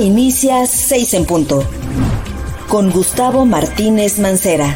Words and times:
Inicia 0.00 0.64
6 0.64 1.12
en 1.12 1.26
punto. 1.26 1.62
Con 2.68 2.90
Gustavo 2.90 3.44
Martínez 3.44 4.18
Mancera. 4.18 4.74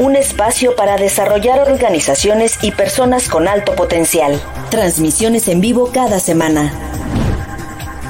Un 0.00 0.16
espacio 0.16 0.74
para 0.74 0.96
desarrollar 0.96 1.70
organizaciones 1.70 2.58
y 2.60 2.72
personas 2.72 3.28
con 3.28 3.46
alto 3.46 3.76
potencial. 3.76 4.42
Transmisiones 4.68 5.46
en 5.46 5.60
vivo 5.60 5.90
cada 5.92 6.18
semana. 6.18 6.72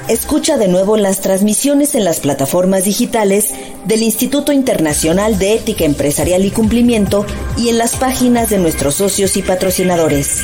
Escucha 0.09 0.57
de 0.57 0.69
nuevo 0.69 0.97
las 0.97 1.21
transmisiones 1.21 1.95
en 1.95 2.05
las 2.07 2.21
plataformas 2.21 2.85
digitales 2.85 3.51
del 3.85 4.02
Instituto 4.02 4.51
Internacional 4.52 5.38
de 5.38 5.52
Ética 5.52 5.85
Empresarial 5.85 6.43
y 6.47 6.51
Cumplimiento 6.51 7.27
y 7.59 7.69
en 7.69 7.77
las 7.77 7.97
páginas 7.97 8.49
de 8.49 8.57
nuestros 8.57 8.95
socios 8.95 9.37
y 9.37 9.43
patrocinadores. 9.43 10.41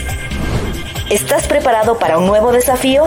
¿Estás 1.08 1.46
preparado 1.46 1.98
para 1.98 2.18
un 2.18 2.26
nuevo 2.26 2.52
desafío? 2.52 3.04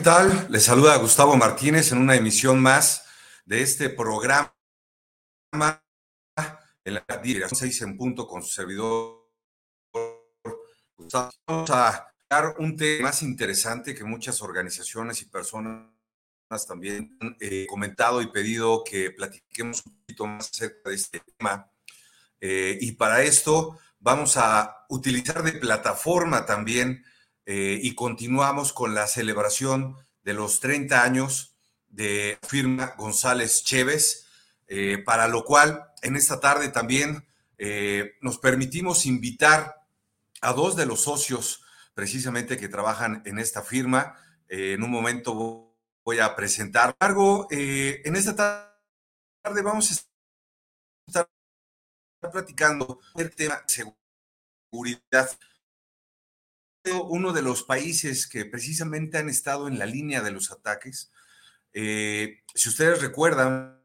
¿Qué 0.00 0.04
tal? 0.04 0.46
Les 0.48 0.64
saluda 0.64 0.96
Gustavo 0.96 1.36
Martínez 1.36 1.92
en 1.92 1.98
una 1.98 2.16
emisión 2.16 2.58
más 2.58 3.04
de 3.44 3.60
este 3.60 3.90
programa 3.90 4.54
en 5.52 6.94
la 6.94 7.04
dirección 7.22 7.54
6 7.54 7.82
en 7.82 7.98
punto 7.98 8.26
con 8.26 8.42
su 8.42 8.48
servidor. 8.48 9.28
Vamos 11.46 11.70
a 11.70 12.14
dar 12.30 12.54
un 12.60 12.78
tema 12.78 13.08
más 13.08 13.22
interesante 13.22 13.94
que 13.94 14.02
muchas 14.02 14.40
organizaciones 14.40 15.20
y 15.20 15.26
personas 15.26 15.90
también 16.66 17.18
han 17.20 17.36
eh, 17.38 17.66
comentado 17.68 18.22
y 18.22 18.28
pedido 18.28 18.82
que 18.82 19.10
platiquemos 19.10 19.84
un 19.84 20.00
poquito 20.00 20.26
más 20.26 20.48
acerca 20.48 20.88
de 20.88 20.96
este 20.96 21.20
tema. 21.36 21.70
Eh, 22.40 22.78
y 22.80 22.92
para 22.92 23.20
esto 23.22 23.78
vamos 23.98 24.38
a 24.38 24.86
utilizar 24.88 25.42
de 25.42 25.52
plataforma 25.52 26.46
también 26.46 27.04
eh, 27.52 27.80
y 27.82 27.96
continuamos 27.96 28.72
con 28.72 28.94
la 28.94 29.08
celebración 29.08 29.96
de 30.22 30.34
los 30.34 30.60
30 30.60 31.02
años 31.02 31.56
de 31.88 32.38
firma 32.46 32.94
González 32.96 33.64
Chévez, 33.64 34.24
eh, 34.68 34.98
para 35.04 35.26
lo 35.26 35.44
cual 35.44 35.90
en 36.02 36.14
esta 36.14 36.38
tarde 36.38 36.68
también 36.68 37.26
eh, 37.58 38.12
nos 38.20 38.38
permitimos 38.38 39.04
invitar 39.04 39.84
a 40.40 40.52
dos 40.52 40.76
de 40.76 40.86
los 40.86 41.00
socios 41.00 41.64
precisamente 41.92 42.56
que 42.56 42.68
trabajan 42.68 43.20
en 43.26 43.40
esta 43.40 43.62
firma. 43.62 44.14
en 44.46 44.84
un 44.84 44.90
momento 44.92 45.74
voy 46.04 46.20
a 46.20 46.36
presentar. 46.36 46.94
Largo, 47.00 47.48
en 47.50 48.14
esta 48.14 48.36
tarde 49.42 49.62
vamos 49.62 49.90
a 49.90 49.94
estar 51.08 51.28
platicando 52.30 53.00
el 53.16 53.34
tema 53.34 53.60
de 53.66 53.92
seguridad 54.70 55.30
uno 57.08 57.32
de 57.32 57.42
los 57.42 57.62
países 57.62 58.26
que 58.26 58.44
precisamente 58.44 59.18
han 59.18 59.28
estado 59.28 59.68
en 59.68 59.78
la 59.78 59.86
línea 59.86 60.22
de 60.22 60.30
los 60.30 60.50
ataques. 60.50 61.12
Eh, 61.72 62.42
si 62.54 62.68
ustedes 62.68 63.02
recuerdan, 63.02 63.80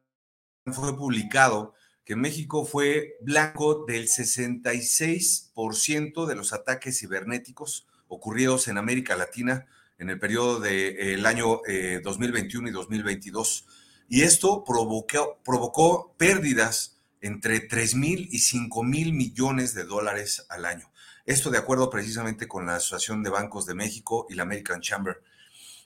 fue 0.66 0.98
publicado 0.98 1.74
que 2.04 2.16
México 2.16 2.66
fue 2.66 3.18
blanco 3.22 3.86
del 3.86 4.08
66% 4.08 6.26
de 6.26 6.36
los 6.36 6.54
ataques 6.54 7.00
cibernéticos 7.00 7.88
ocurridos 8.08 8.68
en 8.68 8.78
América 8.78 9.16
Latina 9.16 9.66
en 9.98 10.10
el 10.10 10.20
periodo 10.20 10.60
del 10.60 11.26
año 11.26 11.62
2021 12.04 12.68
eh, 12.68 12.70
y 12.70 12.74
2022. 12.74 13.66
Y 14.08 14.22
esto 14.22 14.64
provocó, 14.64 15.40
provocó 15.44 16.14
pérdidas 16.18 17.00
entre 17.22 17.60
3 17.60 17.96
mil 17.96 18.28
y 18.32 18.40
5 18.40 18.84
mil 18.84 19.14
millones 19.14 19.74
de 19.74 19.86
dólares 19.86 20.46
al 20.50 20.66
año. 20.66 20.92
Esto 21.26 21.50
de 21.50 21.58
acuerdo 21.58 21.90
precisamente 21.90 22.48
con 22.48 22.66
la 22.66 22.76
Asociación 22.76 23.24
de 23.24 23.32
Bancos 23.32 23.66
de 23.66 23.74
México 23.74 24.28
y 24.30 24.36
la 24.36 24.44
American 24.44 24.82
Chamber. 24.82 25.22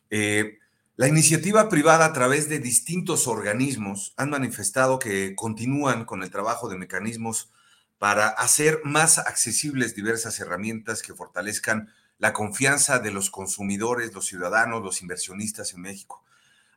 Eh, 0.10 0.60
la 0.98 1.08
iniciativa 1.08 1.70
privada 1.70 2.04
a 2.04 2.12
través 2.12 2.50
de 2.50 2.60
distintos 2.60 3.26
organismos 3.26 4.14
han 4.18 4.30
manifestado 4.32 5.00
que 5.00 5.34
continúan 5.36 6.04
con 6.04 6.24
el 6.24 6.30
trabajo 6.30 6.68
de 6.68 6.78
mecanismos 6.78 7.52
para 8.00 8.28
hacer 8.28 8.82
más 8.84 9.18
accesibles 9.18 9.96
diversas 9.96 10.40
herramientas 10.42 11.02
que 11.02 11.14
fortalezcan 11.14 11.90
la 12.18 12.34
confianza 12.34 13.00
de 13.00 13.12
los 13.12 13.30
consumidores, 13.30 14.14
los 14.14 14.26
ciudadanos, 14.26 14.84
los 14.84 15.02
inversionistas 15.02 15.74
en 15.74 15.82
México. 15.82 16.22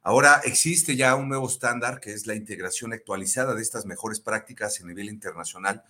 Ahora 0.03 0.41
existe 0.45 0.95
ya 0.95 1.17
un 1.17 1.29
nuevo 1.29 1.49
estándar 1.49 1.99
que 1.99 2.13
es 2.13 2.29
la 2.29 2.37
integración 2.37 2.93
actualizada 2.93 3.55
de 3.55 3.63
estas 3.63 3.87
mejores 3.87 4.21
prácticas 4.21 4.81
a 4.81 4.87
nivel 4.87 5.09
internacional 5.09 5.83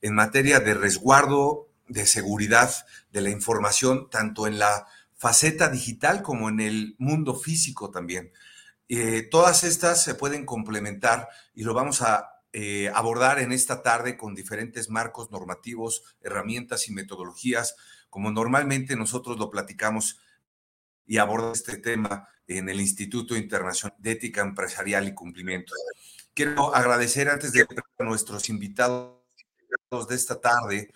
en 0.00 0.14
materia 0.14 0.60
de 0.60 0.74
resguardo 0.74 1.69
de 1.90 2.06
seguridad 2.06 2.72
de 3.12 3.20
la 3.20 3.30
información, 3.30 4.08
tanto 4.08 4.46
en 4.46 4.58
la 4.58 4.86
faceta 5.16 5.68
digital 5.68 6.22
como 6.22 6.48
en 6.48 6.60
el 6.60 6.94
mundo 6.98 7.34
físico 7.34 7.90
también. 7.90 8.32
Eh, 8.88 9.28
todas 9.30 9.64
estas 9.64 10.02
se 10.02 10.14
pueden 10.14 10.46
complementar 10.46 11.28
y 11.54 11.62
lo 11.62 11.74
vamos 11.74 12.00
a 12.02 12.42
eh, 12.52 12.90
abordar 12.94 13.38
en 13.38 13.52
esta 13.52 13.82
tarde 13.82 14.16
con 14.16 14.34
diferentes 14.34 14.88
marcos 14.88 15.30
normativos, 15.30 16.02
herramientas 16.22 16.88
y 16.88 16.92
metodologías, 16.92 17.76
como 18.08 18.32
normalmente 18.32 18.96
nosotros 18.96 19.38
lo 19.38 19.50
platicamos 19.50 20.18
y 21.06 21.18
abordamos 21.18 21.58
este 21.58 21.76
tema 21.76 22.28
en 22.46 22.68
el 22.68 22.80
Instituto 22.80 23.36
Internacional 23.36 23.96
de 23.98 24.12
Ética 24.12 24.40
Empresarial 24.40 25.06
y 25.06 25.14
Cumplimiento. 25.14 25.74
Quiero 26.34 26.74
agradecer 26.74 27.28
antes 27.28 27.52
de 27.52 27.62
a 27.62 28.04
nuestros 28.04 28.48
invitados 28.48 29.20
de 30.08 30.14
esta 30.14 30.40
tarde, 30.40 30.90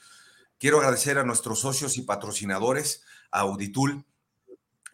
Quiero 0.65 0.79
agradecer 0.79 1.19
a 1.19 1.25
nuestros 1.25 1.61
socios 1.61 1.99
y 1.99 2.05
patrocinadores, 2.05 3.03
a 3.31 3.41
Auditul, 3.41 4.03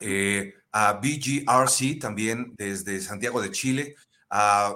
eh, 0.01 0.55
a 0.73 0.95
BGRC 0.95 2.01
también 2.01 2.57
desde 2.59 3.01
Santiago 3.01 3.41
de 3.41 3.53
Chile, 3.53 3.95
a 4.31 4.75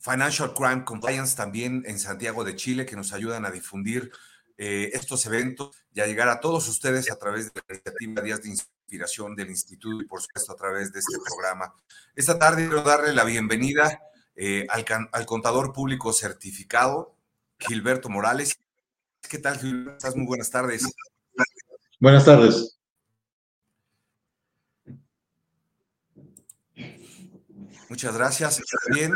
Financial 0.00 0.52
Crime 0.52 0.84
Compliance 0.84 1.34
también 1.34 1.82
en 1.86 1.98
Santiago 1.98 2.44
de 2.44 2.56
Chile, 2.56 2.84
que 2.84 2.94
nos 2.94 3.14
ayudan 3.14 3.46
a 3.46 3.50
difundir 3.50 4.12
eh, 4.58 4.90
estos 4.92 5.24
eventos 5.24 5.70
y 5.94 6.02
a 6.02 6.06
llegar 6.06 6.28
a 6.28 6.40
todos 6.40 6.68
ustedes 6.68 7.10
a 7.10 7.16
través 7.16 7.46
de 7.46 7.62
la 7.66 7.76
iniciativa 7.76 8.20
Días 8.20 8.42
de 8.42 8.50
Inspiración 8.50 9.34
del 9.34 9.48
Instituto 9.48 10.02
y 10.02 10.06
por 10.06 10.20
supuesto 10.20 10.52
a 10.52 10.56
través 10.56 10.92
de 10.92 10.98
este 10.98 11.16
programa. 11.24 11.74
Esta 12.14 12.38
tarde 12.38 12.66
quiero 12.66 12.82
darle 12.82 13.14
la 13.14 13.24
bienvenida 13.24 13.98
eh, 14.36 14.66
al, 14.68 14.84
al 15.10 15.24
contador 15.24 15.72
público 15.72 16.12
certificado, 16.12 17.16
Gilberto 17.58 18.10
Morales, 18.10 18.58
¿Qué 19.28 19.38
tal, 19.38 19.58
Gilberto? 19.58 19.92
Estás 19.92 20.16
muy 20.16 20.26
buenas 20.26 20.50
tardes. 20.50 20.82
Buenas 22.00 22.24
tardes. 22.24 22.78
Muchas 27.88 28.16
gracias. 28.16 28.60
También 28.86 29.12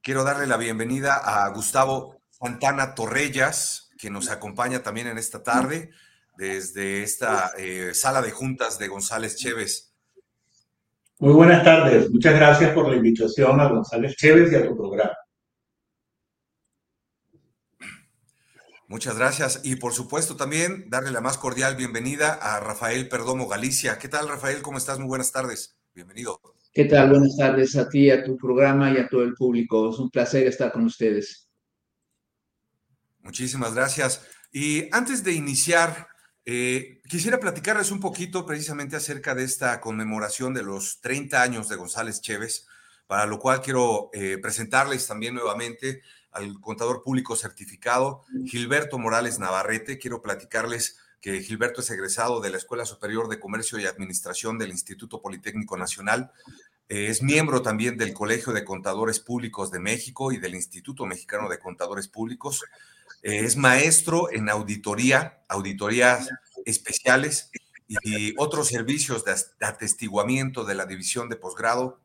quiero 0.00 0.24
darle 0.24 0.46
la 0.46 0.56
bienvenida 0.56 1.16
a 1.16 1.48
Gustavo 1.50 2.20
Santana 2.30 2.94
Torrellas, 2.94 3.90
que 3.98 4.10
nos 4.10 4.30
acompaña 4.30 4.82
también 4.82 5.06
en 5.06 5.18
esta 5.18 5.42
tarde 5.42 5.90
desde 6.36 7.02
esta 7.02 7.52
eh, 7.58 7.92
sala 7.94 8.22
de 8.22 8.30
juntas 8.30 8.78
de 8.78 8.88
González 8.88 9.36
Chévez. 9.36 9.92
Muy 11.18 11.34
buenas 11.34 11.62
tardes. 11.62 12.10
Muchas 12.10 12.34
gracias 12.34 12.72
por 12.72 12.88
la 12.88 12.96
invitación 12.96 13.60
a 13.60 13.68
González 13.68 14.16
Chévez 14.16 14.50
y 14.50 14.56
a 14.56 14.66
tu 14.66 14.76
programa. 14.76 15.12
Muchas 18.92 19.16
gracias. 19.16 19.60
Y 19.64 19.76
por 19.76 19.94
supuesto 19.94 20.36
también 20.36 20.90
darle 20.90 21.12
la 21.12 21.22
más 21.22 21.38
cordial 21.38 21.76
bienvenida 21.76 22.34
a 22.34 22.60
Rafael 22.60 23.08
Perdomo 23.08 23.48
Galicia. 23.48 23.96
¿Qué 23.96 24.06
tal, 24.06 24.28
Rafael? 24.28 24.60
¿Cómo 24.60 24.76
estás? 24.76 24.98
Muy 24.98 25.08
buenas 25.08 25.32
tardes. 25.32 25.78
Bienvenido. 25.94 26.38
¿Qué 26.74 26.84
tal? 26.84 27.08
Buenas 27.08 27.34
tardes 27.38 27.74
a 27.76 27.88
ti, 27.88 28.10
a 28.10 28.22
tu 28.22 28.36
programa 28.36 28.92
y 28.92 28.98
a 28.98 29.08
todo 29.08 29.22
el 29.22 29.32
público. 29.32 29.88
Es 29.88 29.98
un 29.98 30.10
placer 30.10 30.46
estar 30.46 30.70
con 30.70 30.84
ustedes. 30.84 31.48
Muchísimas 33.20 33.74
gracias. 33.74 34.26
Y 34.52 34.94
antes 34.94 35.24
de 35.24 35.32
iniciar, 35.32 36.08
eh, 36.44 37.00
quisiera 37.08 37.40
platicarles 37.40 37.92
un 37.92 38.00
poquito 38.00 38.44
precisamente 38.44 38.96
acerca 38.96 39.34
de 39.34 39.44
esta 39.44 39.80
conmemoración 39.80 40.52
de 40.52 40.64
los 40.64 41.00
30 41.00 41.40
años 41.40 41.70
de 41.70 41.76
González 41.76 42.20
Chévez, 42.20 42.66
para 43.06 43.24
lo 43.24 43.38
cual 43.38 43.62
quiero 43.62 44.10
eh, 44.12 44.36
presentarles 44.36 45.06
también 45.06 45.32
nuevamente 45.32 46.02
al 46.32 46.60
contador 46.60 47.02
público 47.02 47.36
certificado, 47.36 48.24
Gilberto 48.46 48.98
Morales 48.98 49.38
Navarrete. 49.38 49.98
Quiero 49.98 50.22
platicarles 50.22 50.98
que 51.20 51.40
Gilberto 51.40 51.80
es 51.80 51.90
egresado 51.90 52.40
de 52.40 52.50
la 52.50 52.56
Escuela 52.56 52.84
Superior 52.84 53.28
de 53.28 53.38
Comercio 53.38 53.78
y 53.78 53.86
Administración 53.86 54.58
del 54.58 54.70
Instituto 54.70 55.22
Politécnico 55.22 55.76
Nacional. 55.76 56.32
Eh, 56.88 57.06
es 57.06 57.22
miembro 57.22 57.62
también 57.62 57.96
del 57.96 58.12
Colegio 58.12 58.52
de 58.52 58.64
Contadores 58.64 59.20
Públicos 59.20 59.70
de 59.70 59.78
México 59.78 60.32
y 60.32 60.38
del 60.38 60.54
Instituto 60.54 61.06
Mexicano 61.06 61.48
de 61.48 61.58
Contadores 61.58 62.08
Públicos. 62.08 62.64
Eh, 63.22 63.44
es 63.44 63.56
maestro 63.56 64.32
en 64.32 64.48
auditoría, 64.48 65.44
auditorías 65.48 66.28
especiales 66.64 67.50
y 67.86 68.34
otros 68.36 68.68
servicios 68.68 69.24
de 69.24 69.34
atestiguamiento 69.60 70.64
de 70.64 70.74
la 70.74 70.86
División 70.86 71.28
de 71.28 71.36
Posgrado 71.36 72.00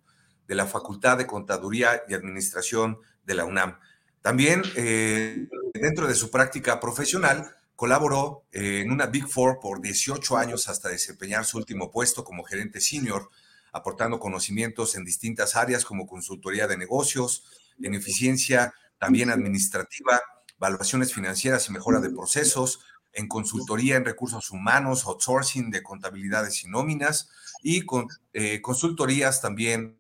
de 0.48 0.56
la 0.56 0.66
Facultad 0.66 1.18
de 1.18 1.28
Contaduría 1.28 2.04
y 2.08 2.14
Administración 2.14 3.00
de 3.26 3.34
la 3.36 3.46
UNAM. 3.46 3.80
También 4.28 4.62
eh, 4.76 5.48
dentro 5.74 6.06
de 6.06 6.14
su 6.14 6.30
práctica 6.30 6.82
profesional, 6.82 7.50
colaboró 7.78 8.44
eh, 8.52 8.82
en 8.82 8.92
una 8.92 9.06
Big 9.06 9.26
Four 9.26 9.62
por 9.62 9.80
18 9.80 10.36
años 10.36 10.68
hasta 10.68 10.90
desempeñar 10.90 11.46
su 11.46 11.58
último 11.58 11.90
puesto 11.90 12.26
como 12.26 12.44
gerente 12.44 12.82
senior, 12.82 13.30
aportando 13.72 14.20
conocimientos 14.20 14.96
en 14.96 15.06
distintas 15.06 15.56
áreas 15.56 15.86
como 15.86 16.06
consultoría 16.06 16.68
de 16.68 16.76
negocios, 16.76 17.46
en 17.82 17.96
eficiencia 17.96 18.74
también 18.98 19.30
administrativa, 19.30 20.20
evaluaciones 20.58 21.14
financieras 21.14 21.70
y 21.70 21.72
mejora 21.72 22.02
de 22.02 22.10
procesos, 22.10 22.82
en 23.14 23.30
consultoría 23.30 23.96
en 23.96 24.04
recursos 24.04 24.52
humanos, 24.52 25.06
outsourcing 25.06 25.72
de 25.72 25.84
contabilidades 25.84 26.66
y 26.66 26.68
nóminas 26.68 27.30
y 27.64 27.84
con, 27.84 28.10
eh, 28.34 28.60
consultorías 28.60 29.40
también 29.40 29.98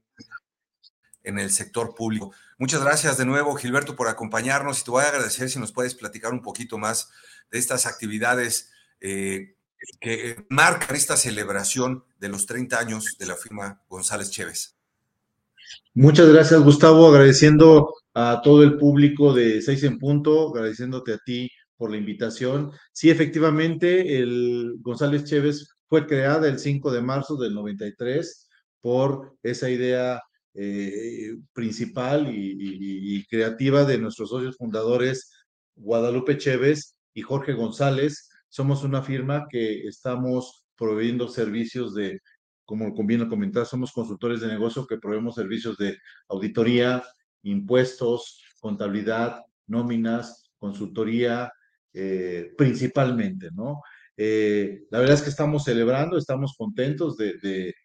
en 1.27 1.37
el 1.37 1.51
sector 1.51 1.93
público. 1.93 2.31
Muchas 2.57 2.81
gracias 2.81 3.17
de 3.17 3.25
nuevo, 3.25 3.55
Gilberto, 3.55 3.95
por 3.95 4.07
acompañarnos 4.07 4.79
y 4.79 4.83
te 4.83 4.91
voy 4.91 5.03
a 5.03 5.09
agradecer 5.09 5.49
si 5.49 5.59
nos 5.59 5.71
puedes 5.71 5.93
platicar 5.93 6.33
un 6.33 6.41
poquito 6.41 6.77
más 6.77 7.09
de 7.51 7.59
estas 7.59 7.85
actividades 7.85 8.71
eh, 9.01 9.55
que 9.99 10.45
marcan 10.49 10.95
esta 10.95 11.17
celebración 11.17 12.03
de 12.19 12.29
los 12.29 12.45
30 12.45 12.79
años 12.79 13.17
de 13.19 13.25
la 13.25 13.35
firma 13.35 13.81
González 13.89 14.31
Chévez. 14.31 14.75
Muchas 15.93 16.29
gracias, 16.29 16.61
Gustavo, 16.61 17.07
agradeciendo 17.07 17.93
a 18.13 18.41
todo 18.43 18.63
el 18.63 18.77
público 18.77 19.33
de 19.33 19.61
Seis 19.61 19.83
en 19.83 19.99
Punto, 19.99 20.49
agradeciéndote 20.49 21.13
a 21.13 21.17
ti 21.19 21.51
por 21.75 21.91
la 21.91 21.97
invitación. 21.97 22.71
Sí, 22.91 23.09
efectivamente, 23.09 24.17
el 24.17 24.77
González 24.79 25.25
Chévez 25.25 25.67
fue 25.87 26.07
creada 26.07 26.47
el 26.47 26.59
5 26.59 26.91
de 26.91 27.01
marzo 27.01 27.35
del 27.35 27.53
93 27.53 28.47
por 28.81 29.37
esa 29.43 29.69
idea 29.69 30.21
eh, 30.59 31.37
principal 31.53 32.29
y, 32.33 33.23
creativa 33.29 33.85
de 33.85 33.99
nuestros 33.99 34.29
socios 34.29 34.57
fundadores, 34.57 35.31
Guadalupe 35.75 36.39
Chévez 36.39 36.95
y 37.13 37.21
Jorge 37.21 37.53
González. 37.53 38.27
Somos 38.49 38.83
una 38.83 39.03
firma 39.03 39.45
que 39.51 39.87
estamos 39.87 40.65
proveyendo 40.75 41.27
servicios 41.27 41.93
de, 41.93 42.21
como 42.65 42.95
conviene 42.95 43.27
comentar, 43.27 43.67
somos 43.67 43.91
consultores 43.91 44.41
de 44.41 44.47
negocio 44.47 44.87
que 44.87 44.97
proveemos 44.97 45.35
servicios 45.35 45.77
de 45.77 45.95
auditoría, 46.27 47.03
impuestos, 47.43 48.41
contabilidad, 48.59 49.43
nóminas, 49.67 50.49
consultoría, 50.57 51.51
eh, 51.93 52.51
principalmente, 52.57 53.49
¿no? 53.53 53.83
Eh, 54.17 54.85
la 54.89 54.97
verdad 54.97 55.17
es 55.17 55.21
que 55.21 55.29
estamos 55.29 55.65
celebrando, 55.65 56.17
estamos 56.17 56.55
contentos 56.57 57.15
de, 57.15 57.37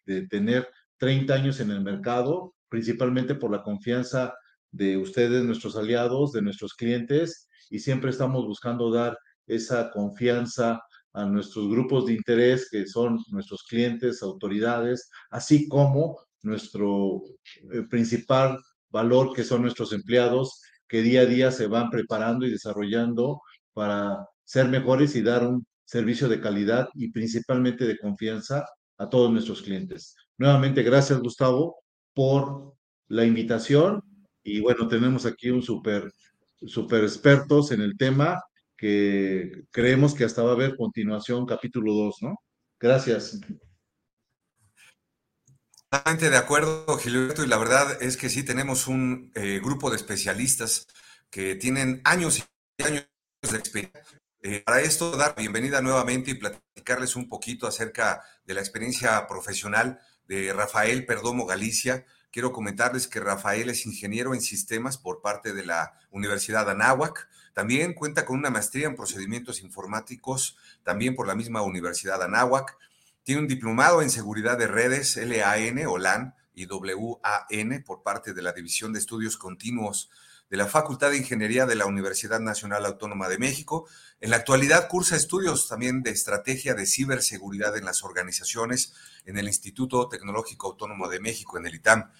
de 0.07 0.27
tener 0.27 0.67
30 0.97 1.33
años 1.35 1.59
en 1.59 1.69
el 1.69 1.81
mercado, 1.81 2.55
principalmente 2.73 3.35
por 3.35 3.51
la 3.51 3.61
confianza 3.61 4.33
de 4.71 4.97
ustedes, 4.97 5.43
nuestros 5.43 5.77
aliados, 5.77 6.31
de 6.31 6.41
nuestros 6.41 6.73
clientes, 6.73 7.47
y 7.69 7.77
siempre 7.77 8.09
estamos 8.09 8.47
buscando 8.47 8.89
dar 8.89 9.15
esa 9.45 9.91
confianza 9.91 10.81
a 11.13 11.25
nuestros 11.25 11.69
grupos 11.69 12.07
de 12.07 12.13
interés, 12.13 12.67
que 12.71 12.87
son 12.87 13.19
nuestros 13.29 13.61
clientes, 13.61 14.23
autoridades, 14.23 15.07
así 15.29 15.67
como 15.67 16.17
nuestro 16.41 17.21
eh, 17.71 17.83
principal 17.91 18.57
valor, 18.89 19.35
que 19.35 19.43
son 19.43 19.61
nuestros 19.61 19.93
empleados, 19.93 20.59
que 20.87 21.03
día 21.03 21.21
a 21.21 21.25
día 21.27 21.51
se 21.51 21.67
van 21.67 21.91
preparando 21.91 22.43
y 22.47 22.49
desarrollando 22.49 23.39
para 23.73 24.27
ser 24.45 24.67
mejores 24.67 25.15
y 25.15 25.21
dar 25.21 25.47
un 25.47 25.63
servicio 25.85 26.27
de 26.27 26.41
calidad 26.41 26.89
y 26.95 27.11
principalmente 27.11 27.85
de 27.85 27.99
confianza 27.99 28.65
a 28.97 29.09
todos 29.09 29.31
nuestros 29.31 29.61
clientes. 29.61 30.15
Nuevamente, 30.39 30.81
gracias 30.81 31.19
Gustavo 31.19 31.82
por 32.13 32.75
la 33.07 33.25
invitación 33.25 34.03
y 34.43 34.59
bueno, 34.59 34.87
tenemos 34.87 35.25
aquí 35.25 35.49
un 35.49 35.61
súper 35.61 36.11
super 36.65 37.03
expertos 37.03 37.71
en 37.71 37.81
el 37.81 37.97
tema 37.97 38.41
que 38.77 39.65
creemos 39.71 40.13
que 40.13 40.23
hasta 40.23 40.43
va 40.43 40.51
a 40.51 40.53
haber 40.53 40.75
continuación 40.75 41.45
capítulo 41.45 41.93
2, 41.93 42.15
¿no? 42.21 42.35
Gracias. 42.79 43.39
Totalmente 45.89 46.29
de 46.29 46.37
acuerdo, 46.37 46.97
Gilberto, 46.97 47.43
y 47.43 47.47
la 47.47 47.57
verdad 47.57 48.01
es 48.01 48.17
que 48.17 48.29
sí 48.29 48.43
tenemos 48.43 48.87
un 48.87 49.31
eh, 49.35 49.59
grupo 49.63 49.89
de 49.89 49.95
especialistas 49.95 50.87
que 51.29 51.55
tienen 51.55 52.01
años 52.03 52.39
y 52.39 52.83
años 52.83 53.07
de 53.41 53.57
experiencia. 53.57 54.22
Eh, 54.45 54.59
para 54.59 54.81
esto, 54.81 55.15
dar 55.15 55.35
bienvenida 55.37 55.81
nuevamente 55.81 56.31
y 56.31 56.33
platicarles 56.33 57.15
un 57.15 57.29
poquito 57.29 57.65
acerca 57.65 58.25
de 58.45 58.53
la 58.53 58.59
experiencia 58.59 59.25
profesional 59.25 60.01
de 60.27 60.51
Rafael 60.51 61.05
Perdomo 61.05 61.45
Galicia, 61.45 62.05
quiero 62.29 62.51
comentarles 62.51 63.07
que 63.07 63.21
Rafael 63.21 63.69
es 63.69 63.85
ingeniero 63.85 64.33
en 64.33 64.41
sistemas 64.41 64.97
por 64.97 65.21
parte 65.21 65.53
de 65.53 65.65
la 65.65 65.93
Universidad 66.11 66.69
Anáhuac. 66.69 67.29
También 67.53 67.93
cuenta 67.93 68.25
con 68.25 68.37
una 68.37 68.49
maestría 68.49 68.87
en 68.87 68.97
procedimientos 68.97 69.61
informáticos, 69.61 70.57
también 70.83 71.15
por 71.15 71.25
la 71.25 71.35
misma 71.35 71.61
Universidad 71.61 72.21
Anáhuac. 72.21 72.77
Tiene 73.23 73.39
un 73.39 73.47
diplomado 73.47 74.01
en 74.01 74.09
seguridad 74.09 74.57
de 74.57 74.67
redes, 74.67 75.15
LAN 75.15 75.85
o 75.87 75.97
LAN 75.97 76.35
y 76.53 76.65
WAN 76.65 77.83
por 77.85 78.03
parte 78.03 78.33
de 78.33 78.41
la 78.41 78.51
División 78.51 78.91
de 78.91 78.99
Estudios 78.99 79.37
Continuos 79.37 80.09
de 80.53 80.57
la 80.57 80.67
Facultad 80.67 81.09
de 81.09 81.17
Ingeniería 81.17 81.65
de 81.65 81.73
la 81.73 81.87
Universidad 81.87 82.39
Nacional 82.39 82.85
Autónoma 82.85 83.27
de 83.27 83.39
México. 83.39 83.87
En 84.21 84.29
la 84.29 84.35
actualidad 84.35 84.87
cursa 84.87 85.15
estudios 85.15 85.67
también 85.67 86.03
de 86.03 86.11
estrategia 86.11 86.75
de 86.75 86.85
ciberseguridad 86.85 87.75
en 87.75 87.85
las 87.85 88.03
organizaciones 88.03 88.93
en 89.25 89.39
el 89.39 89.47
Instituto 89.47 90.07
Tecnológico 90.09 90.67
Autónomo 90.67 91.09
de 91.09 91.19
México, 91.19 91.57
en 91.57 91.65
el 91.65 91.73
ITAM. 91.73 92.11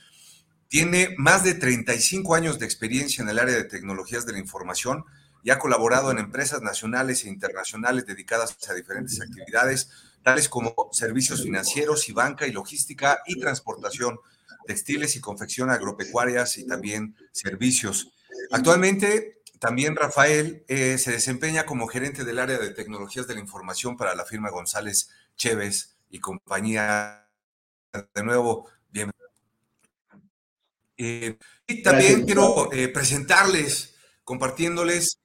Tiene 0.67 1.13
más 1.19 1.43
de 1.43 1.53
35 1.53 2.33
años 2.33 2.57
de 2.57 2.65
experiencia 2.65 3.21
en 3.21 3.29
el 3.29 3.37
área 3.37 3.53
de 3.53 3.65
tecnologías 3.65 4.25
de 4.25 4.31
la 4.31 4.39
información 4.39 5.05
y 5.43 5.51
ha 5.51 5.59
colaborado 5.59 6.09
en 6.09 6.17
empresas 6.17 6.63
nacionales 6.63 7.25
e 7.25 7.29
internacionales 7.29 8.07
dedicadas 8.07 8.57
a 8.67 8.73
diferentes 8.73 9.21
actividades, 9.21 9.91
tales 10.23 10.49
como 10.49 10.73
servicios 10.91 11.43
financieros 11.43 12.09
y 12.09 12.13
banca 12.13 12.47
y 12.47 12.51
logística 12.51 13.19
y 13.27 13.39
transportación, 13.39 14.17
textiles 14.65 15.15
y 15.15 15.21
confección 15.21 15.69
agropecuarias 15.69 16.57
y 16.57 16.65
también 16.65 17.15
servicios. 17.31 18.12
Actualmente, 18.51 19.41
también 19.59 19.95
Rafael 19.95 20.65
eh, 20.67 20.97
se 20.97 21.11
desempeña 21.11 21.65
como 21.65 21.87
gerente 21.87 22.23
del 22.25 22.39
área 22.39 22.57
de 22.57 22.71
tecnologías 22.71 23.27
de 23.27 23.35
la 23.35 23.39
información 23.39 23.95
para 23.95 24.13
la 24.13 24.25
firma 24.25 24.49
González 24.49 25.09
Chévez 25.35 25.95
y 26.09 26.19
compañía. 26.19 27.29
De 28.13 28.23
nuevo, 28.23 28.69
bienvenido. 28.89 29.29
Eh, 30.97 31.37
y 31.67 31.81
también 31.81 32.25
quiero 32.25 32.71
eh, 32.73 32.87
presentarles, 32.89 33.95
compartiéndoles 34.23 35.19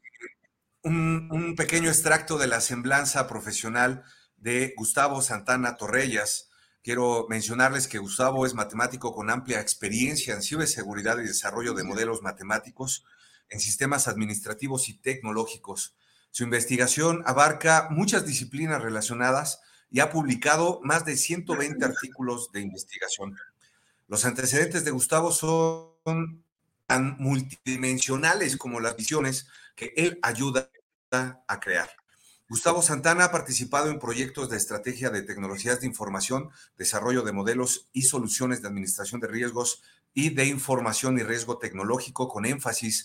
un, 0.82 1.28
un, 1.32 1.56
pequeño 1.56 1.88
extracto 1.88 2.38
de 2.38 2.46
la 2.46 2.60
semblanza 2.60 3.26
profesional 3.26 4.04
de 4.37 4.75
Gustavo 4.76 5.20
Santana 5.20 5.76
Torrellas. 5.76 6.48
Quiero 6.88 7.26
mencionarles 7.28 7.87
que 7.87 7.99
Gustavo 7.99 8.47
es 8.47 8.54
matemático 8.54 9.14
con 9.14 9.28
amplia 9.28 9.61
experiencia 9.61 10.33
en 10.33 10.40
ciberseguridad 10.40 11.18
y 11.18 11.25
desarrollo 11.25 11.75
de 11.75 11.85
modelos 11.85 12.23
matemáticos 12.23 13.04
en 13.50 13.61
sistemas 13.61 14.09
administrativos 14.09 14.88
y 14.88 14.95
tecnológicos. 14.95 15.95
Su 16.30 16.45
investigación 16.45 17.23
abarca 17.26 17.88
muchas 17.90 18.25
disciplinas 18.25 18.80
relacionadas 18.80 19.61
y 19.90 20.00
ha 20.00 20.09
publicado 20.09 20.80
más 20.83 21.04
de 21.04 21.18
120 21.18 21.85
artículos 21.85 22.52
de 22.52 22.62
investigación. 22.62 23.37
Los 24.07 24.25
antecedentes 24.25 24.87
de 24.87 24.90
Gustavo 24.90 25.30
son 25.30 26.42
tan 26.87 27.18
multidimensionales 27.18 28.57
como 28.57 28.80
las 28.80 28.97
visiones 28.97 29.47
que 29.76 29.92
él 29.95 30.18
ayuda 30.23 30.71
a 31.11 31.61
crear. 31.61 31.98
Gustavo 32.50 32.81
Santana 32.81 33.25
ha 33.25 33.31
participado 33.31 33.90
en 33.90 33.99
proyectos 33.99 34.49
de 34.49 34.57
estrategia 34.57 35.11
de 35.11 35.21
tecnologías 35.21 35.81
de 35.81 35.87
información, 35.87 36.49
desarrollo 36.78 37.21
de 37.23 37.33
modelos 37.33 37.88
y 37.93 38.02
soluciones 38.02 38.62
de 38.62 38.69
administración 38.69 39.21
de 39.21 39.28
riesgos 39.28 39.83
y 40.14 40.31
de 40.31 40.47
información 40.47 41.19
y 41.19 41.23
riesgo 41.23 41.59
tecnológico 41.59 42.26
con 42.28 42.47
énfasis 42.47 43.05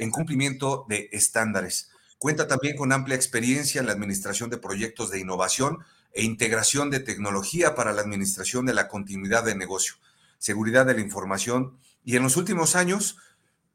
en 0.00 0.10
cumplimiento 0.10 0.86
de 0.88 1.08
estándares. 1.12 1.90
Cuenta 2.18 2.48
también 2.48 2.76
con 2.76 2.90
amplia 2.90 3.14
experiencia 3.14 3.80
en 3.80 3.86
la 3.86 3.92
administración 3.92 4.50
de 4.50 4.58
proyectos 4.58 5.12
de 5.12 5.20
innovación 5.20 5.78
e 6.12 6.24
integración 6.24 6.90
de 6.90 6.98
tecnología 6.98 7.76
para 7.76 7.92
la 7.92 8.02
administración 8.02 8.66
de 8.66 8.74
la 8.74 8.88
continuidad 8.88 9.44
de 9.44 9.54
negocio, 9.54 9.94
seguridad 10.38 10.84
de 10.84 10.94
la 10.94 11.00
información 11.00 11.78
y 12.04 12.16
en 12.16 12.24
los 12.24 12.36
últimos 12.36 12.74
años, 12.74 13.18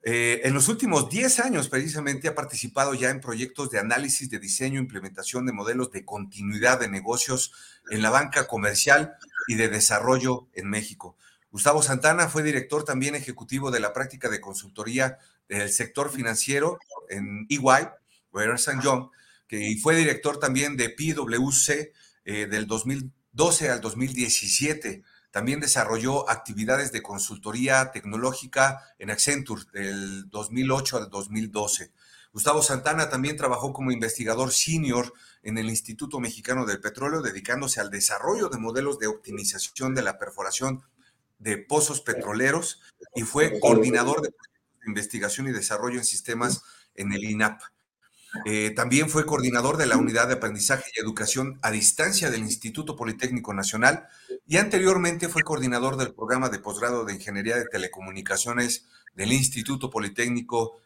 eh, 0.08 0.42
en 0.44 0.54
los 0.54 0.68
últimos 0.68 1.10
10 1.10 1.40
años 1.40 1.68
precisamente 1.68 2.28
ha 2.28 2.36
participado 2.36 2.94
ya 2.94 3.10
en 3.10 3.20
proyectos 3.20 3.72
de 3.72 3.80
análisis, 3.80 4.30
de 4.30 4.38
diseño, 4.38 4.80
implementación 4.80 5.48
de 5.48 5.52
modelos 5.52 5.92
de 5.92 6.06
continuidad 6.06 6.80
de 6.80 6.88
negocios 6.88 7.52
en 7.90 8.04
la 8.04 8.12
banca 8.12 8.46
comercial 8.46 9.16
y 9.48 9.56
de 9.56 9.68
desarrollo 9.68 10.48
en 10.54 10.70
México. 10.70 11.18
Gustavo 11.50 11.82
Santana 11.82 12.28
fue 12.28 12.44
director 12.44 12.84
también 12.84 13.16
ejecutivo 13.16 13.72
de 13.72 13.80
la 13.80 13.94
práctica 13.94 14.30
de 14.30 14.40
consultoría 14.40 15.18
del 15.50 15.72
sector 15.72 16.12
financiero 16.12 16.78
en 17.10 17.48
EY, 17.50 17.88
St. 18.54 18.80
John, 18.84 19.10
que 19.48 19.76
fue 19.82 19.96
director 19.96 20.38
también 20.38 20.78
de 20.78 20.90
PwC 20.90 21.94
eh, 22.26 22.46
del 22.46 22.68
2012 22.68 23.72
al 23.72 23.82
2017. 23.82 25.04
También 25.36 25.60
desarrolló 25.60 26.30
actividades 26.30 26.94
de 26.94 27.02
consultoría 27.02 27.92
tecnológica 27.92 28.96
en 28.98 29.10
Accenture 29.12 29.64
del 29.74 30.30
2008 30.30 30.96
al 30.96 31.10
2012. 31.10 31.92
Gustavo 32.32 32.64
Santana 32.64 33.10
también 33.10 33.36
trabajó 33.36 33.74
como 33.74 33.92
investigador 33.92 34.54
senior 34.54 35.12
en 35.44 35.58
el 35.58 35.68
Instituto 35.68 36.22
Mexicano 36.22 36.66
del 36.66 36.80
Petróleo, 36.80 37.22
dedicándose 37.22 37.82
al 37.82 37.92
desarrollo 37.92 38.48
de 38.48 38.60
modelos 38.60 38.98
de 38.98 39.08
optimización 39.08 39.94
de 39.94 40.04
la 40.04 40.18
perforación 40.18 40.84
de 41.38 41.58
pozos 41.58 42.00
petroleros 42.00 42.80
y 43.14 43.24
fue 43.24 43.60
coordinador 43.60 44.22
de 44.22 44.30
investigación 44.88 45.50
y 45.50 45.52
desarrollo 45.52 45.98
en 45.98 46.06
sistemas 46.06 46.64
en 46.94 47.12
el 47.12 47.26
INAP. 47.26 47.60
Eh, 48.44 48.72
también 48.72 49.10
fue 49.10 49.26
coordinador 49.26 49.78
de 49.78 49.86
la 49.86 49.98
Unidad 49.98 50.28
de 50.28 50.34
Aprendizaje 50.34 50.92
y 50.94 51.00
Educación 51.00 51.58
a 51.62 51.72
Distancia 51.72 52.30
del 52.30 52.42
Instituto 52.42 52.96
Politécnico 52.96 53.54
Nacional 53.54 54.08
y 54.46 54.58
anteriormente 54.58 55.30
fue 55.30 55.44
coordinador 55.44 55.96
del 55.96 56.14
programa 56.14 56.50
de 56.50 56.60
posgrado 56.60 57.06
de 57.06 57.14
Ingeniería 57.14 57.56
de 57.56 57.66
Telecomunicaciones 57.66 58.86
del 59.14 59.32
Instituto 59.32 59.90
Politécnico 59.90 60.82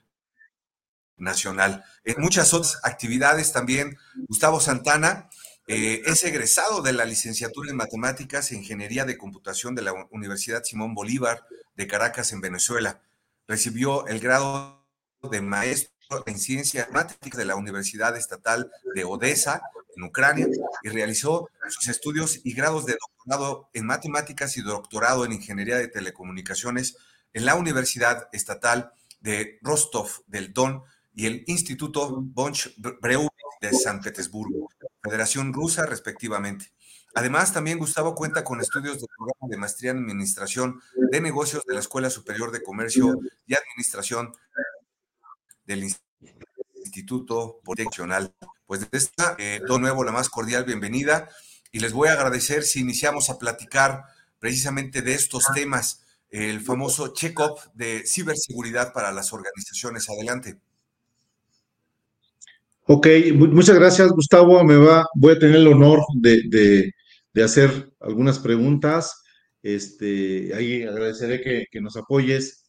Nacional. 1.17 1.83
En 2.03 2.21
muchas 2.21 2.53
otras 2.53 2.79
actividades 2.83 3.51
también, 3.51 3.97
Gustavo 4.27 4.59
Santana 4.59 5.29
eh, 5.67 6.01
es 6.05 6.23
egresado 6.23 6.81
de 6.81 6.93
la 6.93 7.05
licenciatura 7.05 7.69
en 7.69 7.77
Matemáticas 7.77 8.51
e 8.51 8.55
Ingeniería 8.55 9.05
de 9.05 9.17
Computación 9.17 9.75
de 9.75 9.81
la 9.81 9.93
Universidad 10.11 10.63
Simón 10.63 10.93
Bolívar 10.93 11.45
de 11.75 11.87
Caracas, 11.87 12.31
en 12.31 12.41
Venezuela. 12.41 13.01
Recibió 13.47 14.07
el 14.07 14.19
grado 14.19 14.87
de 15.29 15.41
maestro 15.41 15.98
en 16.25 16.39
Ciencias 16.39 16.89
Matemáticas 16.91 17.37
de 17.37 17.45
la 17.45 17.55
Universidad 17.55 18.17
Estatal 18.17 18.71
de 18.95 19.03
Odessa, 19.03 19.61
en 19.95 20.03
Ucrania, 20.03 20.47
y 20.83 20.89
realizó 20.89 21.49
sus 21.69 21.87
estudios 21.87 22.39
y 22.43 22.53
grados 22.53 22.85
de 22.85 22.97
doctorado 22.99 23.69
en 23.73 23.85
Matemáticas 23.85 24.57
y 24.57 24.61
doctorado 24.61 25.23
en 25.25 25.33
Ingeniería 25.33 25.77
de 25.77 25.87
Telecomunicaciones 25.87 26.97
en 27.33 27.45
la 27.45 27.55
Universidad 27.55 28.27
Estatal 28.31 28.91
de 29.19 29.59
Rostov 29.61 30.09
del 30.25 30.51
Don 30.53 30.83
y 31.13 31.27
el 31.27 31.43
Instituto 31.47 32.21
Bonch 32.21 32.73
Breu 33.01 33.27
de 33.61 33.73
San 33.73 34.01
Petersburgo, 34.01 34.69
Federación 35.03 35.53
Rusa, 35.53 35.85
respectivamente. 35.85 36.71
Además, 37.15 37.53
también 37.53 37.79
Gustavo 37.79 38.15
cuenta 38.15 38.43
con 38.43 38.61
estudios 38.61 39.01
de 39.01 39.07
programa 39.07 39.47
de 39.49 39.57
maestría 39.57 39.91
en 39.91 39.97
Administración 39.97 40.81
de 41.11 41.21
Negocios 41.21 41.65
de 41.65 41.73
la 41.73 41.79
Escuela 41.79 42.09
Superior 42.09 42.51
de 42.51 42.63
Comercio 42.63 43.19
y 43.45 43.55
Administración 43.55 44.31
del 45.69 45.88
Instituto 46.83 47.61
Politécnico 47.63 48.07
Pues 48.65 48.89
de 48.89 48.97
esta, 48.97 49.35
eh, 49.38 49.61
de 49.65 49.79
nuevo, 49.79 50.03
la 50.03 50.11
más 50.11 50.27
cordial 50.27 50.65
bienvenida 50.65 51.29
y 51.71 51.79
les 51.79 51.93
voy 51.93 52.07
a 52.07 52.13
agradecer 52.13 52.63
si 52.63 52.79
iniciamos 52.79 53.29
a 53.29 53.38
platicar 53.38 54.03
precisamente 54.39 55.03
de 55.03 55.13
estos 55.13 55.43
temas, 55.53 56.03
el 56.31 56.61
famoso 56.61 57.13
check-up 57.13 57.59
de 57.75 58.03
ciberseguridad 58.07 58.93
para 58.93 59.11
las 59.11 59.31
organizaciones. 59.31 60.09
Adelante. 60.09 60.59
Ok, 62.85 63.07
muchas 63.35 63.75
gracias, 63.75 64.09
Gustavo. 64.09 64.63
Me 64.63 64.75
va, 64.75 65.05
voy 65.13 65.33
a 65.33 65.39
tener 65.39 65.57
el 65.57 65.67
honor 65.67 65.99
de, 66.15 66.91
hacer 67.43 67.93
algunas 67.99 68.39
preguntas. 68.39 69.21
Este, 69.61 70.51
ahí 70.55 70.81
agradeceré 70.81 71.41
que, 71.41 71.65
que 71.69 71.79
nos 71.79 71.95
apoyes. 71.95 72.68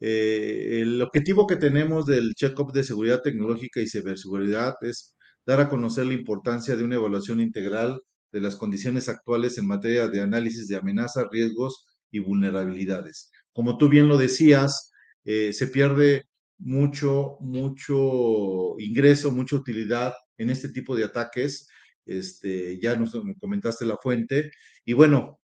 Eh, 0.00 0.80
el 0.82 1.02
objetivo 1.02 1.46
que 1.46 1.56
tenemos 1.56 2.06
del 2.06 2.34
check-up 2.34 2.72
de 2.72 2.84
seguridad 2.84 3.22
tecnológica 3.22 3.80
y 3.80 3.88
ciberseguridad 3.88 4.74
es 4.82 5.14
dar 5.44 5.60
a 5.60 5.68
conocer 5.68 6.06
la 6.06 6.14
importancia 6.14 6.76
de 6.76 6.84
una 6.84 6.96
evaluación 6.96 7.40
integral 7.40 8.00
de 8.32 8.40
las 8.40 8.56
condiciones 8.56 9.08
actuales 9.08 9.58
en 9.58 9.66
materia 9.66 10.08
de 10.08 10.20
análisis 10.20 10.68
de 10.68 10.76
amenazas, 10.76 11.26
riesgos 11.30 11.86
y 12.10 12.20
vulnerabilidades. 12.20 13.30
Como 13.52 13.78
tú 13.78 13.88
bien 13.88 14.08
lo 14.08 14.18
decías, 14.18 14.92
eh, 15.24 15.52
se 15.52 15.68
pierde 15.68 16.26
mucho, 16.58 17.38
mucho 17.40 18.78
ingreso, 18.78 19.30
mucha 19.30 19.56
utilidad 19.56 20.14
en 20.36 20.50
este 20.50 20.68
tipo 20.68 20.96
de 20.96 21.04
ataques. 21.04 21.68
Este, 22.06 22.78
ya 22.80 22.96
nos 22.96 23.12
comentaste 23.40 23.84
la 23.86 23.96
fuente. 23.98 24.50
Y 24.84 24.92
bueno, 24.94 25.40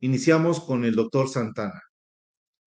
iniciamos 0.00 0.60
con 0.60 0.84
el 0.84 0.94
doctor 0.94 1.28
Santana. 1.28 1.80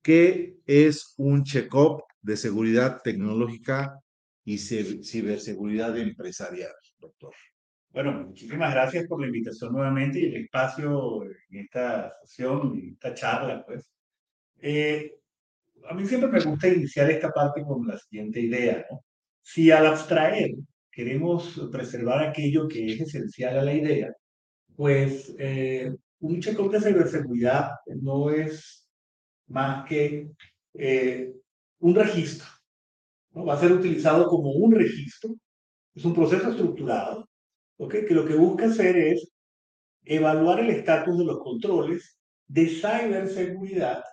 ¿Qué 0.02 0.58
es 0.66 1.14
un 1.18 1.44
check-up 1.44 2.04
de 2.22 2.36
seguridad 2.36 3.02
tecnológica 3.04 4.00
y 4.44 4.58
ciberseguridad 4.58 5.96
empresarial, 5.98 6.74
doctor? 7.00 7.34
Bueno, 7.90 8.14
muchísimas 8.14 8.74
gracias 8.74 9.06
por 9.06 9.22
la 9.22 9.28
invitación 9.28 9.74
nuevamente 9.74 10.20
y 10.20 10.26
el 10.26 10.44
espacio 10.44 11.24
en 11.24 11.60
esta 11.60 12.14
sesión, 12.24 12.80
en 12.80 12.90
esta 12.94 13.14
charla, 13.14 13.64
pues. 13.66 13.86
Eh, 14.60 15.18
a 15.88 15.94
mí 15.94 16.06
siempre 16.08 16.30
me 16.30 16.40
gusta 16.40 16.68
iniciar 16.68 17.12
esta 17.12 17.30
parte 17.30 17.64
con 17.64 17.86
la 17.86 17.98
siguiente 18.00 18.40
idea, 18.40 18.86
¿no? 18.90 19.04
Si 19.42 19.72
al 19.72 19.86
abstraer 19.86 20.52
queremos 20.92 21.70
preservar 21.72 22.24
aquello 22.24 22.68
que 22.68 22.94
es 22.94 23.02
esencial 23.02 23.60
a 23.60 23.64
la 23.64 23.74
idea, 23.74 24.14
pues 24.76 25.34
eh, 25.38 25.94
un 26.20 26.40
check-up 26.40 26.72
de 26.72 26.82
ciberseguridad 26.82 27.72
no 28.02 28.30
es 28.30 28.81
más 29.52 29.88
que 29.88 30.32
eh, 30.74 31.34
un 31.80 31.96
registro. 31.96 32.48
¿no? 33.34 33.46
Va 33.46 33.56
a 33.56 33.60
ser 33.60 33.72
utilizado 33.72 34.28
como 34.28 34.52
un 34.52 34.72
registro. 34.72 35.36
Es 35.94 36.06
un 36.06 36.14
proceso 36.14 36.50
estructurado, 36.50 37.30
¿okay? 37.78 38.06
que 38.06 38.14
lo 38.14 38.26
que 38.26 38.36
busca 38.36 38.68
hacer 38.68 38.96
es 38.98 39.30
evaluar 40.06 40.62
el 40.62 40.70
estatus 40.70 41.18
de 41.18 41.26
los 41.26 41.40
controles 41.40 42.18
de 42.48 42.68
ciberseguridad, 42.68 44.04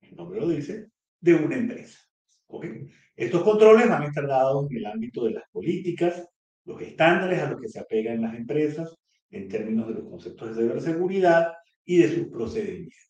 el 0.00 0.16
nombre 0.16 0.40
lo 0.40 0.48
dice, 0.48 0.88
de 1.20 1.34
una 1.34 1.56
empresa. 1.56 1.98
¿okay? 2.46 2.86
Estos 3.16 3.42
controles 3.42 3.88
van 3.88 4.02
a 4.02 4.06
estar 4.06 4.26
dados 4.26 4.70
en 4.70 4.76
el 4.76 4.86
ámbito 4.86 5.24
de 5.24 5.32
las 5.32 5.44
políticas, 5.50 6.24
los 6.64 6.80
estándares 6.80 7.40
a 7.40 7.50
los 7.50 7.60
que 7.60 7.68
se 7.68 7.80
apegan 7.80 8.22
las 8.22 8.34
empresas 8.34 8.94
en 9.30 9.48
términos 9.48 9.88
de 9.88 9.94
los 9.94 10.08
conceptos 10.08 10.56
de 10.56 10.62
ciberseguridad 10.62 11.52
y 11.84 11.98
de 11.98 12.14
sus 12.14 12.28
procedimientos. 12.28 13.07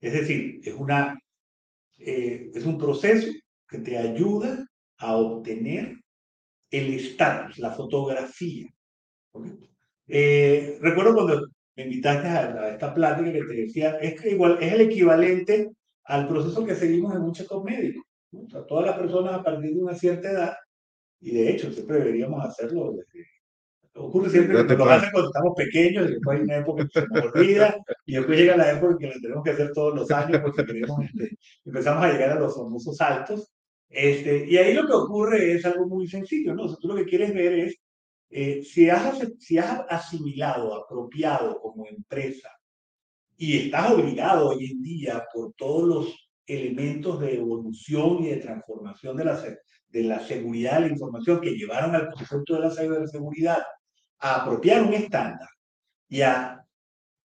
Es 0.00 0.12
decir, 0.12 0.60
es, 0.64 0.74
una, 0.74 1.18
eh, 1.98 2.50
es 2.54 2.64
un 2.64 2.78
proceso 2.78 3.28
que 3.68 3.78
te 3.78 3.98
ayuda 3.98 4.66
a 4.98 5.16
obtener 5.16 5.96
el 6.70 6.94
estatus, 6.94 7.58
la 7.58 7.72
fotografía. 7.72 8.68
Eh, 10.06 10.78
recuerdo 10.80 11.14
cuando 11.14 11.46
me 11.76 11.84
invitaste 11.84 12.28
a, 12.28 12.70
esta 12.70 12.94
plática 12.94 13.32
que 13.32 13.44
te 13.44 13.54
decía, 13.54 13.98
es 13.98 14.20
que 14.20 14.30
igual 14.30 14.58
es 14.60 14.72
el 14.72 14.82
equivalente 14.82 15.70
al 16.04 16.28
proceso 16.28 16.64
que 16.64 16.74
seguimos 16.74 17.14
en 17.14 17.22
un 17.22 17.32
check 17.32 17.50
médico. 17.64 18.04
O 18.32 18.48
sea, 18.48 18.64
todas 18.64 18.86
las 18.86 18.98
personas 18.98 19.34
a 19.34 19.42
partir 19.42 19.74
de 19.74 19.82
una 19.82 19.94
cierta 19.94 20.30
edad, 20.30 20.54
y 21.20 21.32
de 21.32 21.50
hecho 21.50 21.72
siempre 21.72 21.98
deberíamos 21.98 22.44
hacerlo 22.44 22.92
desde 22.92 23.26
Ocurre 24.02 24.30
siempre 24.30 24.66
que 24.66 24.76
lo 24.76 24.84
hacen 24.86 25.10
cuando 25.12 25.28
estamos 25.28 25.54
pequeños 25.56 26.08
y 26.08 26.12
después 26.12 26.38
hay 26.38 26.44
una 26.44 26.56
época 26.56 26.88
que 26.88 27.00
se 27.00 27.06
nos 27.06 27.24
olvida 27.24 27.76
y 28.06 28.14
después 28.14 28.38
llega 28.38 28.56
la 28.56 28.72
época 28.72 28.92
en 28.92 28.98
que 28.98 29.06
lo 29.06 29.20
tenemos 29.20 29.44
que 29.44 29.50
hacer 29.50 29.72
todos 29.72 29.94
los 29.94 30.10
años 30.10 30.40
porque 30.40 30.64
queremos, 30.64 31.04
este, 31.04 31.38
empezamos 31.64 32.04
a 32.04 32.12
llegar 32.12 32.30
a 32.30 32.40
los 32.40 32.56
famosos 32.56 32.96
saltos. 32.96 33.52
Este, 33.88 34.46
y 34.46 34.56
ahí 34.56 34.72
lo 34.72 34.86
que 34.86 34.92
ocurre 34.92 35.52
es 35.52 35.64
algo 35.66 35.86
muy 35.86 36.06
sencillo, 36.08 36.54
¿no? 36.54 36.64
O 36.64 36.68
sea, 36.68 36.78
tú 36.80 36.88
lo 36.88 36.96
que 36.96 37.04
quieres 37.04 37.34
ver 37.34 37.52
es 37.52 37.76
eh, 38.30 38.62
si, 38.64 38.88
has, 38.88 39.18
si 39.38 39.58
has 39.58 39.82
asimilado, 39.88 40.74
apropiado 40.74 41.60
como 41.60 41.86
empresa 41.86 42.48
y 43.36 43.56
estás 43.56 43.90
obligado 43.90 44.50
hoy 44.50 44.70
en 44.70 44.82
día 44.82 45.24
por 45.32 45.52
todos 45.54 45.88
los 45.88 46.30
elementos 46.46 47.20
de 47.20 47.36
evolución 47.36 48.22
y 48.22 48.28
de 48.28 48.36
transformación 48.36 49.16
de 49.16 49.24
la, 49.24 49.42
de 49.88 50.02
la 50.02 50.20
seguridad 50.20 50.74
de 50.74 50.80
la 50.80 50.92
información 50.92 51.40
que 51.40 51.56
llevaron 51.56 51.94
al 51.94 52.10
concepto 52.10 52.54
de 52.54 52.60
la 52.60 52.70
ciberseguridad 52.70 53.62
a 54.20 54.42
apropiar 54.42 54.82
un 54.82 54.94
estándar 54.94 55.48
y 56.08 56.20
a 56.22 56.64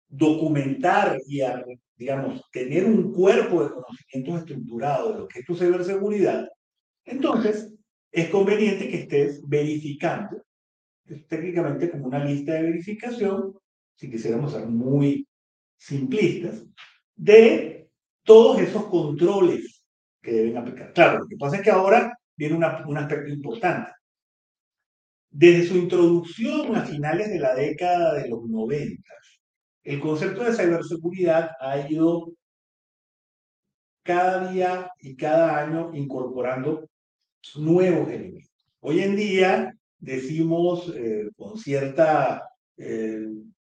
documentar 0.07 1.17
y 1.27 1.41
a, 1.41 1.63
digamos, 1.95 2.41
tener 2.51 2.85
un 2.85 3.13
cuerpo 3.13 3.63
de 3.63 3.71
conocimientos 3.71 4.41
estructurado 4.41 5.13
de 5.13 5.19
lo 5.19 5.27
que 5.27 5.39
es 5.39 5.45
tu 5.45 5.55
ciberseguridad, 5.55 6.49
entonces 7.05 7.73
es 8.11 8.29
conveniente 8.29 8.89
que 8.89 9.01
estés 9.01 9.47
verificando, 9.47 10.43
es 11.05 11.27
técnicamente 11.27 11.89
como 11.89 12.07
una 12.07 12.23
lista 12.23 12.53
de 12.53 12.63
verificación, 12.63 13.53
si 13.95 14.09
quisiéramos 14.09 14.51
ser 14.51 14.67
muy 14.67 15.27
simplistas, 15.77 16.65
de 17.15 17.89
todos 18.23 18.59
esos 18.59 18.85
controles 18.87 19.83
que 20.21 20.31
deben 20.31 20.57
aplicar. 20.57 20.93
Claro, 20.93 21.19
lo 21.19 21.27
que 21.27 21.37
pasa 21.37 21.57
es 21.57 21.61
que 21.61 21.71
ahora 21.71 22.17
viene 22.35 22.55
una, 22.55 22.85
un 22.87 22.97
aspecto 22.97 23.29
importante. 23.29 23.91
Desde 25.31 25.67
su 25.67 25.77
introducción 25.77 26.75
a 26.75 26.83
finales 26.85 27.29
de 27.29 27.39
la 27.39 27.55
década 27.55 28.15
de 28.15 28.27
los 28.27 28.43
90, 28.43 29.01
el 29.83 29.99
concepto 29.99 30.43
de 30.43 30.53
ciberseguridad 30.53 31.51
ha 31.59 31.89
ido 31.89 32.33
cada 34.03 34.51
día 34.51 34.91
y 34.99 35.15
cada 35.15 35.57
año 35.57 35.91
incorporando 35.93 36.89
nuevos 37.55 38.09
elementos. 38.09 38.51
Hoy 38.81 39.01
en 39.01 39.15
día 39.15 39.73
decimos 39.99 40.91
eh, 40.95 41.29
con 41.37 41.57
cierta, 41.57 42.43
eh, 42.77 43.27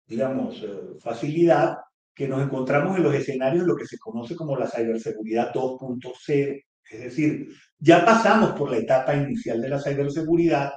digamos, 0.07 0.61
eh, 0.61 0.99
facilidad 0.99 1.77
que 2.13 2.27
nos 2.27 2.41
encontramos 2.43 2.97
en 2.97 3.03
los 3.03 3.15
escenarios 3.15 3.63
de 3.63 3.67
lo 3.67 3.77
que 3.77 3.85
se 3.85 3.97
conoce 3.97 4.35
como 4.35 4.57
la 4.57 4.69
ciberseguridad 4.69 5.53
2.0. 5.53 6.63
Es 6.91 6.99
decir, 6.99 7.49
ya 7.79 8.05
pasamos 8.05 8.51
por 8.51 8.71
la 8.71 8.77
etapa 8.77 9.15
inicial 9.15 9.61
de 9.61 9.69
la 9.69 9.81
ciberseguridad, 9.81 10.71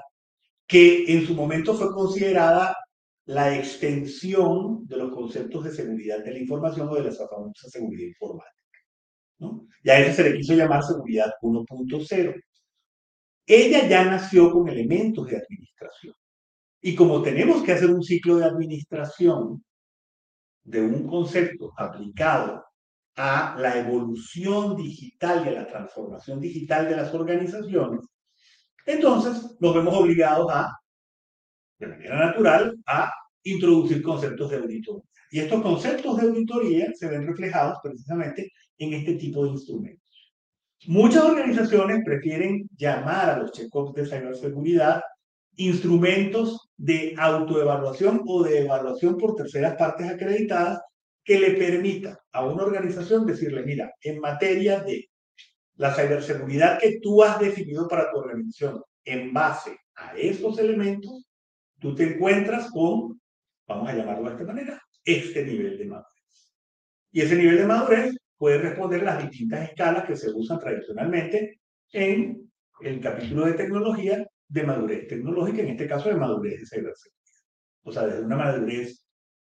que 0.69 1.11
en 1.13 1.27
su 1.27 1.35
momento 1.35 1.75
fue 1.75 1.93
considerada 1.93 2.77
la 3.25 3.57
extensión 3.57 4.87
de 4.87 4.97
los 4.99 5.13
conceptos 5.13 5.65
de 5.65 5.73
seguridad 5.73 6.23
de 6.23 6.33
la 6.33 6.39
información 6.39 6.89
o 6.89 6.95
de 6.95 7.05
la 7.05 7.13
famosa 7.13 7.69
seguridad 7.69 8.07
informática. 8.07 8.79
¿no? 9.39 9.67
Y 9.83 9.91
a 9.91 9.99
eso 9.99 10.17
se 10.17 10.31
le 10.31 10.37
quiso 10.37 10.55
llamar 10.55 10.85
seguridad 10.85 11.33
1.0. 11.43 12.35
Ella 13.47 13.89
ya 13.89 14.05
nació 14.05 14.53
con 14.53 14.69
elementos 14.69 15.27
de 15.27 15.39
administración. 15.39 16.15
Y 16.83 16.95
como 16.95 17.23
tenemos 17.23 17.63
que 17.63 17.73
hacer 17.73 17.91
un 17.91 18.03
ciclo 18.03 18.37
de 18.37 18.45
administración 18.45 19.65
de 20.65 20.83
un 20.83 21.07
concepto 21.07 21.73
aplicado 21.77 22.63
a 23.17 23.57
la 23.59 23.79
evolución 23.79 24.77
digital 24.77 25.45
y 25.45 25.49
a 25.49 25.63
la 25.63 25.67
transformación 25.67 26.41
digital 26.41 26.89
de 26.89 26.97
las 26.97 27.13
organizaciones, 27.15 28.01
entonces 28.89 29.57
nos 29.61 29.75
vemos 29.75 29.95
obligados 29.95 30.51
a, 30.51 30.73
de 31.79 31.87
manera 31.87 32.27
natural, 32.27 32.77
a 32.87 33.13
introducir 33.43 34.03
conceptos 34.03 34.51
de 34.51 34.57
auditoría. 34.57 35.05
Y 35.31 35.41
estos 35.41 35.63
conceptos 35.63 36.17
de 36.17 36.29
auditoría 36.29 36.93
se 36.95 37.09
ven 37.09 37.27
reflejados 37.27 37.79
precisamente 37.83 38.51
en 38.79 38.95
este 38.95 39.15
tipo 39.15 39.45
de 39.45 39.51
instrumentos. 39.51 40.33
Muchas 40.87 41.25
organizaciones 41.25 42.03
prefieren 42.05 42.69
llamar 42.77 43.31
a 43.31 43.39
los 43.39 43.53
check-ups 43.53 43.95
de 43.95 44.07
ciberseguridad 44.07 45.03
instrumentos 45.59 46.71
de 46.77 47.15
autoevaluación 47.19 48.23
o 48.27 48.45
de 48.45 48.61
evaluación 48.61 49.19
por 49.19 49.35
terceras 49.35 49.75
partes 49.77 50.09
acreditadas 50.09 50.81
que 51.25 51.39
le 51.39 51.51
permita 51.51 52.19
a 52.33 52.47
una 52.47 52.63
organización 52.63 53.27
decirle, 53.27 53.65
mira, 53.65 53.93
en 54.01 54.21
materia 54.21 54.81
de 54.81 55.11
la 55.79 55.95
ciberseguridad 55.95 56.79
que 56.79 56.99
tú 57.01 57.23
has 57.23 57.39
definido 57.39 57.89
para 57.89 58.11
tu 58.11 58.19
organización, 58.19 58.83
en 59.05 59.33
base 59.33 59.79
a 59.95 60.15
esos 60.17 60.59
elementos, 60.59 61.27
tú 61.79 61.95
te 61.95 62.15
encuentras 62.15 62.71
con, 62.71 63.21
vamos 63.67 63.89
a 63.89 63.95
llamarlo 63.95 64.29
de 64.29 64.35
esta 64.35 64.45
manera, 64.45 64.83
este 65.05 65.45
nivel 65.45 65.79
de 65.79 65.87
madurez. 65.87 66.53
Y 67.13 67.23
ese 67.23 67.37
nivel 67.37 67.59
de 67.59 67.67
madurez 67.67 68.17
puede 68.37 68.59
responder 68.59 69.03
las 69.03 69.23
distintas 69.23 69.69
escalas 69.69 70.05
que 70.05 70.17
se 70.17 70.31
usan 70.31 70.59
tradicionalmente 70.59 71.61
en 71.93 72.51
el 72.83 73.01
capítulo 73.01 73.47
de 73.47 73.55
tecnología 73.55 74.27
de 74.49 74.63
madurez 74.65 75.07
tecnológica, 75.07 75.63
en 75.63 75.69
este 75.69 75.87
caso 75.87 76.09
de 76.09 76.17
madurez 76.17 76.61
de 76.61 76.67
ciberseguridad. 76.67 77.19
O 77.85 77.93
sea, 77.93 78.07
desde 78.07 78.25
una 78.25 78.37
madurez 78.37 79.05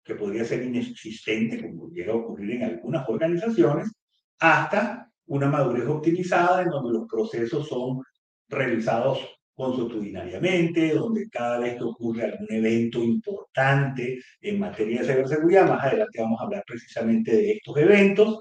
que 0.03 0.15
podría 0.15 0.45
ser 0.45 0.63
inexistente, 0.63 1.61
como 1.61 1.89
llega 1.89 2.13
a 2.13 2.17
ocurrir 2.17 2.51
en 2.51 2.63
algunas 2.63 3.07
organizaciones, 3.07 3.91
hasta 4.39 5.12
una 5.33 5.47
madurez 5.49 5.87
optimizada 5.87 6.61
en 6.61 6.69
donde 6.69 6.93
los 6.93 7.07
procesos 7.07 7.67
son 7.67 8.03
realizados 8.47 9.19
consuetudinariamente, 9.55 10.93
donde 10.93 11.27
cada 11.29 11.57
vez 11.59 11.75
que 11.75 11.83
ocurre 11.83 12.25
algún 12.25 12.47
evento 12.51 13.03
importante 13.03 14.19
en 14.41 14.59
materia 14.59 15.01
de 15.01 15.07
ciberseguridad, 15.07 15.67
más 15.67 15.83
adelante 15.83 16.21
vamos 16.21 16.39
a 16.39 16.43
hablar 16.43 16.63
precisamente 16.67 17.35
de 17.35 17.51
estos 17.53 17.77
eventos, 17.77 18.39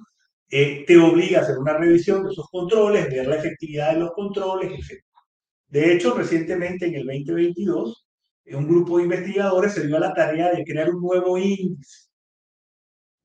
eh, 0.51 0.85
te 0.87 0.99
obliga 0.99 1.39
a 1.39 1.43
hacer 1.43 1.59
una 1.59 1.79
revisión 1.79 2.25
de 2.25 2.31
esos 2.31 2.49
controles, 2.51 3.09
ver 3.09 3.27
la 3.27 3.37
efectividad 3.37 3.95
de 3.95 4.01
los 4.01 4.13
controles, 4.13 4.71
etc. 4.73 5.03
De 5.69 5.95
hecho, 5.95 6.15
recientemente 6.15 6.87
en 6.87 6.97
el 6.97 7.07
2022, 7.07 8.07
un 8.53 8.69
grupo 8.69 8.99
de 8.99 9.05
investigadores 9.05 9.73
se 9.73 9.87
dio 9.87 9.97
a 9.97 10.01
la 10.01 10.13
tarea 10.13 10.53
de 10.53 10.63
crear 10.63 10.91
un 10.91 11.01
nuevo 11.01 11.39
índice 11.39 12.09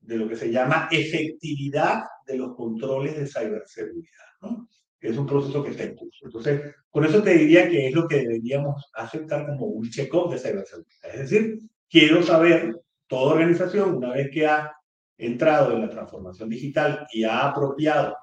de 0.00 0.16
lo 0.16 0.26
que 0.26 0.36
se 0.36 0.50
llama 0.50 0.88
efectividad 0.90 2.04
de 2.28 2.36
los 2.36 2.54
controles 2.54 3.16
de 3.16 3.26
ciberseguridad. 3.26 4.24
¿no? 4.42 4.68
Es 5.00 5.16
un 5.16 5.26
proceso 5.26 5.64
que 5.64 5.70
está 5.70 5.84
en 5.84 5.96
curso. 5.96 6.26
Entonces, 6.26 6.74
con 6.90 7.04
eso 7.04 7.22
te 7.22 7.34
diría 7.34 7.68
que 7.68 7.88
es 7.88 7.94
lo 7.94 8.06
que 8.06 8.18
deberíamos 8.18 8.84
aceptar 8.94 9.46
como 9.46 9.66
un 9.66 9.88
check-off 9.88 10.32
de 10.32 10.38
ciberseguridad. 10.38 11.14
Es 11.14 11.30
decir, 11.30 11.58
quiero 11.88 12.22
saber, 12.22 12.74
toda 13.06 13.34
organización, 13.34 13.96
una 13.96 14.12
vez 14.12 14.30
que 14.30 14.46
ha 14.46 14.70
entrado 15.16 15.72
en 15.72 15.80
la 15.80 15.88
transformación 15.88 16.48
digital 16.50 17.06
y 17.12 17.24
ha 17.24 17.48
apropiado 17.48 18.14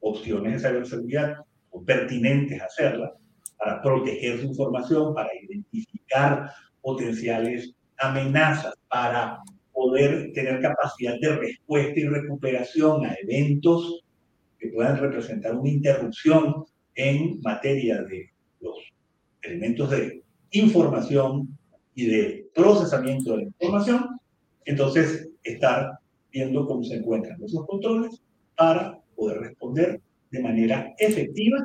opciones 0.00 0.62
de 0.62 0.68
ciberseguridad 0.68 1.36
o 1.70 1.84
pertinentes 1.84 2.60
a 2.60 2.66
hacerla 2.66 3.12
para 3.56 3.80
proteger 3.80 4.40
su 4.40 4.46
información, 4.46 5.14
para 5.14 5.30
identificar 5.42 6.50
potenciales 6.80 7.74
amenazas, 7.98 8.74
para 8.88 9.38
poder 9.78 10.32
tener 10.32 10.60
capacidad 10.60 11.14
de 11.20 11.36
respuesta 11.36 12.00
y 12.00 12.08
recuperación 12.08 13.06
a 13.06 13.14
eventos 13.22 14.02
que 14.58 14.70
puedan 14.70 14.98
representar 14.98 15.54
una 15.54 15.70
interrupción 15.70 16.64
en 16.96 17.40
materia 17.42 18.02
de 18.02 18.28
los 18.60 18.74
elementos 19.40 19.90
de 19.90 20.24
información 20.50 21.56
y 21.94 22.06
de 22.06 22.50
procesamiento 22.52 23.30
de 23.30 23.36
la 23.36 23.42
información, 23.44 24.18
entonces 24.64 25.28
estar 25.44 25.92
viendo 26.32 26.66
cómo 26.66 26.82
se 26.82 26.96
encuentran 26.96 27.40
esos 27.44 27.64
controles 27.64 28.20
para 28.56 28.98
poder 29.14 29.38
responder 29.38 30.00
de 30.32 30.42
manera 30.42 30.92
efectiva 30.98 31.58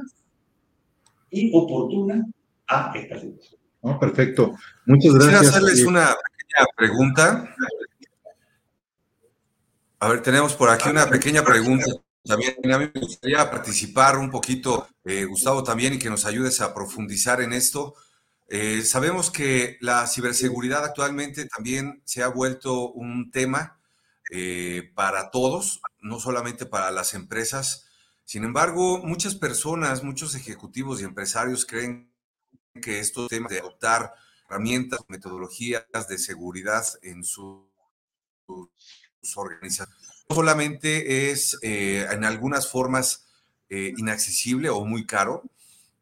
y 1.32 1.50
oportuna 1.52 2.24
a 2.68 2.94
esta 2.96 3.20
situación. 3.20 3.60
perfecto. 4.00 4.54
Muchas 4.86 5.16
gracias. 5.16 5.40
Quisiera 5.40 5.40
hacerles 5.40 5.86
una 5.86 6.06
pequeña 6.06 6.68
pregunta. 6.78 7.56
A 10.04 10.10
ver, 10.10 10.22
tenemos 10.22 10.54
por 10.54 10.70
aquí 10.70 10.90
una 10.90 11.10
pequeña 11.10 11.46
pregunta. 11.46 11.86
También 12.26 12.56
a 12.74 12.78
mí 12.78 12.92
me 12.94 13.00
gustaría 13.00 13.50
participar 13.50 14.18
un 14.18 14.30
poquito, 14.30 14.90
eh, 15.06 15.24
Gustavo, 15.24 15.64
también, 15.64 15.94
y 15.94 15.98
que 15.98 16.10
nos 16.10 16.26
ayudes 16.26 16.60
a 16.60 16.74
profundizar 16.74 17.40
en 17.40 17.54
esto. 17.54 17.96
Eh, 18.50 18.82
sabemos 18.82 19.32
que 19.32 19.78
la 19.80 20.06
ciberseguridad 20.08 20.84
actualmente 20.84 21.46
también 21.46 22.02
se 22.04 22.22
ha 22.22 22.28
vuelto 22.28 22.92
un 22.92 23.32
tema 23.32 23.80
eh, 24.30 24.92
para 24.94 25.32
todos, 25.32 25.80
no 26.02 26.20
solamente 26.20 26.66
para 26.66 26.92
las 26.92 27.14
empresas. 27.14 27.88
Sin 28.26 28.44
embargo, 28.44 28.98
muchas 29.06 29.36
personas, 29.36 30.04
muchos 30.04 30.36
ejecutivos 30.36 31.00
y 31.00 31.06
empresarios 31.06 31.66
creen 31.66 32.12
que 32.82 33.00
estos 33.00 33.30
temas 33.30 33.54
de 33.54 33.60
adoptar 33.60 34.12
herramientas, 34.50 35.00
metodologías 35.08 35.86
de 36.10 36.18
seguridad 36.18 36.86
en 37.04 37.24
sus 39.24 39.88
solamente 40.30 41.32
es 41.32 41.58
eh, 41.62 42.08
en 42.12 42.24
algunas 42.24 42.70
formas 42.70 43.26
eh, 43.70 43.94
inaccesible 43.98 44.70
o 44.70 44.86
muy 44.86 45.06
caro, 45.06 45.44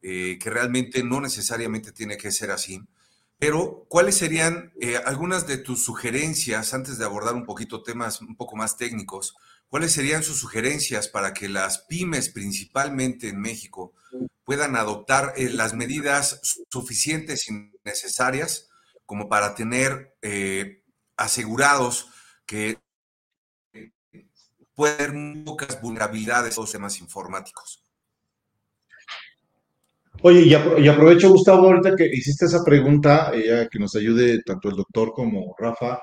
que 0.02 0.40
realmente 0.46 1.04
no 1.04 1.22
necesariamente 1.22 1.92
tiene 1.92 2.18
que 2.18 2.32
ser 2.32 2.50
así, 2.50 2.82
pero, 3.42 3.88
¿cuáles 3.90 4.18
serían 4.18 4.72
eh, 4.80 4.98
algunas 5.04 5.48
de 5.48 5.58
tus 5.58 5.84
sugerencias, 5.84 6.76
antes 6.76 7.00
de 7.00 7.06
abordar 7.06 7.34
un 7.34 7.44
poquito 7.44 7.82
temas 7.82 8.22
un 8.22 8.36
poco 8.36 8.56
más 8.56 8.78
técnicos, 8.78 9.36
cuáles 9.68 9.94
serían 9.94 10.22
sus 10.22 10.38
sugerencias 10.38 11.08
para 11.08 11.34
que 11.34 11.50
las 11.50 11.80
pymes, 11.80 12.30
principalmente 12.30 13.30
en 13.30 13.42
México, 13.42 13.94
puedan 14.44 14.76
adoptar 14.76 15.34
eh, 15.38 15.50
las 15.50 15.74
medidas 15.74 16.40
suficientes 16.70 17.50
y 17.50 17.72
necesarias 17.84 18.70
como 19.08 19.28
para 19.28 19.56
tener 19.56 20.16
eh, 20.22 20.84
asegurados 21.18 22.10
que 22.46 22.78
pueden 24.82 25.34
haber 25.34 25.44
pocas 25.46 25.80
vulnerabilidades 25.80 26.58
en 26.58 26.62
los 26.64 26.72
temas 26.72 27.00
informáticos? 27.00 27.86
Oye, 30.24 30.42
y, 30.42 30.88
aprovecho, 30.88 31.30
Gustavo, 31.30 31.68
ahorita 31.68 31.96
que 31.96 32.08
hiciste 32.08 32.46
esa 32.46 32.64
pregunta, 32.64 33.32
eh, 33.32 33.68
que 33.72 33.78
nos 33.78 33.96
ayude 33.96 34.42
tanto 34.42 34.70
el 34.70 34.76
doctor 34.76 35.14
como 35.14 35.56
Rafa, 35.58 36.00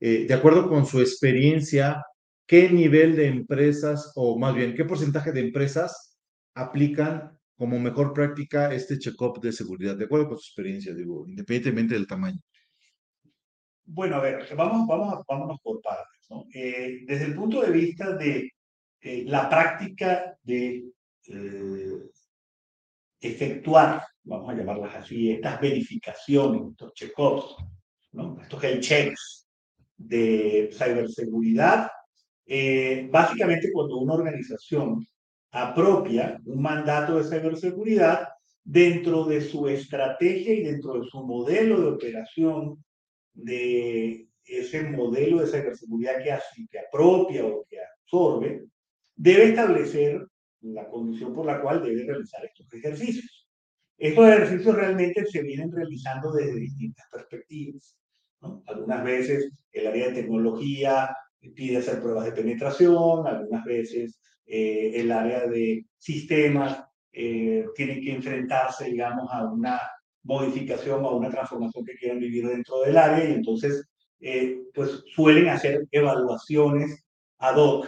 eh, 0.00 0.24
de 0.26 0.34
acuerdo 0.34 0.66
con 0.66 0.86
su 0.86 1.00
experiencia, 1.00 2.02
¿qué 2.46 2.70
nivel 2.70 3.16
de 3.16 3.26
empresas, 3.26 4.12
o 4.14 4.38
más 4.38 4.54
bien, 4.54 4.74
qué 4.74 4.86
porcentaje 4.86 5.32
de 5.32 5.40
empresas 5.40 6.18
aplican 6.54 7.38
como 7.58 7.78
mejor 7.78 8.14
práctica 8.14 8.72
este 8.72 8.98
check-up 8.98 9.40
de 9.42 9.52
seguridad, 9.52 9.94
de 9.94 10.06
acuerdo 10.06 10.28
con 10.28 10.38
su 10.38 10.48
experiencia, 10.48 10.94
digo, 10.94 11.26
independientemente 11.28 11.94
del 11.94 12.06
tamaño? 12.06 12.40
Bueno, 13.84 14.16
a 14.16 14.20
ver, 14.20 14.54
vamos, 14.56 14.86
vamos, 14.86 15.22
vámonos 15.28 15.60
por 15.62 15.82
partes. 15.82 16.15
¿No? 16.28 16.46
Eh, 16.54 17.00
desde 17.06 17.26
el 17.26 17.34
punto 17.34 17.62
de 17.62 17.70
vista 17.70 18.16
de 18.16 18.52
la 19.02 19.48
práctica 19.48 20.36
de 20.42 20.84
efectuar, 23.20 24.02
vamos 24.24 24.50
a 24.50 24.54
llamarlas 24.54 24.94
así, 24.96 25.30
estas 25.30 25.60
verificaciones, 25.60 26.72
estos 26.72 26.92
check-ups, 26.94 27.56
¿no? 28.12 28.38
estos 28.40 28.62
health 28.62 28.80
checks 28.80 29.46
de 29.96 30.70
ciberseguridad, 30.72 31.88
eh, 32.44 33.08
básicamente 33.10 33.70
cuando 33.72 33.98
una 33.98 34.14
organización 34.14 35.06
apropia 35.50 36.40
un 36.44 36.60
mandato 36.60 37.18
de 37.18 37.24
ciberseguridad 37.24 38.28
dentro 38.62 39.24
de 39.24 39.40
su 39.40 39.68
estrategia 39.68 40.54
y 40.54 40.62
dentro 40.62 41.00
de 41.00 41.06
su 41.08 41.24
modelo 41.24 41.80
de 41.80 41.88
operación 41.88 42.84
de 43.32 44.28
ese 44.46 44.82
modelo 44.84 45.40
de 45.40 45.46
ciberseguridad 45.46 46.22
que, 46.22 46.32
así, 46.32 46.66
que 46.68 46.78
apropia 46.78 47.44
o 47.44 47.64
que 47.68 47.78
absorbe, 47.80 48.64
debe 49.14 49.50
establecer 49.50 50.26
la 50.60 50.88
condición 50.88 51.34
por 51.34 51.46
la 51.46 51.60
cual 51.60 51.82
debe 51.82 52.04
realizar 52.04 52.44
estos 52.44 52.72
ejercicios. 52.72 53.48
Estos 53.98 54.28
ejercicios 54.28 54.74
realmente 54.74 55.24
se 55.26 55.42
vienen 55.42 55.72
realizando 55.72 56.32
desde 56.32 56.60
distintas 56.60 57.06
perspectivas. 57.10 57.96
Algunas 58.66 59.02
veces 59.02 59.50
el 59.72 59.86
área 59.86 60.08
de 60.08 60.22
tecnología 60.22 61.16
pide 61.54 61.78
hacer 61.78 62.00
pruebas 62.00 62.26
de 62.26 62.32
penetración, 62.32 63.26
algunas 63.26 63.64
veces 63.64 64.20
eh, 64.46 64.92
el 64.94 65.10
área 65.10 65.46
de 65.46 65.86
sistemas 65.98 66.84
eh, 67.12 67.64
tiene 67.74 68.00
que 68.00 68.12
enfrentarse, 68.12 68.90
digamos, 68.90 69.28
a 69.32 69.44
una 69.50 69.80
modificación 70.22 71.04
o 71.04 71.08
a 71.08 71.16
una 71.16 71.30
transformación 71.30 71.84
que 71.84 71.94
quieran 71.94 72.18
vivir 72.18 72.46
dentro 72.46 72.80
del 72.82 72.96
área 72.96 73.28
y 73.28 73.32
entonces, 73.32 73.88
eh, 74.20 74.62
pues 74.74 75.02
suelen 75.14 75.48
hacer 75.48 75.86
evaluaciones 75.90 77.04
ad 77.38 77.56
hoc. 77.56 77.86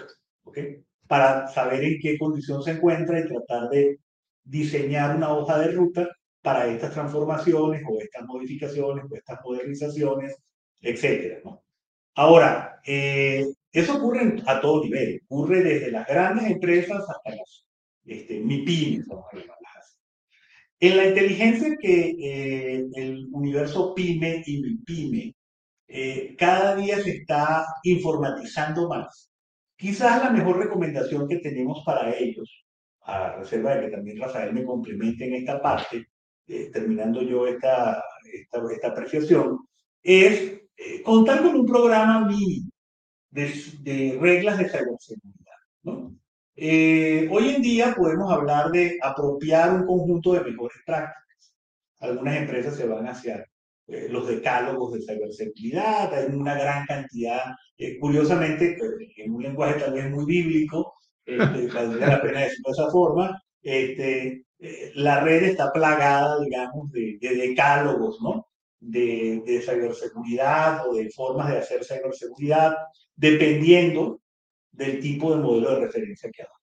Para 1.06 1.48
saber 1.48 1.84
en 1.84 1.98
qué 2.00 2.18
condición 2.18 2.62
se 2.62 2.72
encuentra 2.72 3.20
y 3.20 3.26
tratar 3.26 3.68
de 3.70 3.98
diseñar 4.44 5.16
una 5.16 5.32
hoja 5.32 5.58
de 5.58 5.72
ruta 5.72 6.08
para 6.42 6.66
estas 6.66 6.92
transformaciones 6.92 7.82
o 7.88 8.00
estas 8.00 8.24
modificaciones 8.26 9.04
o 9.10 9.14
estas 9.14 9.40
modernizaciones, 9.44 10.36
etcétera, 10.80 11.40
¿no? 11.44 11.62
Ahora, 12.14 12.80
eh, 12.84 13.46
eso 13.72 13.96
ocurre 13.96 14.42
a 14.46 14.60
todo 14.60 14.82
nivel, 14.82 15.22
ocurre 15.28 15.62
desde 15.62 15.90
las 15.90 16.06
grandes 16.06 16.50
empresas 16.50 17.04
hasta 17.08 17.30
las 17.30 17.66
este, 18.04 18.40
MIPIMES, 18.40 19.06
vamos 19.06 19.26
a 19.30 19.36
llamarlas 19.36 19.76
así. 19.78 19.96
En 20.80 20.96
la 20.96 21.06
inteligencia 21.08 21.76
que 21.80 22.16
eh, 22.18 22.86
el 22.94 23.28
universo 23.30 23.94
PYME 23.94 24.42
y 24.46 24.62
MIPYME 24.62 25.34
eh, 25.88 26.36
cada 26.38 26.76
día 26.76 27.00
se 27.02 27.10
está 27.18 27.66
informatizando 27.82 28.88
más. 28.88 29.30
Quizás 29.76 30.22
la 30.22 30.30
mejor 30.30 30.58
recomendación 30.58 31.28
que 31.28 31.38
tenemos 31.38 31.82
para 31.84 32.14
ellos, 32.16 32.64
a 33.02 33.36
reserva 33.36 33.74
de 33.74 33.86
que 33.86 33.96
también 33.96 34.20
Rafael 34.20 34.52
me 34.52 34.64
complemente 34.64 35.26
en 35.26 35.34
esta 35.34 35.62
parte, 35.62 36.08
eh, 36.46 36.70
terminando 36.72 37.22
yo 37.22 37.46
esta, 37.46 38.02
esta, 38.32 38.62
esta 38.72 38.88
apreciación, 38.88 39.58
es 40.02 40.60
eh, 40.76 41.02
contar 41.02 41.42
con 41.42 41.54
un 41.54 41.66
programa 41.66 42.26
mínimo 42.26 42.70
de, 43.30 43.52
de 43.80 44.18
reglas 44.20 44.58
de 44.58 44.68
ciberseguridad. 44.68 45.56
¿no? 45.82 46.18
Eh, 46.60 47.28
hoy 47.30 47.50
en 47.50 47.62
día 47.62 47.94
podemos 47.96 48.32
hablar 48.32 48.72
de 48.72 48.98
apropiar 49.00 49.72
un 49.72 49.86
conjunto 49.86 50.32
de 50.32 50.40
mejores 50.40 50.78
prácticas. 50.84 51.54
Algunas 52.00 52.36
empresas 52.36 52.74
se 52.74 52.86
van 52.86 53.06
hacia 53.06 53.46
eh, 53.88 54.08
los 54.10 54.28
decálogos 54.28 54.92
de 54.92 55.02
ciberseguridad, 55.02 56.12
hay 56.14 56.34
una 56.34 56.54
gran 56.54 56.86
cantidad, 56.86 57.42
eh, 57.76 57.98
curiosamente, 57.98 58.76
pues, 58.78 58.90
en 59.16 59.34
un 59.34 59.42
lenguaje 59.42 59.80
tal 59.80 59.94
vez 59.94 60.10
muy 60.10 60.24
bíblico, 60.24 60.94
este, 61.24 61.66
valdría 61.74 62.08
la 62.08 62.22
pena 62.22 62.40
decirlo 62.40 62.64
de 62.66 62.72
esa 62.72 62.90
forma, 62.90 63.42
este, 63.62 64.44
la 64.94 65.20
red 65.20 65.44
está 65.44 65.72
plagada, 65.72 66.40
digamos, 66.40 66.90
de, 66.92 67.18
de 67.20 67.34
decálogos, 67.34 68.20
¿no? 68.22 68.46
De, 68.80 69.42
de 69.44 69.60
ciberseguridad 69.60 70.88
o 70.88 70.94
de 70.94 71.10
formas 71.10 71.50
de 71.50 71.58
hacer 71.58 71.84
ciberseguridad, 71.84 72.76
dependiendo 73.16 74.20
del 74.70 75.00
tipo 75.00 75.34
de 75.34 75.42
modelo 75.42 75.70
de 75.70 75.80
referencia 75.86 76.30
que 76.30 76.42
adopta. 76.42 76.58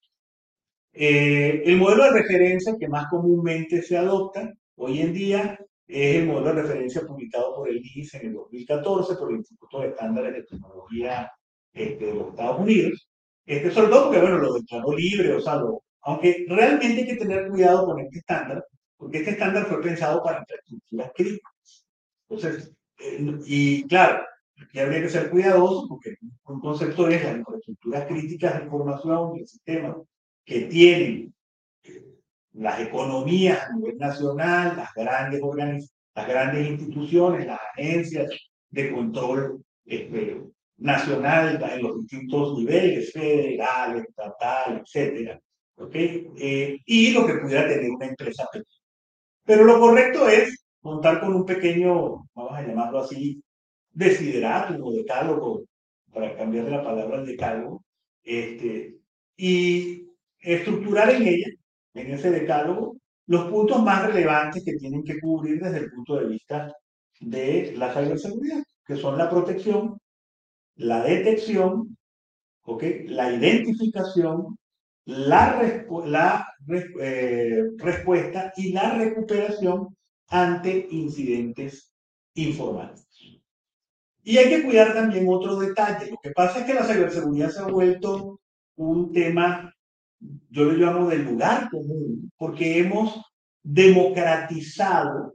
Eh, 0.94 1.64
el 1.66 1.78
modelo 1.78 2.06
de 2.06 2.22
referencia 2.22 2.76
que 2.80 2.88
más 2.88 3.08
comúnmente 3.10 3.82
se 3.82 3.98
adopta 3.98 4.54
hoy 4.76 5.02
en 5.02 5.14
día 5.14 5.60
es 5.88 6.16
el 6.18 6.28
modelo 6.28 6.54
de 6.54 6.62
referencia 6.64 7.02
publicado 7.02 7.56
por 7.56 7.70
el 7.70 7.82
IS 7.84 8.14
en 8.16 8.28
el 8.28 8.34
2014 8.34 9.16
por 9.16 9.32
el 9.32 9.38
Instituto 9.38 9.82
de 9.82 9.90
Estándares 9.90 10.34
de 10.34 10.44
Tecnología 10.44 11.32
este, 11.74 12.06
de 12.06 12.14
los 12.14 12.30
Estados 12.30 12.60
Unidos. 12.60 13.10
Este, 13.46 13.72
sobre 13.72 13.90
todo 13.90 14.06
porque, 14.06 14.22
bueno, 14.22 14.38
lo 14.38 14.54
declaró 14.54 14.94
libre, 14.94 15.34
o 15.34 15.42
sea, 15.42 15.62
aunque 16.02 16.46
realmente 16.50 17.02
hay 17.02 17.08
que 17.08 17.16
tener 17.16 17.48
cuidado 17.50 17.86
con 17.86 18.00
este 18.00 18.20
estándar, 18.20 18.66
porque 18.98 19.20
este 19.20 19.32
estándar 19.32 19.66
fue 19.68 19.82
pensado 19.82 20.24
para 20.24 20.40
infraestructuras 20.40 21.12
críticas. 21.16 21.86
Entonces, 22.28 22.74
eh, 23.00 23.40
y 23.46 23.84
claro, 23.88 24.26
Aquí 24.62 24.80
habría 24.80 25.02
que 25.02 25.10
ser 25.10 25.30
cuidadoso 25.30 25.88
porque 25.88 26.16
un 26.46 26.60
concepto 26.62 27.08
es 27.10 27.24
las 27.24 27.38
infraestructuras 27.38 28.06
críticas 28.08 28.58
de 28.58 28.64
información 28.66 29.34
del 29.34 29.48
sistema 29.48 29.98
que 30.46 30.62
tienen 30.62 31.36
eh, 31.84 32.15
las 32.58 32.80
economías 32.80 33.64
a 33.64 33.76
nivel 33.76 33.98
nacional, 33.98 34.78
las 34.78 34.94
grandes, 34.94 35.42
las 36.16 36.28
grandes 36.28 36.68
instituciones, 36.68 37.48
las 37.48 37.60
agencias 37.74 38.32
de 38.70 38.92
control 38.92 39.62
este, 39.86 40.42
nacional 40.78 41.62
en 41.72 41.84
los 41.84 42.02
distintos 42.02 42.58
niveles, 42.58 43.12
federal, 43.12 43.98
estatal, 43.98 44.84
etc. 44.86 45.40
¿okay? 45.78 46.30
Eh, 46.38 46.80
y 46.86 47.12
lo 47.12 47.26
que 47.26 47.36
pudiera 47.36 47.68
tener 47.68 47.92
una 47.92 48.08
empresa 48.08 48.48
pequeña. 48.52 48.70
Pero 49.44 49.64
lo 49.66 49.80
correcto 49.80 50.28
es 50.28 50.66
contar 50.82 51.20
con 51.20 51.36
un 51.36 51.46
pequeño, 51.46 52.28
vamos 52.34 52.54
a 52.54 52.62
llamarlo 52.62 53.00
así, 53.00 53.42
desideratum 53.92 54.82
o 54.84 54.92
decálogo, 54.94 55.64
para 56.12 56.36
cambiar 56.36 56.70
la 56.70 56.84
palabra 56.84 57.20
al 57.20 57.26
decálogo, 57.26 57.84
este, 58.24 58.98
y 59.38 60.08
estructurar 60.40 61.10
en 61.12 61.28
ella, 61.28 61.48
en 61.96 62.12
ese 62.12 62.30
decálogo, 62.30 62.98
los 63.28 63.50
puntos 63.50 63.82
más 63.82 64.06
relevantes 64.06 64.64
que 64.64 64.74
tienen 64.74 65.04
que 65.04 65.20
cubrir 65.20 65.62
desde 65.62 65.80
el 65.80 65.92
punto 65.92 66.18
de 66.18 66.28
vista 66.28 66.72
de 67.20 67.74
la 67.76 67.92
ciberseguridad, 67.94 68.64
que 68.86 68.96
son 68.96 69.18
la 69.18 69.30
protección, 69.30 69.98
la 70.76 71.04
detección, 71.04 71.98
¿okay? 72.64 73.08
la 73.08 73.32
identificación, 73.32 74.58
la, 75.06 75.86
la 76.06 76.48
eh, 77.00 77.64
respuesta 77.78 78.54
y 78.56 78.74
la 78.74 78.98
recuperación 78.98 79.96
ante 80.28 80.88
incidentes 80.92 81.92
informáticos. 82.36 83.06
Y 84.24 84.38
hay 84.38 84.50
que 84.50 84.64
cuidar 84.64 84.94
también 84.94 85.28
otro 85.30 85.58
detalle. 85.58 86.10
Lo 86.10 86.18
que 86.18 86.32
pasa 86.32 86.60
es 86.60 86.66
que 86.66 86.74
la 86.74 86.84
ciberseguridad 86.84 87.52
se 87.52 87.60
ha 87.60 87.68
vuelto 87.68 88.42
un 88.76 89.14
tema, 89.14 89.72
yo 90.20 90.66
lo 90.66 90.74
llamo 90.74 91.10
del 91.10 91.26
lugar 91.26 91.70
común, 91.70 92.32
porque 92.38 92.80
hemos 92.80 93.22
democratizado 93.64 95.34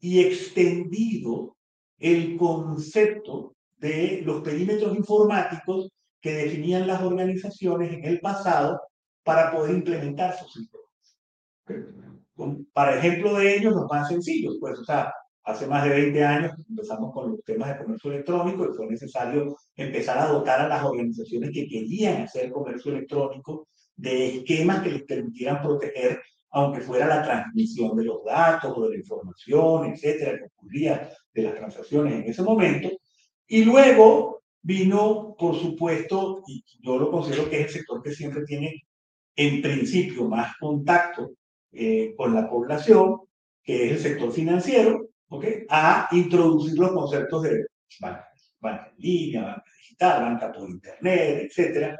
y 0.00 0.20
extendido 0.20 1.56
el 1.98 2.36
concepto 2.36 3.54
de 3.76 4.22
los 4.24 4.42
perímetros 4.42 4.96
informáticos 4.96 5.90
que 6.20 6.32
definían 6.32 6.86
las 6.86 7.02
organizaciones 7.02 7.92
en 7.92 8.04
el 8.04 8.20
pasado 8.20 8.80
para 9.22 9.50
poder 9.50 9.74
implementar 9.74 10.36
sus 10.38 10.52
sistemas. 10.52 10.86
Para 12.72 12.98
ejemplo 12.98 13.34
de 13.34 13.56
ellos, 13.56 13.74
los 13.74 13.86
más 13.90 14.08
sencillos, 14.08 14.56
pues, 14.60 14.78
o 14.78 14.84
sea, 14.84 15.12
Hace 15.46 15.68
más 15.68 15.84
de 15.84 15.90
20 15.90 16.24
años 16.24 16.52
empezamos 16.68 17.12
con 17.14 17.30
los 17.30 17.44
temas 17.44 17.68
de 17.68 17.84
comercio 17.84 18.10
electrónico 18.10 18.64
y 18.64 18.74
fue 18.74 18.88
necesario 18.88 19.56
empezar 19.76 20.18
a 20.18 20.26
dotar 20.26 20.62
a 20.62 20.66
las 20.66 20.82
organizaciones 20.82 21.52
que 21.52 21.68
querían 21.68 22.22
hacer 22.22 22.50
comercio 22.50 22.90
electrónico 22.90 23.68
de 23.96 24.36
esquemas 24.38 24.82
que 24.82 24.90
les 24.90 25.02
permitieran 25.04 25.62
proteger, 25.62 26.20
aunque 26.50 26.80
fuera 26.80 27.06
la 27.06 27.22
transmisión 27.22 27.96
de 27.96 28.04
los 28.04 28.24
datos 28.24 28.72
o 28.76 28.82
de 28.84 28.90
la 28.90 28.96
información, 28.96 29.92
etcétera, 29.92 30.38
que 30.38 30.44
ocurría 30.44 31.10
de 31.32 31.42
las 31.42 31.54
transacciones 31.54 32.14
en 32.14 32.30
ese 32.30 32.42
momento. 32.42 32.90
Y 33.46 33.64
luego 33.64 34.42
vino, 34.62 35.34
por 35.38 35.54
supuesto, 35.56 36.42
y 36.46 36.64
yo 36.82 36.98
lo 36.98 37.10
considero 37.10 37.48
que 37.48 37.60
es 37.60 37.66
el 37.66 37.72
sector 37.72 38.02
que 38.02 38.12
siempre 38.12 38.44
tiene 38.44 38.84
en 39.36 39.62
principio 39.62 40.24
más 40.28 40.56
contacto 40.58 41.32
eh, 41.72 42.14
con 42.16 42.34
la 42.34 42.48
población, 42.48 43.20
que 43.62 43.86
es 43.86 43.92
el 43.92 43.98
sector 43.98 44.32
financiero, 44.32 45.08
a 45.68 46.08
introducir 46.12 46.78
los 46.78 46.92
conceptos 46.92 47.42
de 47.42 47.66
banca, 48.00 48.28
banca 48.60 48.92
en 48.96 49.02
línea, 49.02 49.42
banca 49.42 49.64
digital, 49.78 50.22
banca 50.22 50.52
por 50.52 50.70
internet, 50.70 51.48
etcétera, 51.50 51.98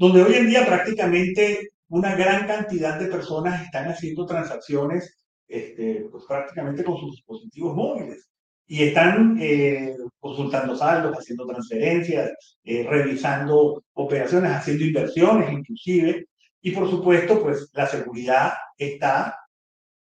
donde 0.00 0.22
hoy 0.22 0.34
en 0.34 0.48
día 0.48 0.64
prácticamente 0.64 1.72
una 1.88 2.14
gran 2.14 2.46
cantidad 2.46 2.98
de 2.98 3.08
personas 3.08 3.62
están 3.62 3.88
haciendo 3.88 4.24
transacciones 4.24 5.18
este, 5.46 6.06
pues 6.10 6.24
prácticamente 6.26 6.82
con 6.82 6.96
sus 6.96 7.12
dispositivos 7.16 7.76
móviles 7.76 8.30
y 8.66 8.84
están 8.84 9.36
eh, 9.38 9.94
consultando 10.18 10.74
saldos, 10.74 11.18
haciendo 11.18 11.46
transferencias, 11.46 12.30
eh, 12.64 12.86
revisando 12.88 13.82
operaciones, 13.92 14.52
haciendo 14.52 14.84
inversiones 14.84 15.52
inclusive, 15.52 16.26
y 16.62 16.70
por 16.70 16.88
supuesto, 16.88 17.42
pues 17.42 17.68
la 17.74 17.86
seguridad 17.86 18.52
está 18.78 19.36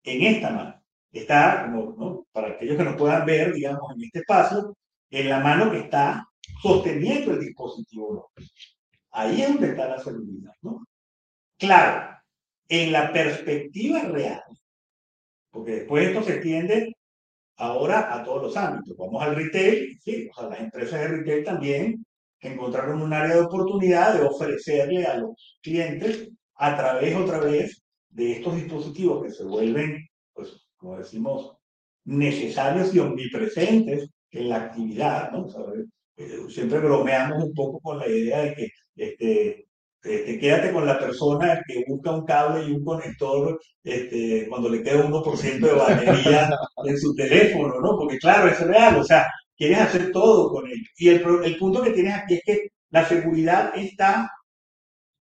en 0.02 0.22
esta 0.34 0.50
mano 0.50 0.76
está, 1.18 1.66
¿no? 1.68 2.26
para 2.32 2.48
aquellos 2.48 2.76
que 2.76 2.84
nos 2.84 2.96
puedan 2.96 3.24
ver, 3.24 3.54
digamos, 3.54 3.92
en 3.94 4.04
este 4.04 4.18
espacio, 4.20 4.76
en 5.10 5.28
la 5.28 5.40
mano 5.40 5.70
que 5.70 5.78
está 5.78 6.28
sosteniendo 6.62 7.32
el 7.32 7.40
dispositivo. 7.40 8.30
Ahí 9.16 9.40
es 9.40 9.48
donde 9.48 9.68
está 9.70 9.88
la 9.88 9.98
seguridad, 9.98 10.52
¿no? 10.60 10.84
Claro, 11.58 12.18
en 12.68 12.92
la 12.92 13.12
perspectiva 13.14 14.00
real, 14.02 14.42
porque 15.50 15.72
después 15.76 16.08
esto 16.08 16.22
se 16.22 16.34
extiende 16.34 16.94
ahora 17.56 18.14
a 18.14 18.22
todos 18.22 18.42
los 18.42 18.56
ámbitos. 18.58 18.94
Vamos 18.98 19.22
al 19.22 19.36
retail, 19.36 19.98
sí, 20.02 20.28
o 20.30 20.34
sea, 20.34 20.50
las 20.50 20.60
empresas 20.60 21.00
de 21.00 21.08
retail 21.08 21.44
también 21.44 22.06
encontraron 22.40 23.00
un 23.00 23.12
área 23.14 23.36
de 23.36 23.40
oportunidad 23.40 24.18
de 24.18 24.26
ofrecerle 24.26 25.06
a 25.06 25.16
los 25.16 25.58
clientes 25.62 26.28
a 26.56 26.76
través 26.76 27.16
otra 27.16 27.38
vez 27.38 27.82
de 28.10 28.32
estos 28.32 28.54
dispositivos 28.56 29.24
que 29.24 29.30
se 29.30 29.44
vuelven, 29.44 30.06
pues, 30.34 30.68
como 30.76 30.98
decimos, 30.98 31.56
necesarios 32.04 32.94
y 32.94 32.98
omnipresentes 32.98 34.10
en 34.30 34.48
la 34.50 34.56
actividad, 34.56 35.32
¿no? 35.32 35.46
Eh, 36.18 36.38
siempre 36.50 36.80
bromeamos 36.80 37.44
un 37.44 37.54
poco 37.54 37.80
con 37.80 37.98
la 37.98 38.08
idea 38.08 38.42
de 38.42 38.54
que 38.54 38.68
este, 38.96 39.68
este, 40.02 40.38
quédate 40.38 40.72
con 40.72 40.86
la 40.86 40.98
persona 40.98 41.60
que 41.66 41.84
busca 41.86 42.12
un 42.12 42.24
cable 42.24 42.66
y 42.66 42.72
un 42.72 42.84
conector 42.84 43.60
este, 43.82 44.46
cuando 44.48 44.68
le 44.68 44.82
queda 44.82 45.04
1% 45.04 45.60
de 45.60 45.72
batería 45.72 46.50
en 46.84 46.98
su 46.98 47.14
teléfono, 47.14 47.80
¿no? 47.80 47.96
Porque 47.98 48.18
claro, 48.18 48.48
es 48.48 48.60
real, 48.60 48.96
o 48.96 49.04
sea, 49.04 49.26
quieres 49.56 49.78
hacer 49.78 50.12
todo 50.12 50.50
con 50.50 50.66
él. 50.68 50.80
Y 50.96 51.08
el, 51.08 51.24
el 51.44 51.58
punto 51.58 51.82
que 51.82 51.90
tienes 51.90 52.14
aquí 52.14 52.34
es 52.34 52.42
que 52.44 52.68
la 52.90 53.04
seguridad 53.04 53.72
está 53.76 54.30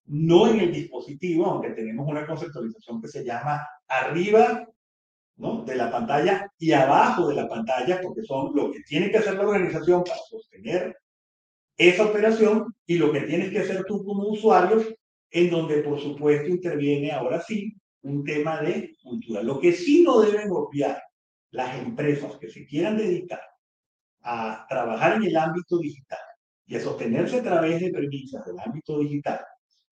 no 0.06 0.48
en 0.48 0.60
el 0.60 0.72
dispositivo, 0.72 1.46
aunque 1.46 1.70
tenemos 1.70 2.06
una 2.08 2.26
conceptualización 2.26 3.00
que 3.00 3.08
se 3.08 3.24
llama 3.24 3.66
arriba 3.88 4.66
¿no? 5.36 5.64
de 5.64 5.76
la 5.76 5.90
pantalla 5.90 6.50
y 6.58 6.72
abajo 6.72 7.28
de 7.28 7.36
la 7.36 7.48
pantalla, 7.48 8.00
porque 8.02 8.22
son 8.22 8.54
lo 8.54 8.70
que 8.70 8.80
tiene 8.80 9.10
que 9.10 9.18
hacer 9.18 9.34
la 9.34 9.42
organización 9.42 10.02
para 10.04 10.18
sostener 10.28 10.96
esa 11.76 12.04
operación 12.04 12.74
y 12.86 12.96
lo 12.98 13.12
que 13.12 13.22
tienes 13.22 13.50
que 13.50 13.60
hacer 13.60 13.84
tú 13.84 14.04
como 14.04 14.28
usuario, 14.28 14.82
en 15.30 15.50
donde 15.50 15.78
por 15.78 16.00
supuesto 16.00 16.48
interviene 16.48 17.10
ahora 17.10 17.40
sí 17.40 17.74
un 18.02 18.24
tema 18.24 18.60
de 18.60 18.94
cultura. 19.02 19.42
Lo 19.42 19.58
que 19.58 19.72
sí 19.72 20.02
no 20.02 20.20
deben 20.20 20.50
obviar 20.50 21.02
las 21.50 21.78
empresas 21.78 22.36
que 22.38 22.48
se 22.48 22.66
quieran 22.66 22.96
dedicar 22.96 23.40
a 24.22 24.66
trabajar 24.68 25.16
en 25.16 25.24
el 25.24 25.36
ámbito 25.36 25.78
digital 25.78 26.18
y 26.66 26.76
a 26.76 26.80
sostenerse 26.80 27.38
a 27.38 27.42
través 27.42 27.80
de 27.80 27.90
premisas 27.90 28.44
del 28.46 28.58
ámbito 28.58 28.98
digital 28.98 29.40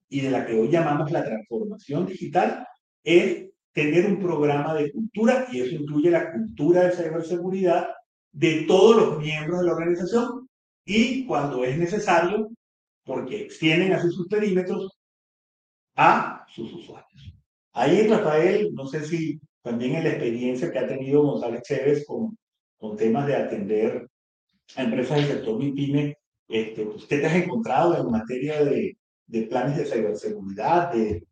y 0.09 0.21
de 0.21 0.31
la 0.31 0.47
que 0.47 0.55
hoy 0.55 0.69
llamamos 0.69 1.11
la 1.11 1.25
transformación 1.25 2.07
digital 2.07 2.67
es 3.05 3.49
tener 3.73 4.07
un 4.07 4.19
programa 4.19 4.75
de 4.75 4.91
cultura 4.91 5.47
y 5.53 5.61
eso 5.61 5.75
incluye 5.75 6.11
la 6.11 6.33
cultura 6.33 6.85
de 6.85 6.93
ciberseguridad 6.93 7.89
de 8.33 8.65
todos 8.67 8.97
los 8.97 9.19
miembros 9.19 9.61
de 9.61 9.67
la 9.67 9.73
organización 9.73 10.40
y 10.93 11.25
cuando 11.25 11.65
es 11.65 11.79
necesario, 11.79 12.51
porque 13.05 13.43
extienden 13.43 13.93
así 13.93 14.11
sus 14.11 14.27
perímetros, 14.27 14.99
a 15.95 16.45
sus 16.53 16.73
usuarios. 16.73 17.33
Ahí, 17.73 18.09
Rafael, 18.09 18.71
no 18.73 18.89
sé 18.89 19.05
si 19.07 19.41
también 19.63 19.95
en 19.95 20.05
la 20.05 20.11
experiencia 20.11 20.73
que 20.73 20.81
ha 20.81 20.89
tenido 20.89 21.23
González 21.23 21.63
Chévez 21.63 22.05
con, 22.05 22.37
con 22.77 22.97
temas 22.97 23.29
de 23.29 23.37
atender 23.37 24.09
a 24.75 24.83
empresas 24.83 25.19
del 25.19 25.27
sector 25.29 25.59
MIPYME, 25.59 26.17
este, 26.49 26.83
¿usted 26.83 27.21
te 27.21 27.27
has 27.27 27.37
encontrado 27.37 27.97
en 27.97 28.11
materia 28.11 28.65
de, 28.65 28.99
de 29.27 29.43
planes 29.43 29.77
de 29.77 29.85
ciberseguridad, 29.85 30.93
de 30.93 31.25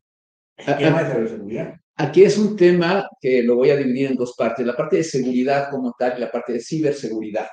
esquemas 0.57 1.09
de 1.09 1.14
ciberseguridad? 1.14 1.75
Aquí 1.97 2.23
es 2.23 2.38
un 2.38 2.55
tema 2.55 3.09
que 3.21 3.42
lo 3.42 3.57
voy 3.57 3.71
a 3.71 3.77
dividir 3.77 4.12
en 4.12 4.16
dos 4.16 4.37
partes, 4.38 4.64
la 4.64 4.77
parte 4.77 4.99
de 4.99 5.05
seguridad 5.05 5.68
como 5.68 5.97
tal 5.99 6.16
y 6.16 6.21
la 6.21 6.31
parte 6.31 6.53
de 6.53 6.61
ciberseguridad. 6.61 7.49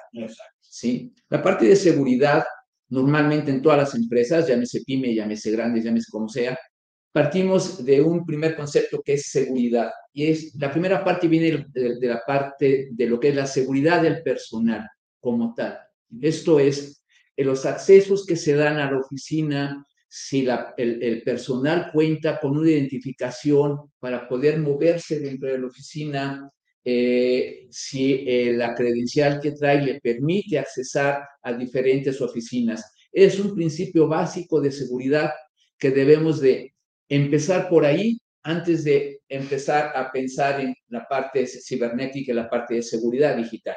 ¿Sí? 0.76 1.14
La 1.30 1.42
parte 1.42 1.66
de 1.66 1.76
seguridad, 1.78 2.44
normalmente 2.90 3.50
en 3.50 3.62
todas 3.62 3.78
las 3.78 3.96
empresas, 3.96 4.46
llámese 4.46 4.82
pyme, 4.86 5.16
llámese 5.16 5.52
grandes, 5.52 5.86
llámese 5.86 6.12
como 6.12 6.28
sea, 6.28 6.58
partimos 7.14 7.86
de 7.86 8.02
un 8.02 8.26
primer 8.26 8.58
concepto 8.58 9.02
que 9.02 9.14
es 9.14 9.32
seguridad. 9.32 9.90
Y 10.12 10.28
es, 10.28 10.54
la 10.56 10.70
primera 10.70 11.02
parte 11.02 11.30
viene 11.30 11.66
de, 11.70 11.98
de 11.98 12.08
la 12.08 12.22
parte 12.28 12.90
de 12.92 13.08
lo 13.08 13.20
que 13.20 13.30
es 13.30 13.36
la 13.36 13.48
seguridad 13.48 14.02
del 14.02 14.22
personal 14.22 14.86
como 15.22 15.54
tal. 15.54 15.80
Esto 16.22 16.60
es, 16.60 17.06
los 17.38 17.66
accesos 17.66 18.26
que 18.26 18.36
se 18.36 18.56
dan 18.56 18.78
a 18.78 18.92
la 18.92 19.00
oficina, 19.00 19.86
si 20.10 20.46
el, 20.78 21.24
personal 21.24 21.90
cuenta 21.94 22.40
con 22.40 22.58
una 22.58 22.70
identificación 22.70 23.92
para 24.00 24.28
poder 24.28 24.60
moverse 24.60 25.20
dentro 25.20 25.50
de 25.50 25.60
la 25.60 25.68
oficina, 25.68 26.50
eh, 26.88 27.66
si 27.72 28.24
eh, 28.28 28.54
la 28.54 28.76
credencial 28.76 29.40
que 29.42 29.54
trae 29.54 29.82
le 29.82 30.00
permite 30.00 30.60
accesar 30.60 31.28
a 31.42 31.54
diferentes 31.54 32.22
oficinas. 32.22 32.94
Es 33.12 33.40
un 33.40 33.56
principio 33.56 34.08
básico 34.08 34.62
de 34.62 34.72
seguridad 34.72 35.32
que 35.80 35.90
debemos 35.90 36.40
de 36.40 36.76
empezar 37.10 37.70
por 37.70 37.86
ahí 37.86 38.20
antes 38.44 38.84
de 38.84 39.22
empezar 39.28 39.94
a 39.96 40.12
pensar 40.12 40.62
en 40.62 40.76
la 40.90 41.08
parte 41.08 41.48
cibernética 41.48 42.32
y 42.32 42.36
la 42.36 42.48
parte 42.48 42.76
de 42.76 42.84
seguridad 42.84 43.36
digital. 43.36 43.76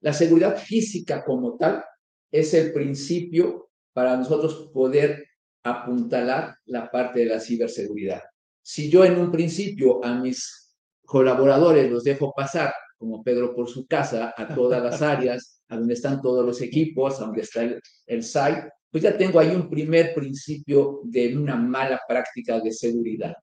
La 0.00 0.14
seguridad 0.14 0.56
física 0.56 1.22
como 1.22 1.58
tal 1.58 1.84
es 2.32 2.54
el 2.54 2.72
principio 2.72 3.70
para 3.92 4.16
nosotros 4.16 4.70
poder 4.72 5.26
apuntalar 5.62 6.56
la 6.64 6.90
parte 6.90 7.20
de 7.20 7.26
la 7.26 7.40
ciberseguridad. 7.40 8.22
Si 8.62 8.88
yo 8.88 9.04
en 9.04 9.18
un 9.18 9.30
principio 9.30 10.02
a 10.02 10.14
mis 10.14 10.63
colaboradores 11.04 11.90
los 11.90 12.04
dejo 12.04 12.32
pasar, 12.34 12.72
como 12.96 13.22
Pedro 13.22 13.54
por 13.54 13.68
su 13.68 13.86
casa, 13.86 14.34
a 14.36 14.54
todas 14.54 14.82
las 14.82 15.02
áreas, 15.02 15.62
a 15.68 15.76
donde 15.76 15.94
están 15.94 16.20
todos 16.20 16.44
los 16.44 16.60
equipos, 16.60 17.20
a 17.20 17.26
donde 17.26 17.42
está 17.42 17.62
el, 18.06 18.22
site, 18.22 18.68
pues 18.90 19.02
ya 19.02 19.16
tengo 19.16 19.40
ahí 19.40 19.54
un 19.54 19.68
primer 19.68 20.14
principio 20.14 21.00
de 21.04 21.36
una 21.36 21.56
mala 21.56 22.00
práctica 22.06 22.60
de 22.60 22.72
seguridad. 22.72 23.34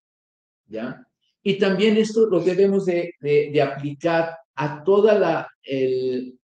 ¿Ya? 0.67 1.05
Y 1.43 1.57
también 1.57 1.97
esto 1.97 2.27
lo 2.27 2.39
debemos 2.39 2.85
de, 2.85 3.13
de 3.19 3.61
aplicar 3.61 4.37
a 4.55 4.83
toda 4.83 5.17
la, 5.17 5.47
el, 5.63 6.39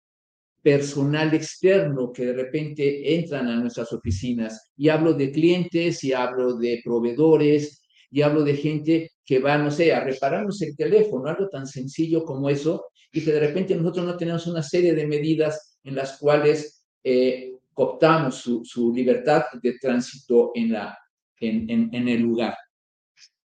personal 0.64 1.34
externo 1.34 2.12
que 2.14 2.28
de 2.28 2.34
repente 2.34 3.14
entran 3.16 3.48
a 3.50 3.58
nuestras 3.58 3.92
oficinas. 3.92 4.72
Y 4.78 4.90
hablo 4.90 5.14
de 5.14 5.30
clientes, 5.30 6.04
y 6.04 6.14
hablo 6.14 6.56
de 6.56 6.82
proveedores, 6.84 7.83
y 8.14 8.22
hablo 8.22 8.44
de 8.44 8.56
gente 8.56 9.12
que 9.26 9.40
va, 9.40 9.58
no 9.58 9.72
sé, 9.72 9.92
a 9.92 10.04
repararnos 10.04 10.62
el 10.62 10.78
teléfono, 10.78 11.28
algo 11.28 11.50
tan 11.50 11.66
sencillo 11.66 12.24
como 12.24 12.48
eso, 12.48 12.86
y 13.12 13.26
que 13.26 13.32
de 13.32 13.40
repente 13.40 13.76
nosotros 13.76 14.06
no 14.06 14.16
tenemos 14.16 14.46
una 14.46 14.62
serie 14.62 14.94
de 14.94 15.08
medidas 15.08 15.80
en 15.84 15.96
las 15.96 16.20
cuales 16.20 16.86
eh, 17.04 17.54
cooptamos 17.74 18.36
su, 18.36 18.94
libertad 18.94 19.46
de 19.60 19.80
tránsito 19.80 20.52
en, 20.54 20.74
la, 20.74 20.96
en, 21.40 21.90
en 21.92 22.08
el 22.08 22.22
lugar. 22.22 22.56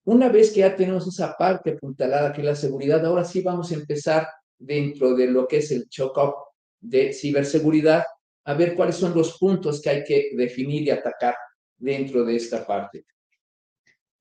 Una 0.03 0.29
vez 0.29 0.51
que 0.51 0.61
ya 0.61 0.75
tenemos 0.75 1.07
esa 1.07 1.37
parte 1.37 1.71
apuntalada 1.71 2.33
que 2.33 2.41
es 2.41 2.47
la 2.47 2.57
seguridad, 2.57 3.07
ahora 3.07 3.25
sí 3.25 3.43
vamos 3.43 3.71
a 3.71 3.77
empezar 3.77 4.27
dentro 4.59 5.15
de 5.15 5.29
lo 5.29 5.47
que 5.47 5.59
es 5.59 5.71
el 5.71 5.89
choke-up 5.89 6.35
de 6.81 7.13
ciberseguridad, 7.13 8.03
a 8.45 8.55
ver 8.55 8.75
cuáles 8.75 8.97
son 8.97 9.15
los 9.15 9.39
puntos 9.39 9.81
que 9.81 9.91
hay 9.91 10.03
que 10.03 10.31
definir 10.35 10.83
y 10.83 10.91
atacar 10.91 11.37
dentro 11.77 12.25
de 12.25 12.35
esta 12.35 12.67
parte. 12.67 13.05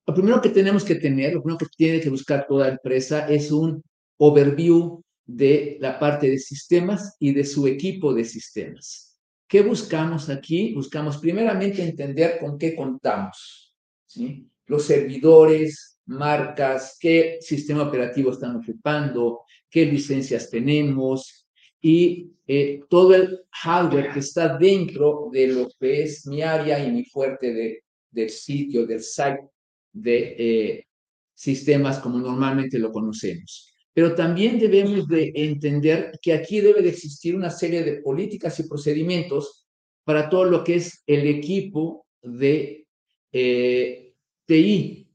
Lo 0.08 0.14
primero 0.14 0.40
que 0.40 0.48
tenemos 0.48 0.84
que 0.84 0.94
tener, 0.94 1.34
lo 1.34 1.42
primero 1.42 1.58
que 1.58 1.76
tiene 1.76 2.00
que 2.00 2.08
buscar 2.08 2.46
toda 2.48 2.70
empresa 2.70 3.28
es 3.28 3.52
un 3.52 3.84
overview 4.16 5.02
de 5.26 5.76
la 5.80 5.98
parte 5.98 6.30
de 6.30 6.38
sistemas 6.38 7.14
y 7.20 7.34
de 7.34 7.44
su 7.44 7.66
equipo 7.66 8.14
de 8.14 8.24
sistemas. 8.24 9.18
¿Qué 9.46 9.60
buscamos 9.60 10.30
aquí? 10.30 10.72
Buscamos 10.72 11.18
primeramente 11.18 11.82
entender 11.82 12.38
con 12.40 12.56
qué 12.56 12.74
contamos. 12.74 13.74
¿sí? 14.06 14.48
Los 14.64 14.84
servidores, 14.84 15.98
marcas, 16.06 16.96
qué 16.98 17.36
sistema 17.42 17.82
operativo 17.82 18.32
están 18.32 18.56
ocupando, 18.56 19.42
qué 19.68 19.84
licencias 19.84 20.48
tenemos, 20.48 21.46
y 21.82 22.30
eh, 22.46 22.80
todo 22.88 23.14
el 23.14 23.40
hardware 23.50 24.14
que 24.14 24.20
está 24.20 24.56
dentro 24.56 25.28
de 25.30 25.48
lo 25.48 25.68
que 25.78 26.04
es 26.04 26.26
mi 26.26 26.40
área 26.40 26.82
y 26.82 26.90
mi 26.90 27.04
fuerte 27.04 27.52
de, 27.52 27.84
del 28.10 28.30
sitio, 28.30 28.86
del 28.86 29.02
site 29.02 29.50
de 29.92 30.36
eh, 30.38 30.86
sistemas 31.34 31.98
como 31.98 32.18
normalmente 32.18 32.78
lo 32.78 32.92
conocemos. 32.92 33.72
Pero 33.92 34.14
también 34.14 34.58
debemos 34.58 35.08
de 35.08 35.32
entender 35.34 36.12
que 36.22 36.32
aquí 36.32 36.60
debe 36.60 36.82
de 36.82 36.90
existir 36.90 37.34
una 37.34 37.50
serie 37.50 37.82
de 37.82 38.00
políticas 38.00 38.58
y 38.60 38.68
procedimientos 38.68 39.66
para 40.04 40.28
todo 40.28 40.44
lo 40.44 40.64
que 40.64 40.76
es 40.76 41.02
el 41.06 41.26
equipo 41.26 42.06
de 42.22 42.86
eh, 43.32 44.14
TI, 44.46 45.08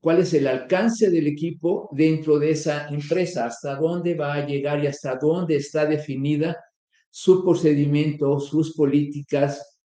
cuál 0.00 0.18
es 0.18 0.34
el 0.34 0.48
alcance 0.48 1.10
del 1.10 1.28
equipo 1.28 1.88
dentro 1.92 2.38
de 2.38 2.50
esa 2.50 2.88
empresa, 2.88 3.46
hasta 3.46 3.76
dónde 3.76 4.14
va 4.14 4.34
a 4.34 4.46
llegar 4.46 4.82
y 4.82 4.88
hasta 4.88 5.16
dónde 5.16 5.56
está 5.56 5.86
definida 5.86 6.56
su 7.08 7.44
procedimiento, 7.44 8.40
sus 8.40 8.74
políticas 8.74 9.80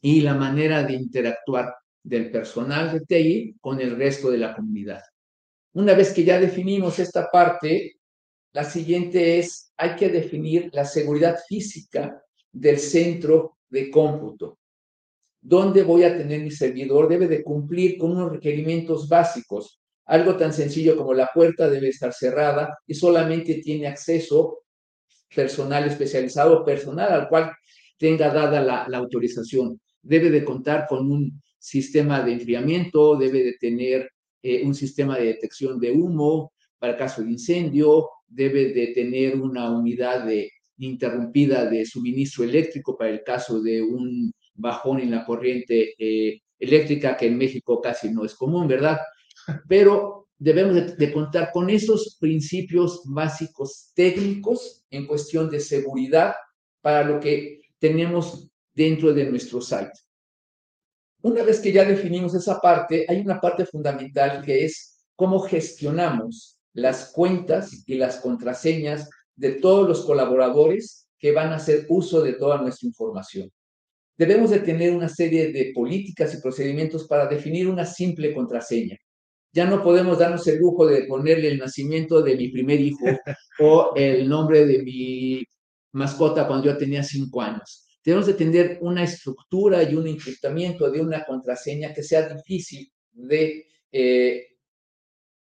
y 0.00 0.20
la 0.20 0.34
manera 0.34 0.82
de 0.84 0.94
interactuar 0.94 1.74
del 2.02 2.30
personal 2.30 2.92
de 2.92 3.00
TI 3.00 3.56
con 3.60 3.80
el 3.80 3.96
resto 3.96 4.30
de 4.30 4.38
la 4.38 4.54
comunidad. 4.54 5.02
Una 5.74 5.94
vez 5.94 6.12
que 6.12 6.24
ya 6.24 6.38
definimos 6.38 6.98
esta 6.98 7.30
parte, 7.30 7.96
la 8.52 8.64
siguiente 8.64 9.38
es, 9.38 9.72
hay 9.76 9.96
que 9.96 10.08
definir 10.08 10.70
la 10.72 10.84
seguridad 10.84 11.38
física 11.48 12.22
del 12.52 12.78
centro 12.78 13.58
de 13.68 13.90
cómputo 13.90 14.58
dónde 15.42 15.82
voy 15.82 16.04
a 16.04 16.16
tener 16.16 16.40
mi 16.40 16.52
servidor 16.52 17.08
debe 17.08 17.26
de 17.26 17.42
cumplir 17.42 17.98
con 17.98 18.12
unos 18.12 18.32
requerimientos 18.32 19.08
básicos. 19.08 19.80
Algo 20.06 20.36
tan 20.36 20.52
sencillo 20.52 20.96
como 20.96 21.12
la 21.12 21.28
puerta 21.34 21.68
debe 21.68 21.88
estar 21.88 22.12
cerrada 22.12 22.78
y 22.86 22.94
solamente 22.94 23.54
tiene 23.54 23.88
acceso 23.88 24.60
personal 25.34 25.84
especializado, 25.84 26.64
personal 26.64 27.12
al 27.12 27.28
cual 27.28 27.52
tenga 27.98 28.32
dada 28.32 28.60
la, 28.60 28.98
autorización. 28.98 29.80
Debe 30.00 30.30
de 30.30 30.44
contar 30.44 30.86
con 30.88 31.10
un 31.10 31.42
sistema 31.62 32.22
de 32.22 32.32
enfriamiento, 32.32 33.16
debe 33.16 33.44
de 33.44 33.52
tener 33.54 34.10
eh, 34.42 34.62
un 34.64 34.74
sistema 34.74 35.16
de 35.16 35.26
detección 35.26 35.78
de 35.78 35.92
humo 35.92 36.52
para 36.78 36.96
caso 36.96 37.22
de 37.22 37.30
incendio, 37.30 38.08
debe 38.26 38.72
de 38.72 38.88
tener 38.88 39.40
una 39.40 39.70
unidad 39.70 40.24
de, 40.24 40.50
interrumpida 40.78 41.66
de 41.68 41.86
suministro 41.86 42.44
eléctrico 42.44 42.96
para 42.96 43.10
el 43.10 43.22
caso 43.22 43.62
de 43.62 43.82
un 43.82 44.32
bajón 44.54 45.00
en 45.00 45.10
la 45.10 45.24
corriente 45.24 45.94
eh, 45.98 46.40
eléctrica, 46.58 47.16
que 47.16 47.26
en 47.26 47.38
México 47.38 47.80
casi 47.80 48.10
no 48.10 48.24
es 48.24 48.34
común, 48.34 48.66
¿verdad? 48.66 48.98
Pero 49.68 50.28
debemos 50.38 50.96
de, 50.96 51.12
contar 51.12 51.50
con 51.52 51.70
esos 51.70 52.16
principios 52.20 53.02
básicos 53.04 53.92
técnicos 53.94 54.84
en 54.90 55.06
cuestión 55.06 55.48
de 55.48 55.60
seguridad 55.60 56.34
para 56.80 57.04
lo 57.04 57.20
que 57.20 57.60
tenemos 57.78 58.50
dentro 58.74 59.12
de 59.12 59.30
nuestro 59.30 59.60
site. 59.60 59.92
Una 61.22 61.44
vez 61.44 61.60
que 61.60 61.72
ya 61.72 61.84
definimos 61.84 62.34
esa 62.34 62.60
parte, 62.60 63.06
hay 63.08 63.20
una 63.20 63.40
parte 63.40 63.64
fundamental 63.64 64.42
que 64.44 64.64
es 64.64 65.04
cómo 65.14 65.38
gestionamos 65.40 66.58
las 66.72 67.12
cuentas 67.12 67.84
y 67.86 67.94
las 67.94 68.16
contraseñas 68.16 69.08
de 69.36 69.52
todos 69.52 69.88
los 69.88 70.04
colaboradores 70.04 71.06
que 71.18 71.32
van 71.32 71.52
a 71.52 71.56
hacer 71.56 71.86
uso 71.88 72.22
de 72.22 72.32
toda 72.32 72.60
nuestra 72.60 72.88
información. 72.88 73.50
Debemos 74.18 74.50
de 74.50 74.60
tener 74.60 74.92
una 74.94 75.08
serie 75.08 75.52
de 75.52 75.72
políticas 75.72 76.34
y 76.34 76.40
procedimientos 76.40 77.06
para 77.06 77.26
definir 77.26 77.68
una 77.68 77.86
simple 77.86 78.34
contraseña. 78.34 78.96
Ya 79.52 79.66
no 79.66 79.82
podemos 79.82 80.18
darnos 80.18 80.46
el 80.48 80.58
lujo 80.58 80.86
de 80.86 81.04
ponerle 81.04 81.48
el 81.48 81.58
nacimiento 81.58 82.20
de 82.22 82.36
mi 82.36 82.48
primer 82.48 82.80
hijo 82.80 83.04
o 83.60 83.92
el 83.94 84.28
nombre 84.28 84.66
de 84.66 84.82
mi 84.82 85.44
mascota 85.92 86.48
cuando 86.48 86.66
yo 86.66 86.76
tenía 86.76 87.02
cinco 87.02 87.40
años. 87.42 87.81
Tenemos 88.02 88.26
de 88.26 88.34
tener 88.34 88.78
una 88.80 89.04
estructura 89.04 89.82
y 89.82 89.94
un 89.94 90.08
encriptamiento 90.08 90.90
de 90.90 91.00
una 91.00 91.24
contraseña 91.24 91.94
que 91.94 92.02
sea 92.02 92.28
difícil 92.28 92.92
de 93.12 93.66
eh, 93.92 94.46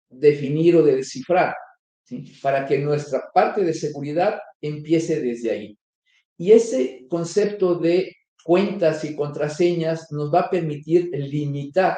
definir 0.10 0.76
o 0.76 0.84
de 0.84 0.98
descifrar, 0.98 1.56
para 2.42 2.66
que 2.66 2.78
nuestra 2.78 3.32
parte 3.34 3.64
de 3.64 3.74
seguridad 3.74 4.40
empiece 4.60 5.22
desde 5.22 5.52
ahí. 5.52 5.78
Y 6.38 6.52
ese 6.52 7.06
concepto 7.10 7.76
de 7.76 8.16
cuentas 8.44 9.06
y 9.06 9.16
contraseñas 9.16 10.12
nos 10.12 10.34
va 10.34 10.42
a 10.42 10.50
permitir 10.50 11.10
limitar 11.14 11.98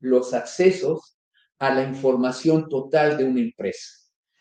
los 0.00 0.34
accesos 0.34 1.18
a 1.58 1.74
la 1.74 1.84
información 1.84 2.68
total 2.68 3.16
de 3.16 3.24
una 3.24 3.40
empresa. 3.40 3.88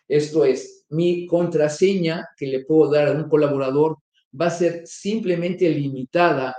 Esto 0.07 0.43
es, 0.45 0.85
mi 0.89 1.25
contraseña 1.25 2.27
que 2.37 2.47
le 2.47 2.65
puedo 2.65 2.91
dar 2.91 3.07
a 3.07 3.11
un 3.11 3.29
colaborador 3.29 3.97
va 4.39 4.47
a 4.47 4.51
ser 4.51 4.85
simplemente 4.85 5.69
limitada 5.69 6.55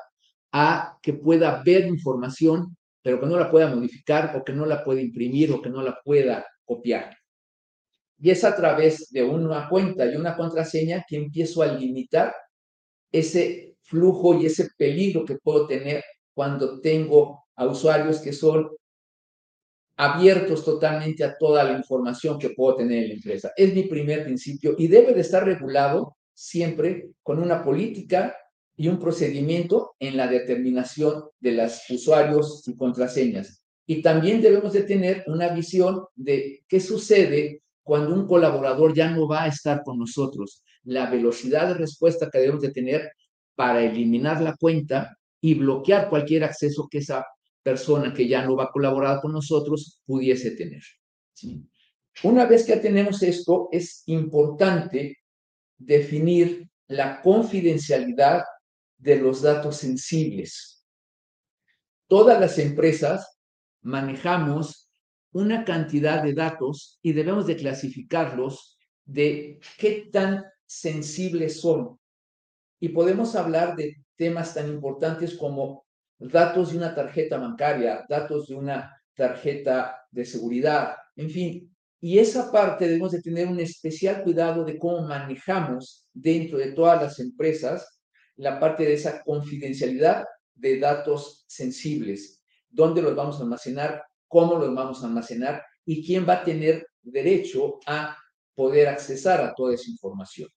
a 0.52 0.98
que 1.02 1.12
pueda 1.12 1.62
ver 1.64 1.86
información, 1.86 2.76
pero 3.02 3.20
que 3.20 3.26
no 3.26 3.38
la 3.38 3.50
pueda 3.50 3.74
modificar 3.74 4.36
o 4.36 4.44
que 4.44 4.52
no 4.52 4.66
la 4.66 4.82
pueda 4.82 5.00
imprimir 5.00 5.52
o 5.52 5.60
que 5.60 5.70
no 5.70 5.82
la 5.82 6.00
pueda 6.04 6.46
copiar. 6.64 7.16
Y 8.18 8.30
es 8.30 8.44
a 8.44 8.56
través 8.56 9.10
de 9.10 9.22
una 9.22 9.68
cuenta 9.68 10.06
y 10.06 10.16
una 10.16 10.36
contraseña 10.36 11.04
que 11.06 11.16
empiezo 11.16 11.62
a 11.62 11.66
limitar 11.66 12.34
ese 13.12 13.76
flujo 13.82 14.40
y 14.40 14.46
ese 14.46 14.68
peligro 14.76 15.24
que 15.24 15.36
puedo 15.36 15.66
tener 15.66 16.02
cuando 16.34 16.80
tengo 16.80 17.44
a 17.54 17.66
usuarios 17.66 18.20
que 18.20 18.32
son 18.32 18.68
abiertos 19.96 20.64
totalmente 20.64 21.24
a 21.24 21.36
toda 21.36 21.64
la 21.64 21.72
información 21.72 22.38
que 22.38 22.50
puedo 22.50 22.76
tener 22.76 23.04
en 23.04 23.08
la 23.08 23.14
empresa. 23.14 23.52
Es 23.56 23.74
mi 23.74 23.84
primer 23.84 24.24
principio 24.24 24.74
y 24.76 24.88
debe 24.88 25.14
de 25.14 25.20
estar 25.20 25.44
regulado 25.44 26.16
siempre 26.36 27.12
con 27.22 27.38
una 27.38 27.64
política 27.64 28.36
y 28.76 28.88
un 28.88 28.98
procedimiento 28.98 29.96
en 29.98 30.18
la 30.18 30.28
determinación 30.28 31.24
de 31.40 31.52
los 31.52 31.88
usuarios 31.88 32.62
y 32.68 32.76
contraseñas. 32.76 33.62
Y 33.86 34.02
también 34.02 34.42
debemos 34.42 34.74
de 34.74 34.82
tener 34.82 35.24
una 35.28 35.48
visión 35.48 36.04
de 36.14 36.62
qué 36.68 36.78
sucede 36.78 37.62
cuando 37.82 38.14
un 38.14 38.26
colaborador 38.26 38.94
ya 38.94 39.10
no 39.10 39.26
va 39.26 39.44
a 39.44 39.48
estar 39.48 39.82
con 39.82 39.98
nosotros. 39.98 40.62
La 40.84 41.08
velocidad 41.08 41.68
de 41.68 41.74
respuesta 41.74 42.28
que 42.30 42.38
debemos 42.38 42.60
de 42.60 42.72
tener 42.72 43.12
para 43.54 43.82
eliminar 43.82 44.42
la 44.42 44.56
cuenta 44.56 45.16
y 45.40 45.54
bloquear 45.54 46.10
cualquier 46.10 46.44
acceso 46.44 46.86
que 46.90 46.98
esa 46.98 47.24
persona 47.62 48.12
que 48.12 48.28
ya 48.28 48.44
no 48.44 48.56
va 48.56 48.64
a 48.64 48.70
colaborar 48.70 49.20
con 49.22 49.32
nosotros 49.32 50.00
pudiese 50.04 50.50
tener. 50.50 50.82
Una 52.22 52.44
vez 52.44 52.66
que 52.66 52.76
tenemos 52.76 53.22
esto, 53.22 53.68
es 53.72 54.02
importante 54.06 55.16
definir 55.78 56.68
la 56.88 57.20
confidencialidad 57.22 58.44
de 58.98 59.16
los 59.16 59.42
datos 59.42 59.76
sensibles. 59.76 60.84
Todas 62.08 62.40
las 62.40 62.58
empresas 62.58 63.38
manejamos 63.82 64.90
una 65.32 65.64
cantidad 65.64 66.22
de 66.22 66.32
datos 66.32 66.98
y 67.02 67.12
debemos 67.12 67.46
de 67.46 67.56
clasificarlos 67.56 68.78
de 69.04 69.60
qué 69.78 70.08
tan 70.12 70.44
sensibles 70.64 71.60
son. 71.60 71.98
Y 72.80 72.90
podemos 72.90 73.36
hablar 73.36 73.76
de 73.76 73.96
temas 74.16 74.54
tan 74.54 74.68
importantes 74.68 75.34
como 75.34 75.84
datos 76.18 76.72
de 76.72 76.78
una 76.78 76.94
tarjeta 76.94 77.38
bancaria, 77.38 78.04
datos 78.08 78.48
de 78.48 78.54
una 78.54 78.96
tarjeta 79.14 80.06
de 80.10 80.24
seguridad, 80.24 80.96
en 81.16 81.30
fin. 81.30 81.75
Y 82.00 82.18
esa 82.18 82.52
parte 82.52 82.86
debemos 82.86 83.12
de 83.12 83.22
tener 83.22 83.48
un 83.48 83.58
especial 83.58 84.22
cuidado 84.22 84.64
de 84.64 84.78
cómo 84.78 85.06
manejamos 85.06 86.06
dentro 86.12 86.58
de 86.58 86.72
todas 86.72 87.00
las 87.00 87.18
empresas 87.20 88.00
la 88.36 88.60
parte 88.60 88.84
de 88.84 88.94
esa 88.94 89.22
confidencialidad 89.22 90.26
de 90.54 90.78
datos 90.78 91.44
sensibles, 91.48 92.42
dónde 92.68 93.02
los 93.02 93.14
vamos 93.14 93.38
a 93.38 93.42
almacenar, 93.42 94.02
cómo 94.28 94.56
los 94.56 94.74
vamos 94.74 95.02
a 95.02 95.06
almacenar 95.06 95.62
y 95.84 96.04
quién 96.04 96.28
va 96.28 96.34
a 96.34 96.44
tener 96.44 96.86
derecho 97.02 97.78
a 97.86 98.16
poder 98.54 98.88
accesar 98.88 99.40
a 99.42 99.54
toda 99.54 99.74
esa 99.74 99.90
información. 99.90 100.50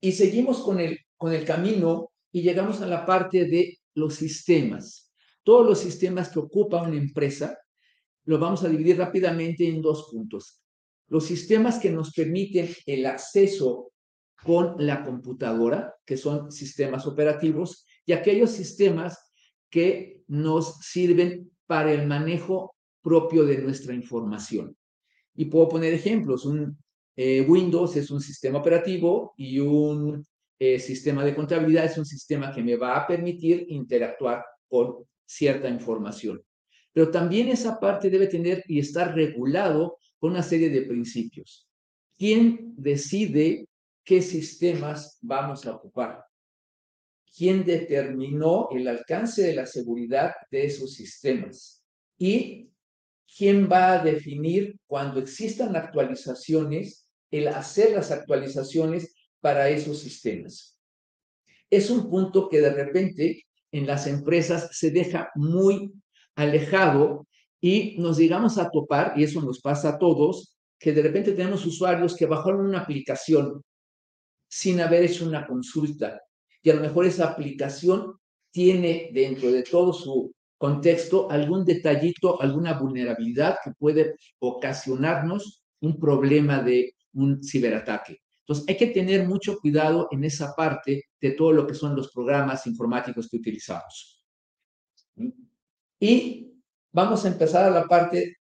Y 0.00 0.12
seguimos 0.12 0.60
con 0.60 0.80
el, 0.80 0.98
con 1.16 1.32
el 1.32 1.44
camino 1.44 2.10
y 2.32 2.42
llegamos 2.42 2.80
a 2.80 2.86
la 2.86 3.06
parte 3.06 3.44
de 3.44 3.78
los 3.94 4.14
sistemas. 4.14 5.12
Todos 5.42 5.66
los 5.66 5.78
sistemas 5.80 6.30
que 6.30 6.38
ocupa 6.38 6.82
una 6.82 6.96
empresa 6.96 7.58
los 8.24 8.40
vamos 8.40 8.62
a 8.64 8.68
dividir 8.68 8.98
rápidamente 8.98 9.68
en 9.68 9.82
dos 9.82 10.08
puntos. 10.10 10.60
Los 11.08 11.26
sistemas 11.26 11.78
que 11.78 11.90
nos 11.90 12.12
permiten 12.12 12.68
el 12.86 13.06
acceso 13.06 13.92
con 14.42 14.74
la 14.78 15.04
computadora, 15.04 15.94
que 16.04 16.16
son 16.16 16.50
sistemas 16.50 17.06
operativos, 17.06 17.84
y 18.06 18.12
aquellos 18.12 18.50
sistemas 18.50 19.32
que 19.70 20.22
nos 20.28 20.78
sirven 20.78 21.50
para 21.66 21.92
el 21.92 22.06
manejo 22.06 22.74
propio 23.02 23.44
de 23.44 23.58
nuestra 23.58 23.94
información. 23.94 24.76
Y 25.34 25.46
puedo 25.46 25.68
poner 25.68 25.94
ejemplos. 25.94 26.44
Un 26.44 26.76
eh, 27.16 27.42
Windows 27.42 27.96
es 27.96 28.10
un 28.10 28.20
sistema 28.20 28.58
operativo 28.58 29.34
y 29.36 29.58
un 29.58 30.24
eh, 30.58 30.78
sistema 30.78 31.24
de 31.24 31.34
contabilidad 31.34 31.84
es 31.84 31.98
un 31.98 32.06
sistema 32.06 32.52
que 32.52 32.62
me 32.62 32.76
va 32.76 32.96
a 32.96 33.06
permitir 33.06 33.66
interactuar 33.68 34.44
con 34.68 35.04
cierta 35.24 35.68
información. 35.68 36.42
Pero 36.92 37.10
también 37.10 37.48
esa 37.48 37.80
parte 37.80 38.10
debe 38.10 38.26
tener 38.26 38.62
y 38.66 38.78
estar 38.78 39.14
regulado 39.14 39.98
con 40.18 40.32
una 40.32 40.42
serie 40.42 40.70
de 40.70 40.82
principios. 40.82 41.68
¿Quién 42.18 42.74
decide 42.76 43.66
qué 44.04 44.20
sistemas 44.22 45.18
vamos 45.20 45.66
a 45.66 45.74
ocupar? 45.76 46.24
¿Quién 47.34 47.64
determinó 47.64 48.68
el 48.70 48.86
alcance 48.88 49.42
de 49.42 49.54
la 49.54 49.66
seguridad 49.66 50.32
de 50.50 50.66
esos 50.66 50.94
sistemas? 50.94 51.82
¿Y 52.18 52.68
quién 53.36 53.68
va 53.70 53.94
a 53.94 54.04
definir 54.04 54.78
cuando 54.86 55.20
existan 55.20 55.74
actualizaciones, 55.76 57.06
el 57.30 57.48
hacer 57.48 57.92
las 57.92 58.10
actualizaciones 58.10 59.14
para 59.40 59.68
esos 59.68 60.00
sistemas. 60.00 60.78
Es 61.70 61.90
un 61.90 62.10
punto 62.10 62.48
que 62.48 62.60
de 62.60 62.72
repente 62.72 63.46
en 63.72 63.86
las 63.86 64.06
empresas 64.06 64.68
se 64.72 64.90
deja 64.90 65.30
muy 65.34 65.92
alejado 66.36 67.26
y 67.60 67.96
nos 67.98 68.18
llegamos 68.18 68.58
a 68.58 68.70
topar, 68.70 69.14
y 69.16 69.24
eso 69.24 69.40
nos 69.40 69.60
pasa 69.60 69.90
a 69.90 69.98
todos, 69.98 70.56
que 70.78 70.92
de 70.92 71.02
repente 71.02 71.32
tenemos 71.32 71.64
usuarios 71.64 72.16
que 72.16 72.26
bajaron 72.26 72.66
una 72.66 72.80
aplicación 72.80 73.62
sin 74.48 74.80
haber 74.80 75.04
hecho 75.04 75.24
una 75.24 75.46
consulta. 75.46 76.20
Y 76.62 76.70
a 76.70 76.74
lo 76.74 76.80
mejor 76.80 77.06
esa 77.06 77.28
aplicación 77.28 78.18
tiene 78.50 79.10
dentro 79.12 79.50
de 79.50 79.62
todo 79.62 79.92
su 79.92 80.34
contexto 80.58 81.30
algún 81.30 81.64
detallito, 81.64 82.40
alguna 82.40 82.74
vulnerabilidad 82.74 83.58
que 83.64 83.72
puede 83.72 84.16
ocasionarnos 84.40 85.64
un 85.80 85.98
problema 85.98 86.62
de 86.62 86.94
un 87.14 87.42
ciberataque. 87.42 88.18
Entonces, 88.40 88.64
hay 88.68 88.76
que 88.76 88.88
tener 88.88 89.26
mucho 89.26 89.58
cuidado 89.58 90.08
en 90.10 90.24
esa 90.24 90.54
parte 90.54 91.04
de 91.20 91.30
todo 91.32 91.52
lo 91.52 91.66
que 91.66 91.74
son 91.74 91.94
los 91.94 92.12
programas 92.12 92.66
informáticos 92.66 93.28
que 93.28 93.36
utilizamos. 93.36 94.24
Y 96.02 96.60
vamos 96.90 97.24
a 97.24 97.28
empezar 97.28 97.64
a 97.64 97.70
la 97.70 97.86
parte 97.86 98.38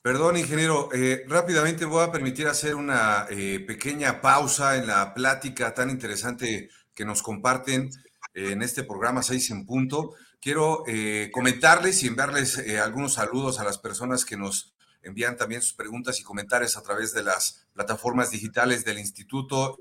Perdón, 0.00 0.36
ingeniero, 0.36 0.90
eh, 0.92 1.24
rápidamente 1.26 1.86
voy 1.86 2.04
a 2.04 2.12
permitir 2.12 2.46
hacer 2.46 2.76
una 2.76 3.26
eh, 3.30 3.58
pequeña 3.66 4.20
pausa 4.20 4.76
en 4.76 4.86
la 4.86 5.12
plática 5.12 5.74
tan 5.74 5.90
interesante 5.90 6.68
que 6.94 7.04
nos 7.04 7.20
comparten 7.20 7.90
eh, 8.32 8.52
en 8.52 8.62
este 8.62 8.84
programa 8.84 9.24
6 9.24 9.50
en 9.50 9.66
punto. 9.66 10.12
Quiero 10.38 10.84
comentarles 11.32 12.02
y 12.02 12.06
enviarles 12.06 12.58
algunos 12.80 13.14
saludos 13.14 13.58
a 13.58 13.64
las 13.64 13.78
personas 13.78 14.24
que 14.24 14.36
nos 14.36 14.74
envían 15.02 15.36
también 15.36 15.62
sus 15.62 15.72
preguntas 15.72 16.20
y 16.20 16.22
comentarios 16.22 16.76
a 16.76 16.82
través 16.82 17.12
de 17.12 17.24
las 17.24 17.66
plataformas 17.72 18.30
digitales 18.30 18.84
del 18.84 18.98
instituto 18.98 19.78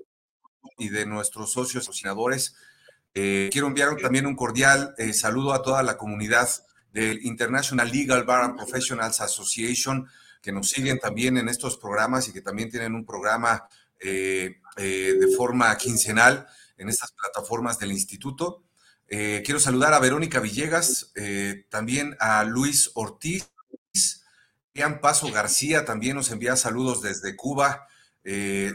y 0.78 0.88
de 0.88 1.06
nuestros 1.06 1.52
socios 1.52 1.90
asociadores. 3.14 3.52
quiero 3.52 3.68
enviar 3.68 3.96
también 3.98 4.26
un 4.26 4.36
cordial 4.36 4.96
saludo 5.14 5.54
a 5.54 5.62
toda 5.62 5.84
la 5.84 5.98
comunidad 5.98 6.50
del 6.94 7.26
International 7.26 7.92
Legal 7.92 8.24
Bar 8.24 8.44
and 8.44 8.56
Professionals 8.56 9.20
Association, 9.20 10.08
que 10.42 10.52
nos 10.52 10.70
siguen 10.70 11.00
también 11.00 11.38
en 11.38 11.50
estos 11.50 11.78
programas 11.78 12.28
y 12.28 12.34
que 12.34 12.42
también 12.42 12.70
tienen 12.70 12.94
un 12.94 13.06
programa 13.06 13.68
eh, 14.00 14.58
eh, 14.78 15.16
de 15.20 15.36
forma 15.36 15.76
quincenal 15.78 16.48
en 16.78 16.90
estas 16.90 17.12
plataformas 17.14 17.80
del 17.80 17.92
instituto. 17.92 18.64
Eh, 19.08 19.42
quiero 19.44 19.60
saludar 19.60 19.94
a 19.94 20.00
Verónica 20.00 20.40
Villegas, 20.40 21.12
también 21.70 22.16
a 22.20 22.44
Luis 22.44 22.92
Ortiz, 22.94 23.50
Ian 24.76 25.02
Paso 25.02 25.32
García 25.32 25.86
también 25.86 26.16
nos 26.16 26.32
envía 26.32 26.56
saludos 26.56 27.02
desde 27.02 27.36
Cuba, 27.36 27.88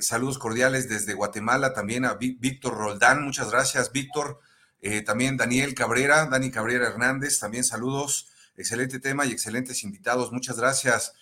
saludos 0.01 0.39
cordiales 0.39 0.89
desde 0.89 1.15
Guatemala, 1.15 1.73
también 1.73 2.05
a 2.05 2.15
Víctor 2.15 2.77
Roldán, 2.77 3.25
muchas 3.25 3.51
gracias 3.51 3.93
Víctor. 3.93 4.41
Eh, 4.81 5.03
también 5.03 5.37
Daniel 5.37 5.75
Cabrera, 5.75 6.27
Dani 6.27 6.51
Cabrera 6.51 6.87
Hernández, 6.87 7.39
también 7.39 7.65
saludos. 7.65 8.29
Excelente 8.57 9.01
tema 9.01 9.27
y 9.27 9.33
excelentes 9.33 9.83
invitados. 9.85 10.33
Muchas 10.33 10.57
gracias. 10.57 11.15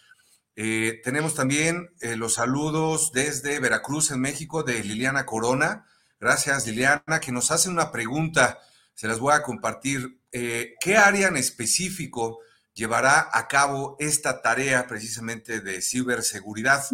Eh, 0.57 1.01
tenemos 1.05 1.35
también 1.35 1.91
eh, 2.01 2.17
los 2.17 2.35
saludos 2.35 3.13
desde 3.13 3.61
Veracruz, 3.61 4.11
en 4.11 4.21
México, 4.21 4.63
de 4.63 4.83
Liliana 4.83 5.27
Corona. 5.27 5.87
Gracias, 6.19 6.67
Liliana, 6.67 7.21
que 7.21 7.33
nos 7.33 7.51
hace 7.51 7.69
una 7.69 7.93
pregunta. 7.93 8.59
Se 8.95 9.07
las 9.07 9.19
voy 9.19 9.35
a 9.35 9.43
compartir. 9.43 10.21
¿Qué 10.31 10.97
área 10.99 11.29
en 11.29 11.39
específico 11.39 12.41
llevará 12.75 13.31
a 13.33 13.49
cabo 13.49 13.97
esta 13.99 14.43
tarea 14.43 14.87
precisamente 14.87 15.61
de 15.61 15.81
ciberseguridad? 15.81 16.85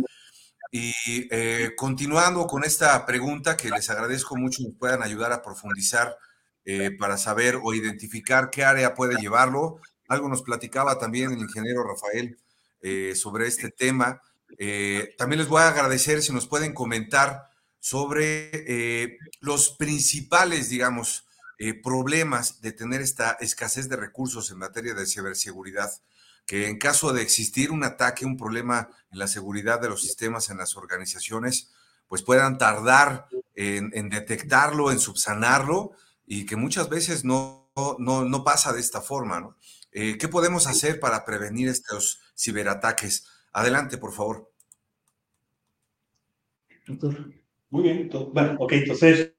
Y 0.74 1.28
continuando 1.76 2.46
con 2.46 2.64
esta 2.64 3.04
pregunta, 3.04 3.58
que 3.58 3.68
les 3.68 3.90
agradezco 3.90 4.36
mucho, 4.36 4.62
nos 4.62 4.74
puedan 4.78 5.02
ayudar 5.02 5.30
a 5.32 5.42
profundizar 5.42 6.16
eh, 6.64 6.92
para 6.96 7.18
saber 7.18 7.58
o 7.60 7.74
identificar 7.74 8.48
qué 8.48 8.64
área 8.64 8.94
puede 8.94 9.16
llevarlo. 9.20 9.80
Algo 10.06 10.28
nos 10.28 10.42
platicaba 10.42 10.96
también 10.96 11.32
el 11.32 11.40
ingeniero 11.40 11.82
Rafael 11.82 12.38
eh, 12.80 13.14
sobre 13.16 13.48
este 13.48 13.70
tema. 13.70 14.22
Eh, 14.58 15.12
también 15.18 15.40
les 15.40 15.48
voy 15.48 15.60
a 15.60 15.68
agradecer 15.68 16.22
si 16.22 16.32
nos 16.32 16.46
pueden 16.46 16.72
comentar 16.72 17.48
sobre 17.80 19.18
los 19.40 19.70
principales, 19.70 20.68
digamos, 20.68 21.26
problemas 21.82 22.60
de 22.60 22.70
tener 22.70 23.00
esta 23.00 23.32
escasez 23.40 23.88
de 23.88 23.96
recursos 23.96 24.52
en 24.52 24.58
materia 24.58 24.94
de 24.94 25.04
ciberseguridad, 25.04 25.90
que 26.47 26.68
en 26.68 26.78
caso 26.78 27.12
de 27.12 27.22
existir 27.22 27.70
un 27.70 27.84
ataque, 27.84 28.26
un 28.26 28.36
problema 28.36 28.88
en 29.11 29.18
la 29.18 29.28
seguridad 29.28 29.80
de 29.80 29.88
los 29.88 30.03
sistemas 30.03 30.51
en 30.51 30.59
las 30.59 30.76
organizaciones, 30.76 31.72
pues 32.09 32.22
puedan 32.22 32.59
tardar 32.59 33.26
en, 33.55 34.09
detectarlo, 34.11 34.90
en 34.90 34.99
subsanarlo 34.99 35.93
y 36.26 36.45
que 36.47 36.57
muchas 36.57 36.88
veces 36.88 37.24
no, 37.24 37.70
no, 37.99 38.24
no 38.24 38.45
pasa 38.45 38.72
de 38.72 38.80
esta 38.80 39.01
forma, 39.01 39.40
¿no? 39.40 39.57
Eh, 39.93 40.16
¿Qué 40.18 40.28
podemos 40.28 40.66
hacer 40.66 40.99
para 41.01 41.24
prevenir 41.24 41.68
estos 41.68 42.20
ciberataques? 42.36 43.26
Adelante, 43.53 43.99
por 43.99 44.12
favor. 44.12 44.51
Muy 47.70 47.82
bien, 47.82 48.11
bueno, 48.32 48.57
ok, 48.59 48.72
entonces 48.72 49.32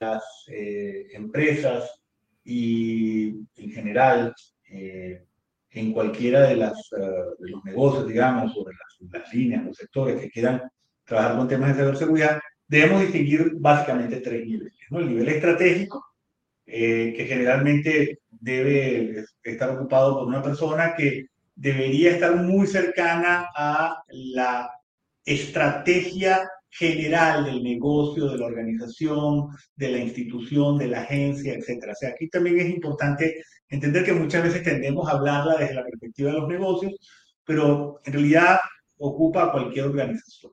las 0.00 0.22
eh, 0.48 1.06
empresas 1.12 2.00
y 2.44 3.28
en 3.56 3.70
general 3.70 4.34
eh, 4.70 5.24
en 5.70 5.92
cualquiera 5.92 6.42
de, 6.42 6.56
las, 6.56 6.78
eh, 6.92 7.00
de 7.38 7.50
los 7.50 7.64
negocios, 7.64 8.08
digamos, 8.08 8.56
o 8.56 8.64
de 8.64 8.72
las, 9.12 9.34
líneas, 9.34 9.64
los 9.64 9.76
sectores 9.76 10.20
que 10.20 10.30
quieran 10.30 10.62
trabajar 11.04 11.36
con 11.36 11.48
temas 11.48 11.76
de 11.76 11.82
ciberseguridad, 11.82 12.40
debemos 12.66 13.02
distinguir 13.02 13.52
básicamente 13.56 14.20
tres 14.20 14.46
niveles. 14.46 14.74
¿no? 14.90 15.00
El 15.00 15.08
nivel 15.08 15.28
estratégico, 15.28 16.04
que 16.64 17.24
generalmente 17.26 18.20
debe 18.28 19.24
estar 19.42 19.70
ocupado 19.70 20.18
por 20.18 20.28
una 20.28 20.42
persona 20.42 20.94
que 20.94 21.28
debería 21.54 22.10
estar 22.10 22.36
muy 22.36 22.66
cercana 22.66 23.48
a 23.56 24.02
la 24.08 24.70
estrategia 25.24 26.46
general 26.70 27.44
del 27.44 27.62
negocio, 27.62 28.28
de 28.28 28.38
la 28.38 28.46
organización, 28.46 29.48
de 29.76 29.90
la 29.90 29.98
institución, 29.98 30.78
de 30.78 30.88
la 30.88 31.02
agencia, 31.02 31.54
etc. 31.54 31.88
O 31.90 31.94
sea, 31.94 32.10
aquí 32.10 32.28
también 32.28 32.60
es 32.60 32.70
importante 32.70 33.42
entender 33.68 34.04
que 34.04 34.12
muchas 34.12 34.44
veces 34.44 34.62
tendemos 34.62 35.08
a 35.08 35.12
hablarla 35.12 35.56
desde 35.56 35.74
la 35.74 35.84
perspectiva 35.84 36.30
de 36.30 36.38
los 36.38 36.48
negocios, 36.48 36.94
pero 37.44 38.00
en 38.04 38.12
realidad 38.12 38.58
ocupa 38.98 39.44
a 39.44 39.52
cualquier 39.52 39.86
organización. 39.86 40.52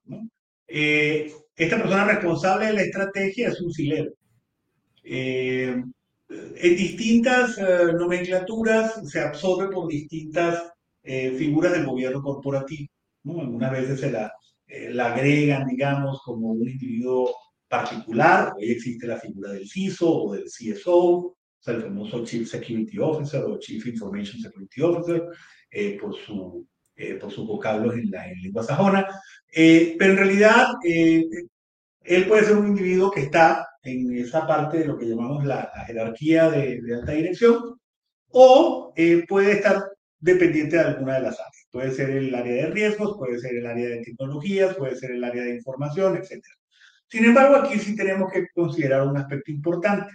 Eh, 0.67 1.31
esta 1.55 1.77
persona 1.77 2.05
responsable 2.05 2.67
de 2.67 2.73
la 2.73 2.81
estrategia 2.81 3.49
es 3.49 3.61
un 3.61 3.71
silero. 3.71 4.11
Eh, 5.03 5.75
en 6.27 6.75
distintas 6.75 7.57
eh, 7.57 7.93
nomenclaturas 7.97 9.07
se 9.09 9.19
absorbe 9.19 9.71
por 9.73 9.87
distintas 9.87 10.71
figuras 11.03 11.71
del 11.71 11.85
gobierno 11.85 12.19
corporativo. 12.19 12.89
Algunas 13.25 13.71
veces 13.71 13.99
se 13.99 14.11
la 14.11 14.31
eh, 14.67 14.89
la 14.91 15.13
agregan, 15.13 15.67
digamos, 15.67 16.21
como 16.23 16.51
un 16.51 16.67
individuo 16.67 17.35
particular. 17.67 18.53
Hoy 18.57 18.71
existe 18.71 19.07
la 19.07 19.19
figura 19.19 19.51
del 19.51 19.67
CISO 19.67 20.09
o 20.09 20.33
del 20.33 20.45
CSO, 20.45 20.97
o 20.97 21.37
sea, 21.59 21.75
el 21.75 21.83
famoso 21.83 22.23
Chief 22.25 22.47
Security 22.47 22.97
Officer 22.99 23.43
o 23.43 23.59
Chief 23.59 23.85
Information 23.85 24.41
Security 24.41 24.81
Officer, 24.81 25.23
eh, 25.71 25.97
por, 25.99 26.15
su, 26.15 26.67
eh, 26.95 27.15
por 27.15 27.31
sus 27.31 27.47
vocablos 27.47 27.95
en 27.95 28.09
la 28.11 28.27
lengua 28.27 28.63
sajona. 28.63 29.07
pero 29.53 30.11
en 30.11 30.17
realidad, 30.17 30.67
él 30.83 32.27
puede 32.27 32.45
ser 32.45 32.57
un 32.57 32.67
individuo 32.67 33.11
que 33.11 33.21
está 33.21 33.67
en 33.83 34.15
esa 34.17 34.47
parte 34.47 34.79
de 34.79 34.85
lo 34.85 34.97
que 34.97 35.05
llamamos 35.05 35.45
la, 35.45 35.71
jerarquía 35.87 36.49
de, 36.49 36.81
de, 36.81 36.95
alta 36.95 37.11
dirección, 37.11 37.79
o 38.29 38.93
puede 39.27 39.51
estar 39.53 39.83
dependiente 40.25 40.75
de 40.75 40.81
alguna 40.81 41.15
de 41.15 41.21
las 41.21 41.39
áreas. 41.39 41.67
Puede 41.71 41.91
ser 41.91 42.09
el 42.09 42.33
área 42.33 42.53
de 42.53 42.71
riesgos, 42.71 43.15
puede 43.17 43.39
ser 43.39 43.55
el 43.57 43.67
área 43.67 43.89
de 43.89 44.01
tecnologías, 44.01 44.75
puede 44.75 44.95
ser 44.95 45.11
el 45.11 45.23
área 45.23 45.43
de 45.43 45.55
información, 45.55 46.17
etc. 46.17 46.43
Sin 47.07 47.25
embargo, 47.25 47.55
aquí 47.57 47.77
sí 47.77 47.95
tenemos 47.95 48.31
que 48.33 48.47
considerar 48.53 49.07
un 49.07 49.17
aspecto 49.17 49.51
importante. 49.51 50.11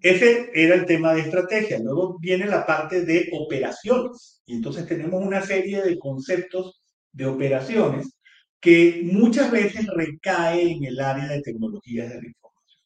Ese 0.00 0.50
era 0.52 0.74
el 0.74 0.84
tema 0.84 1.14
de 1.14 1.20
estrategia. 1.20 1.78
Luego 1.78 2.18
viene 2.18 2.46
la 2.46 2.66
parte 2.66 3.04
de 3.04 3.30
operaciones. 3.32 4.42
Y 4.46 4.56
entonces 4.56 4.86
tenemos 4.86 5.24
una 5.24 5.42
serie 5.42 5.82
de 5.82 5.98
conceptos 5.98 6.82
de 7.12 7.26
operaciones 7.26 8.18
que 8.60 9.02
muchas 9.04 9.50
veces 9.52 9.86
recae 9.86 10.72
en 10.72 10.84
el 10.84 11.00
área 11.00 11.28
de 11.28 11.42
tecnologías 11.42 12.08
de 12.08 12.20
la 12.20 12.26
información. 12.26 12.80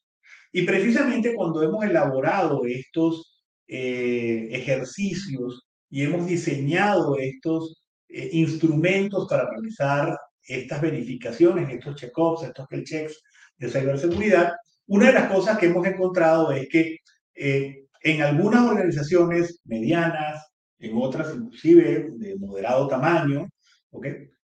Y 0.53 0.63
precisamente 0.63 1.35
cuando 1.35 1.63
hemos 1.63 1.85
elaborado 1.85 2.67
estos 2.67 3.43
eh, 3.67 4.49
ejercicios 4.53 5.72
y 5.93 6.05
hemos 6.05 6.27
diseñado 6.27 7.19
estos 7.19 7.85
eh, 8.09 8.31
instrumentos 8.33 9.29
para 9.29 9.49
realizar 9.49 10.19
estas 10.43 10.81
verificaciones, 10.81 11.69
estos 11.69 11.97
check-ups, 11.97 12.45
estos 12.45 12.67
checks 12.85 13.23
de 13.59 13.69
ciberseguridad, 13.69 14.55
una 14.87 15.09
de 15.09 15.13
las 15.13 15.31
cosas 15.31 15.59
que 15.59 15.67
hemos 15.67 15.87
encontrado 15.87 16.51
es 16.51 16.67
que 16.71 16.97
eh, 17.35 17.85
en 18.01 18.23
algunas 18.23 18.71
organizaciones 18.71 19.61
medianas, 19.65 20.43
en 20.79 20.97
otras 20.97 21.35
inclusive 21.35 22.09
de 22.15 22.37
moderado 22.39 22.89
tamaño, 22.89 23.47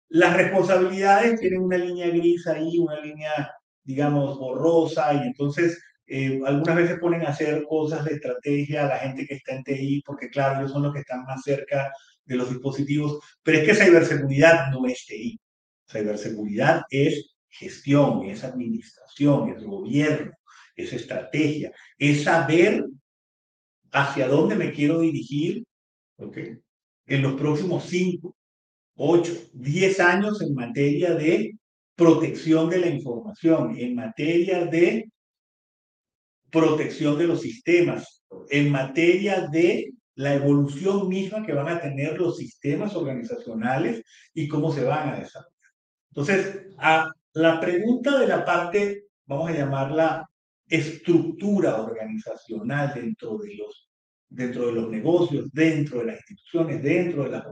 las 0.08 0.36
responsabilidades 0.38 1.38
tienen 1.40 1.60
una 1.60 1.76
línea 1.76 2.08
gris 2.08 2.46
ahí, 2.46 2.78
una 2.78 2.98
línea, 3.00 3.52
digamos, 3.82 4.38
borrosa, 4.38 5.12
y 5.12 5.26
entonces 5.26 5.78
eh, 6.06 6.40
algunas 6.44 6.76
veces 6.76 6.98
ponen 6.98 7.22
a 7.22 7.30
hacer 7.30 7.64
cosas 7.64 8.04
de 8.04 8.14
estrategia 8.14 8.84
a 8.84 8.88
la 8.88 8.98
gente 8.98 9.26
que 9.26 9.34
está 9.34 9.54
en 9.54 9.64
TI, 9.64 10.02
porque 10.04 10.28
claro, 10.28 10.60
ellos 10.60 10.72
son 10.72 10.82
los 10.82 10.92
que 10.92 11.00
están 11.00 11.24
más 11.24 11.42
cerca 11.42 11.92
de 12.24 12.36
los 12.36 12.50
dispositivos, 12.50 13.20
pero 13.42 13.58
es 13.58 13.64
que 13.66 13.74
ciberseguridad 13.74 14.70
no 14.70 14.86
es 14.86 15.04
TI. 15.06 15.40
Ciberseguridad 15.90 16.82
es 16.90 17.34
gestión, 17.48 18.24
es 18.24 18.44
administración, 18.44 19.50
es 19.50 19.62
gobierno, 19.62 20.32
es 20.76 20.92
estrategia, 20.92 21.72
es 21.98 22.24
saber 22.24 22.84
hacia 23.92 24.28
dónde 24.28 24.56
me 24.56 24.72
quiero 24.72 25.00
dirigir 25.00 25.64
¿okay? 26.18 26.58
en 27.06 27.22
los 27.22 27.34
próximos 27.34 27.84
5, 27.84 28.34
8, 28.96 29.32
10 29.52 30.00
años 30.00 30.42
en 30.42 30.54
materia 30.54 31.14
de 31.14 31.56
protección 31.94 32.68
de 32.68 32.78
la 32.78 32.88
información, 32.88 33.76
en 33.78 33.94
materia 33.94 34.64
de 34.64 35.08
protección 36.54 37.18
de 37.18 37.26
los 37.26 37.42
sistemas, 37.42 38.24
en 38.48 38.70
materia 38.70 39.48
de 39.48 39.92
la 40.14 40.34
evolución 40.34 41.08
misma 41.08 41.44
que 41.44 41.52
van 41.52 41.68
a 41.68 41.80
tener 41.80 42.18
los 42.18 42.36
sistemas 42.36 42.94
organizacionales 42.94 44.02
y 44.32 44.46
cómo 44.46 44.72
se 44.72 44.84
van 44.84 45.08
a 45.08 45.18
desarrollar. 45.18 45.72
Entonces, 46.10 46.66
a 46.78 47.10
la 47.32 47.60
pregunta 47.60 48.18
de 48.20 48.28
la 48.28 48.44
parte, 48.44 49.06
vamos 49.26 49.50
a 49.50 49.54
llamarla 49.54 50.24
estructura 50.68 51.82
organizacional 51.82 52.92
dentro 52.94 53.38
de 53.38 53.56
los, 53.56 53.90
dentro 54.28 54.66
de 54.66 54.72
los 54.72 54.88
negocios, 54.88 55.50
dentro 55.52 55.98
de 55.98 56.06
las 56.06 56.16
instituciones, 56.18 56.82
dentro 56.82 57.24
de 57.24 57.30
las 57.30 57.44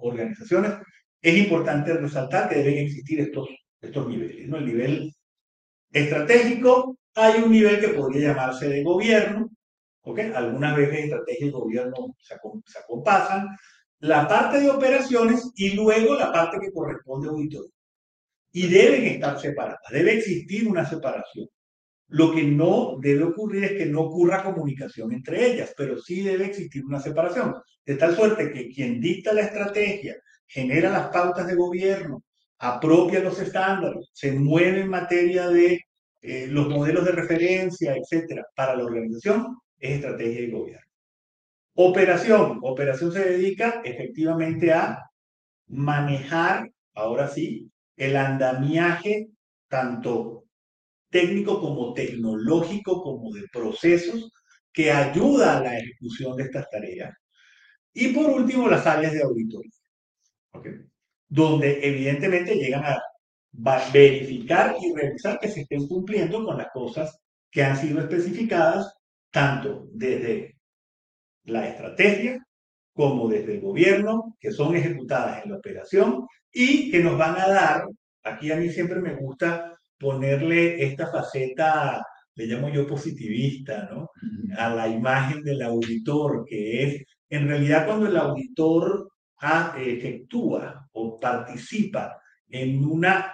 organizaciones, 0.00 0.72
es 1.20 1.36
importante 1.36 1.92
resaltar 1.94 2.48
que 2.48 2.56
deben 2.56 2.78
existir 2.78 3.20
estos, 3.20 3.48
estos 3.80 4.08
niveles. 4.08 4.48
¿no? 4.48 4.58
El 4.58 4.66
nivel 4.66 5.12
estratégico, 5.92 6.98
hay 7.16 7.42
un 7.42 7.50
nivel 7.50 7.80
que 7.80 7.88
podría 7.88 8.28
llamarse 8.28 8.68
de 8.68 8.82
gobierno, 8.84 9.50
¿okay? 10.02 10.32
algunas 10.34 10.76
veces 10.76 11.04
estrategia 11.04 11.46
y 11.46 11.50
gobierno 11.50 12.14
se, 12.18 12.36
se 12.66 12.78
acompasan, 12.78 13.48
la 14.00 14.28
parte 14.28 14.60
de 14.60 14.70
operaciones 14.70 15.50
y 15.56 15.70
luego 15.70 16.14
la 16.14 16.30
parte 16.30 16.58
que 16.60 16.70
corresponde 16.70 17.28
a 17.28 17.30
auditoría. 17.30 17.72
Y 18.52 18.68
deben 18.68 19.04
estar 19.04 19.40
separadas, 19.40 19.80
debe 19.90 20.18
existir 20.18 20.68
una 20.68 20.84
separación. 20.84 21.48
Lo 22.08 22.32
que 22.32 22.44
no 22.44 22.98
debe 23.00 23.24
ocurrir 23.24 23.64
es 23.64 23.72
que 23.72 23.86
no 23.86 24.02
ocurra 24.02 24.44
comunicación 24.44 25.12
entre 25.12 25.52
ellas, 25.52 25.74
pero 25.76 25.98
sí 25.98 26.22
debe 26.22 26.46
existir 26.46 26.84
una 26.84 27.00
separación, 27.00 27.54
de 27.84 27.96
tal 27.96 28.14
suerte 28.14 28.52
que 28.52 28.68
quien 28.68 29.00
dicta 29.00 29.32
la 29.32 29.42
estrategia, 29.42 30.16
genera 30.46 30.90
las 30.90 31.08
pautas 31.08 31.46
de 31.46 31.56
gobierno, 31.56 32.22
apropia 32.58 33.20
los 33.20 33.40
estándares, 33.40 34.10
se 34.12 34.32
mueve 34.32 34.82
en 34.82 34.90
materia 34.90 35.48
de 35.48 35.80
eh, 36.22 36.46
los 36.48 36.68
modelos 36.68 37.04
de 37.04 37.12
referencia, 37.12 37.94
etcétera, 37.94 38.46
para 38.54 38.76
la 38.76 38.84
organización, 38.84 39.58
es 39.78 39.96
estrategia 39.96 40.40
y 40.42 40.50
gobierno. 40.50 40.86
Operación. 41.74 42.58
Operación 42.62 43.12
se 43.12 43.24
dedica 43.24 43.82
efectivamente 43.84 44.72
a 44.72 44.98
manejar, 45.68 46.70
ahora 46.94 47.28
sí, 47.28 47.70
el 47.96 48.16
andamiaje 48.16 49.28
tanto 49.68 50.44
técnico 51.10 51.60
como 51.60 51.92
tecnológico, 51.92 53.02
como 53.02 53.32
de 53.32 53.46
procesos, 53.52 54.32
que 54.72 54.90
ayuda 54.90 55.58
a 55.58 55.62
la 55.62 55.78
ejecución 55.78 56.36
de 56.36 56.44
estas 56.44 56.68
tareas. 56.70 57.14
Y 57.92 58.08
por 58.08 58.30
último, 58.30 58.68
las 58.68 58.86
áreas 58.86 59.12
de 59.12 59.22
auditoría, 59.22 59.70
donde 61.28 61.80
evidentemente 61.86 62.54
llegan 62.54 62.84
a 62.84 63.02
verificar 63.92 64.76
y 64.80 64.94
revisar 64.94 65.38
que 65.38 65.48
se 65.48 65.62
estén 65.62 65.86
cumpliendo 65.86 66.44
con 66.44 66.58
las 66.58 66.68
cosas 66.72 67.18
que 67.50 67.62
han 67.62 67.76
sido 67.76 68.00
especificadas, 68.00 68.94
tanto 69.30 69.88
desde 69.92 70.56
la 71.44 71.68
estrategia 71.68 72.44
como 72.92 73.28
desde 73.28 73.54
el 73.54 73.60
gobierno, 73.60 74.36
que 74.40 74.50
son 74.50 74.74
ejecutadas 74.74 75.44
en 75.44 75.50
la 75.50 75.58
operación 75.58 76.26
y 76.52 76.90
que 76.90 77.02
nos 77.02 77.18
van 77.18 77.38
a 77.38 77.48
dar, 77.48 77.84
aquí 78.24 78.50
a 78.50 78.56
mí 78.56 78.70
siempre 78.70 79.00
me 79.00 79.14
gusta 79.14 79.78
ponerle 79.98 80.82
esta 80.82 81.10
faceta, 81.10 82.02
le 82.34 82.46
llamo 82.46 82.68
yo 82.70 82.86
positivista, 82.86 83.88
¿no? 83.90 84.10
A 84.56 84.74
la 84.74 84.88
imagen 84.88 85.42
del 85.42 85.62
auditor, 85.62 86.44
que 86.46 86.82
es 86.82 87.04
en 87.28 87.48
realidad 87.48 87.86
cuando 87.86 88.06
el 88.06 88.16
auditor 88.16 89.10
efectúa 89.76 90.88
o 90.92 91.18
participa 91.18 92.18
en 92.48 92.84
una 92.84 93.32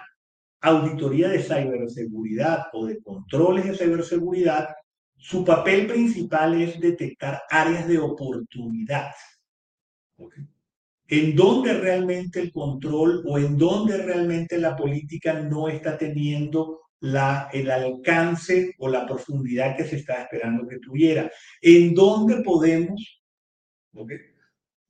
auditoría 0.63 1.27
de 1.27 1.43
ciberseguridad 1.43 2.67
o 2.71 2.85
de 2.85 3.01
controles 3.01 3.65
de 3.65 3.77
ciberseguridad, 3.77 4.69
su 5.17 5.43
papel 5.43 5.87
principal 5.87 6.59
es 6.59 6.79
detectar 6.79 7.41
áreas 7.49 7.87
de 7.87 7.99
oportunidad. 7.99 9.11
En 11.07 11.35
donde 11.35 11.73
realmente 11.73 12.39
el 12.39 12.51
control 12.51 13.23
o 13.27 13.37
en 13.37 13.57
donde 13.57 13.97
realmente 13.97 14.57
la 14.57 14.75
política 14.75 15.33
no 15.33 15.67
está 15.67 15.97
teniendo 15.97 16.79
la, 17.01 17.49
el 17.51 17.69
alcance 17.69 18.73
o 18.79 18.87
la 18.87 19.05
profundidad 19.05 19.75
que 19.75 19.83
se 19.83 19.97
está 19.97 20.23
esperando 20.23 20.65
que 20.65 20.79
tuviera. 20.79 21.29
En 21.61 21.93
dónde 21.93 22.41
podemos 22.41 23.21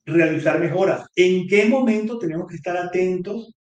realizar 0.05 0.59
mejoras. 0.59 1.07
En 1.15 1.47
qué 1.47 1.65
momento 1.65 2.19
tenemos 2.19 2.47
que 2.47 2.55
estar 2.57 2.77
atentos 2.77 3.55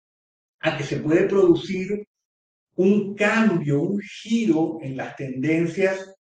a 0.62 0.78
que 0.78 0.84
se 0.84 0.98
puede 0.98 1.28
producir 1.28 2.08
un 2.76 3.16
cambio, 3.16 3.82
un 3.82 4.00
giro 4.00 4.78
en 4.82 4.98
las 4.98 5.16
tendencias 5.16 6.16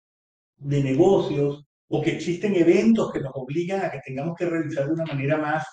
de 0.57 0.83
negocios 0.83 1.65
o 1.89 2.03
que 2.03 2.17
existen 2.17 2.55
eventos 2.55 3.13
que 3.13 3.21
nos 3.21 3.33
obligan 3.35 3.85
a 3.85 3.91
que 3.91 4.01
tengamos 4.05 4.37
que 4.37 4.47
revisar 4.47 4.87
de 4.87 4.93
una 4.93 5.07
manera 5.07 5.39
más, 5.39 5.65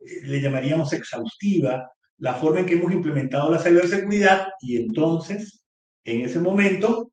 eh, 0.00 0.20
le 0.24 0.40
llamaríamos 0.40 0.92
exhaustiva, 0.92 1.90
la 2.18 2.34
forma 2.34 2.60
en 2.60 2.66
que 2.66 2.74
hemos 2.74 2.92
implementado 2.92 3.50
la 3.50 3.58
ciberseguridad 3.58 4.48
y 4.60 4.76
entonces, 4.76 5.62
en 6.04 6.22
ese 6.22 6.40
momento, 6.40 7.12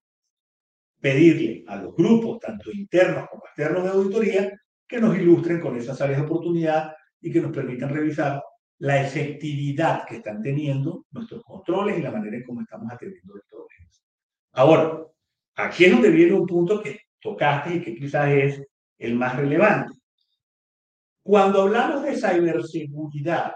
pedirle 0.99 1.63
a 1.67 1.75
los 1.75 1.95
grupos, 1.95 2.39
tanto 2.39 2.71
internos 2.71 3.27
como 3.29 3.43
externos 3.45 3.83
de 3.83 3.89
auditoría, 3.89 4.51
que 4.87 4.99
nos 4.99 5.15
ilustren 5.17 5.59
con 5.59 5.77
esas 5.77 5.99
áreas 6.01 6.21
de 6.21 6.25
oportunidad 6.25 6.93
y 7.21 7.31
que 7.31 7.41
nos 7.41 7.51
permitan 7.51 7.89
revisar 7.89 8.41
la 8.79 9.01
efectividad 9.01 10.05
que 10.05 10.17
están 10.17 10.41
teniendo 10.41 11.05
nuestros 11.11 11.43
controles 11.43 11.97
y 11.97 12.01
la 12.01 12.11
manera 12.11 12.37
en 12.37 12.43
cómo 12.43 12.61
estamos 12.61 12.91
atendiendo 12.91 13.35
los 13.35 13.45
problemas. 13.49 14.05
Ahora, 14.53 15.05
aquí 15.55 15.85
es 15.85 15.91
donde 15.91 16.09
viene 16.09 16.33
un 16.33 16.45
punto 16.45 16.81
que 16.81 16.99
tocaste 17.19 17.75
y 17.75 17.81
que 17.81 17.95
quizás 17.95 18.29
es 18.29 18.63
el 18.97 19.15
más 19.15 19.35
relevante. 19.35 19.93
Cuando 21.23 21.63
hablamos 21.63 22.03
de 22.03 22.15
ciberseguridad, 22.15 23.53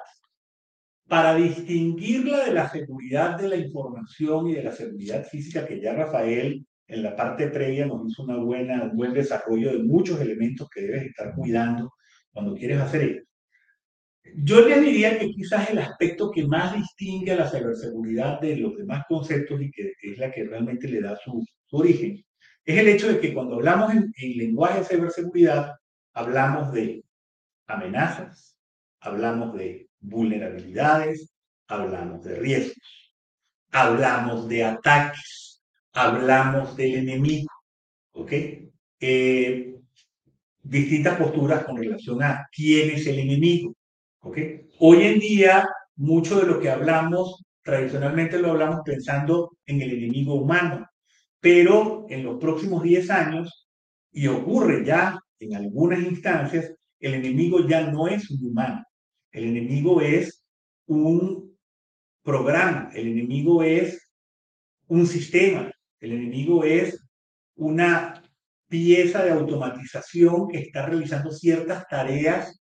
para 1.10 1.34
distinguirla 1.34 2.46
de 2.46 2.54
la 2.54 2.70
seguridad 2.70 3.38
de 3.38 3.50
la 3.50 3.56
información 3.56 4.48
y 4.48 4.54
de 4.54 4.64
la 4.64 4.72
seguridad 4.72 5.26
física, 5.26 5.66
que 5.66 5.82
ya 5.82 5.94
Rafael 5.94 6.64
en 6.88 7.04
la 7.04 7.16
parte 7.16 7.48
previa 7.48 7.88
nos 7.88 8.08
hizo 8.08 8.24
una 8.24 8.38
buena, 8.38 8.84
un 8.84 8.96
buen 8.96 9.14
desarrollo 9.14 9.72
de 9.72 9.84
muchos 9.84 10.22
elementos 10.22 10.70
que 10.70 10.82
debes 10.82 11.08
estar 11.08 11.34
cuidando 11.34 11.94
cuando 12.32 12.54
quieres 12.54 12.80
hacer 12.80 13.02
esto. 13.02 13.29
Yo 14.36 14.68
les 14.68 14.82
diría 14.82 15.18
que 15.18 15.32
quizás 15.32 15.70
el 15.70 15.80
aspecto 15.80 16.32
que 16.32 16.46
más 16.46 16.76
distingue 16.76 17.32
a 17.32 17.38
la 17.38 17.50
ciberseguridad 17.50 18.40
de 18.40 18.58
los 18.58 18.78
demás 18.78 19.06
conceptos 19.08 19.62
y 19.62 19.72
que 19.72 19.94
es 20.02 20.18
la 20.18 20.32
que 20.32 20.44
realmente 20.44 20.88
le 20.88 21.02
da 21.02 21.18
su, 21.18 21.46
origen, 21.72 22.24
es 22.66 22.78
el 22.78 22.88
hecho 22.88 23.08
de 23.08 23.20
que 23.20 23.34
cuando 23.34 23.56
hablamos 23.56 23.94
en, 23.94 24.12
en 24.16 24.38
lenguaje 24.38 24.80
de 24.80 24.86
ciberseguridad, 24.86 25.76
hablamos 26.14 26.72
de 26.74 27.04
amenazas, 27.68 28.56
hablamos 29.00 29.56
de 29.56 29.90
vulnerabilidades, 30.00 31.32
hablamos 31.68 32.24
de 32.24 32.36
riesgos, 32.36 33.14
hablamos 33.72 34.48
de 34.48 34.64
ataques, 34.64 35.62
hablamos 35.94 36.76
del 36.76 36.96
enemigo, 36.96 37.50
¿ok? 38.14 38.34
Eh, 39.00 39.76
distintas 40.62 41.18
posturas 41.18 41.64
con 41.64 41.78
relación 41.78 42.22
a 42.24 42.48
quién 42.52 42.92
es 42.92 43.08
el 43.08 43.20
enemigo. 43.20 43.76
Hoy 44.22 45.02
en 45.04 45.20
día, 45.20 45.66
mucho 45.96 46.40
de 46.40 46.48
lo 46.48 46.60
que 46.60 46.70
hablamos, 46.70 47.42
tradicionalmente 47.64 48.38
lo 48.38 48.52
hablamos 48.52 48.82
pensando 48.84 49.58
en 49.66 49.82
el 49.82 49.92
enemigo 49.92 50.34
humano, 50.34 50.86
pero 51.40 52.06
en 52.10 52.24
los 52.24 52.38
próximos 52.38 52.84
10 52.84 53.10
años, 53.12 53.70
y 54.12 54.28
ocurre 54.28 54.84
ya 54.86 55.18
en 55.40 55.56
algunas 55.56 56.02
instancias, 56.02 56.74
el 57.00 57.14
enemigo 57.14 57.66
ya 57.66 57.90
no 57.90 58.08
es 58.08 58.30
un 58.30 58.46
humano, 58.46 58.84
el 59.32 59.46
enemigo 59.46 60.02
es 60.02 60.44
un 60.88 61.58
programa, 62.22 62.90
el 62.94 63.08
enemigo 63.08 63.64
es 63.64 64.12
un 64.88 65.08
sistema, 65.08 65.72
el 66.02 66.12
enemigo 66.12 66.66
es 66.66 67.02
una 67.56 68.22
pieza 68.68 69.24
de 69.24 69.32
automatización 69.32 70.50
que 70.50 70.60
está 70.60 70.86
realizando 70.86 71.32
ciertas 71.32 71.88
tareas 71.88 72.59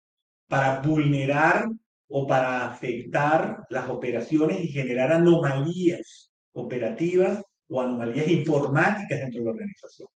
para 0.48 0.80
vulnerar 0.80 1.68
o 2.08 2.26
para 2.26 2.66
afectar 2.66 3.66
las 3.70 3.88
operaciones 3.88 4.60
y 4.64 4.68
generar 4.68 5.12
anomalías 5.12 6.32
operativas 6.52 7.42
o 7.68 7.80
anomalías 7.80 8.28
informáticas 8.28 9.20
dentro 9.20 9.40
de 9.40 9.44
la 9.44 9.50
organización. 9.52 10.08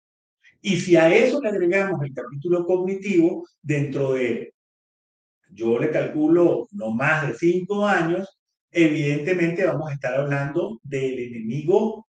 Y 0.62 0.78
si 0.78 0.96
a 0.96 1.14
eso 1.14 1.42
le 1.42 1.50
agregamos 1.50 2.02
el 2.04 2.14
capítulo 2.14 2.66
cognitivo, 2.66 3.46
dentro 3.62 4.14
de, 4.14 4.54
yo 5.50 5.78
le 5.80 5.92
calculo 5.92 6.68
no 6.72 6.92
más 6.92 7.28
de 7.28 7.34
cinco 7.34 7.86
años, 7.86 8.40
evidentemente 8.72 9.66
vamos 9.66 9.90
a 9.90 9.94
estar 9.94 10.14
hablando 10.14 10.80
del 10.84 11.20
enemigo 11.20 12.08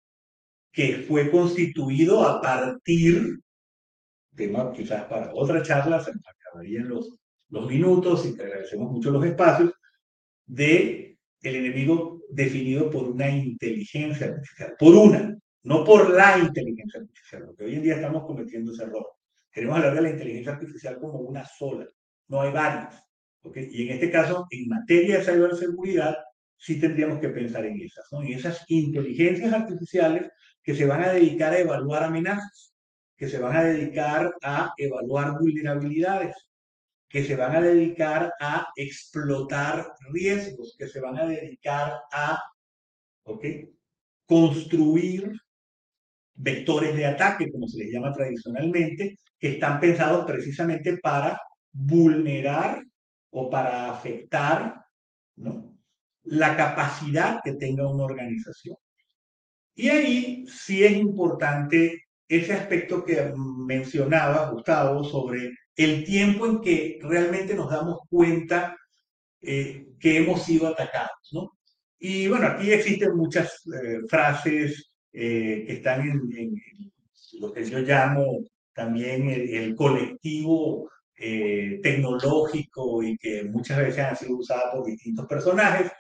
que 0.72 1.06
fue 1.08 1.30
constituido 1.30 2.28
a 2.28 2.42
partir 2.42 3.40
tema 4.38 4.72
quizás 4.72 5.04
para 5.06 5.34
otra 5.34 5.62
charla, 5.62 6.00
se 6.00 6.12
acabarían 6.12 6.88
los, 6.88 7.20
los 7.50 7.68
minutos 7.70 8.26
y 8.26 8.36
te 8.36 8.44
agradecemos 8.44 8.92
mucho 8.92 9.12
los 9.12 9.26
espacios, 9.26 9.72
de 10.46 11.18
el 11.42 11.56
enemigo 11.56 12.22
definido 12.30 12.90
por 12.90 13.08
una 13.10 13.30
inteligencia 13.30 14.28
artificial, 14.28 14.76
por 14.78 14.96
una, 14.96 15.38
no 15.64 15.84
por 15.84 16.10
la 16.14 16.38
inteligencia 16.40 17.02
artificial, 17.02 17.46
porque 17.46 17.66
hoy 17.66 17.76
en 17.76 17.84
día 17.84 17.96
estamos 17.96 18.26
cometiendo 18.26 18.72
ese 18.72 18.84
error. 18.84 19.08
Queremos 19.52 19.78
hablar 19.78 19.96
de 19.96 20.02
la 20.02 20.10
inteligencia 20.10 20.54
artificial 20.54 21.00
como 21.00 21.20
una 21.20 21.46
sola, 21.46 21.88
no 22.28 22.42
hay 22.42 22.52
varias. 22.52 23.02
¿okay? 23.42 23.70
Y 23.72 23.88
en 23.88 23.96
este 23.96 24.12
caso, 24.12 24.46
en 24.50 24.68
materia 24.68 25.20
de 25.20 25.24
ciberseguridad, 25.24 26.18
sí 26.58 26.80
tendríamos 26.80 27.20
que 27.20 27.30
pensar 27.30 27.66
en 27.66 27.80
esas, 27.80 28.06
¿no? 28.12 28.22
en 28.22 28.34
esas 28.34 28.64
inteligencias 28.68 29.54
artificiales 29.54 30.30
que 30.62 30.76
se 30.76 30.86
van 30.86 31.04
a 31.04 31.14
dedicar 31.14 31.54
a 31.54 31.60
evaluar 31.60 32.04
amenazas, 32.04 32.74
que 33.16 33.30
se 33.30 33.40
van 33.40 33.56
a 33.56 33.64
dedicar 33.64 34.34
a 34.44 34.74
evaluar 34.78 35.40
vulnerabilidades, 35.40 36.36
que 37.10 37.24
se 37.24 37.36
van 37.36 37.56
a 37.56 37.62
dedicar 37.62 38.34
a 38.40 38.68
explotar 38.76 39.94
riesgos, 40.12 40.76
que 40.78 40.88
se 40.88 41.00
van 41.00 41.18
a 41.18 41.26
dedicar 41.26 42.02
a 42.12 42.42
construir 44.26 45.32
vectores 46.36 46.96
de 46.96 47.06
ataque, 47.06 47.52
como 47.52 47.68
se 47.68 47.80
les 47.80 47.92
llama 47.92 48.14
tradicionalmente, 48.14 49.18
que 49.40 49.54
están 49.54 49.80
pensados 49.80 50.26
precisamente 50.26 50.98
para 50.98 51.40
vulnerar 51.72 52.84
o 53.32 53.50
para 53.50 53.92
afectar 53.92 54.86
¿no? 55.36 55.78
la 56.24 56.56
capacidad 56.56 57.40
que 57.44 57.54
tenga 57.54 57.88
una 57.88 58.04
organización. 58.04 58.76
Y 59.76 59.90
ahí 59.90 60.48
sí 60.48 60.84
es 60.84 60.94
importante 60.94 62.08
ese 62.28 62.54
aspecto 62.54 63.06
que 63.06 63.32
mencionaba 63.36 64.50
Gustavo 64.50 65.04
sobre 65.04 65.54
el 65.78 66.04
tiempo 66.04 66.48
en 66.48 66.62
que 66.62 67.00
realmente 67.04 67.54
nos 67.54 67.70
damos 67.70 68.00
cuenta 68.10 68.76
eh, 69.42 69.88
que 70.00 70.18
hemos 70.18 70.44
sido 70.44 70.68
atacados, 70.68 71.30
¿no? 71.32 71.52
Y 72.00 72.28
bueno, 72.28 72.48
aquí 72.48 72.72
existen 72.72 73.16
muchas 73.16 73.62
eh, 73.68 74.00
frases 74.10 74.92
eh, 75.14 75.64
que 75.66 75.74
están 75.74 76.02
en, 76.02 76.62
lo 77.40 77.54
que 77.54 77.64
yo 77.66 77.80
llamo 77.80 78.44
también 78.74 79.30
el, 79.30 79.76
colectivo 79.76 80.90
tecnológico 81.16 83.02
y 83.02 83.18
que 83.18 83.44
muchas 83.46 83.80
veces 83.80 84.00
han 84.00 84.16
sido 84.16 84.38
usadas 84.38 84.66
por 84.74 84.86
distintos 84.86 85.26
personajes. 85.28 85.92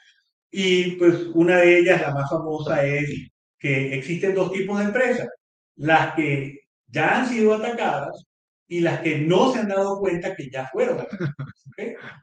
Y 0.52 0.92
pues 0.98 1.28
una 1.34 1.58
de 1.58 1.80
ellas, 1.80 2.02
la 2.02 2.14
más 2.14 2.30
famosa, 2.30 2.86
es 2.86 3.30
que 3.60 3.96
existen 3.96 4.36
dos 4.36 4.52
tipos 4.52 4.80
de 4.80 4.86
empresas, 4.86 5.28
las 5.76 6.16
que 6.16 6.60
ya 6.88 7.20
han 7.20 7.28
sido 7.30 7.56
atacadas 7.56 8.28
y 8.68 8.82
las 8.82 9.02
que 9.02 9.20
no 9.20 9.52
se 9.52 9.60
han 9.60 9.70
dado 9.70 10.00
cuenta 10.00 10.36
que 10.36 10.50
ya 10.50 10.68
fueron 10.68 11.00
atacadas. 11.00 11.36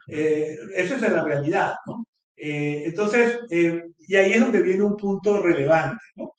Eh, 0.09 0.59
esa 0.75 0.97
es 0.97 1.01
la 1.01 1.23
realidad, 1.23 1.75
¿no? 1.87 2.05
Eh, 2.37 2.83
entonces, 2.87 3.39
eh, 3.51 3.85
y 4.01 4.17
ahí 4.17 4.33
es 4.33 4.41
donde 4.41 4.63
viene 4.63 4.83
un 4.83 4.97
punto 4.97 5.41
relevante, 5.41 6.03
¿no? 6.17 6.33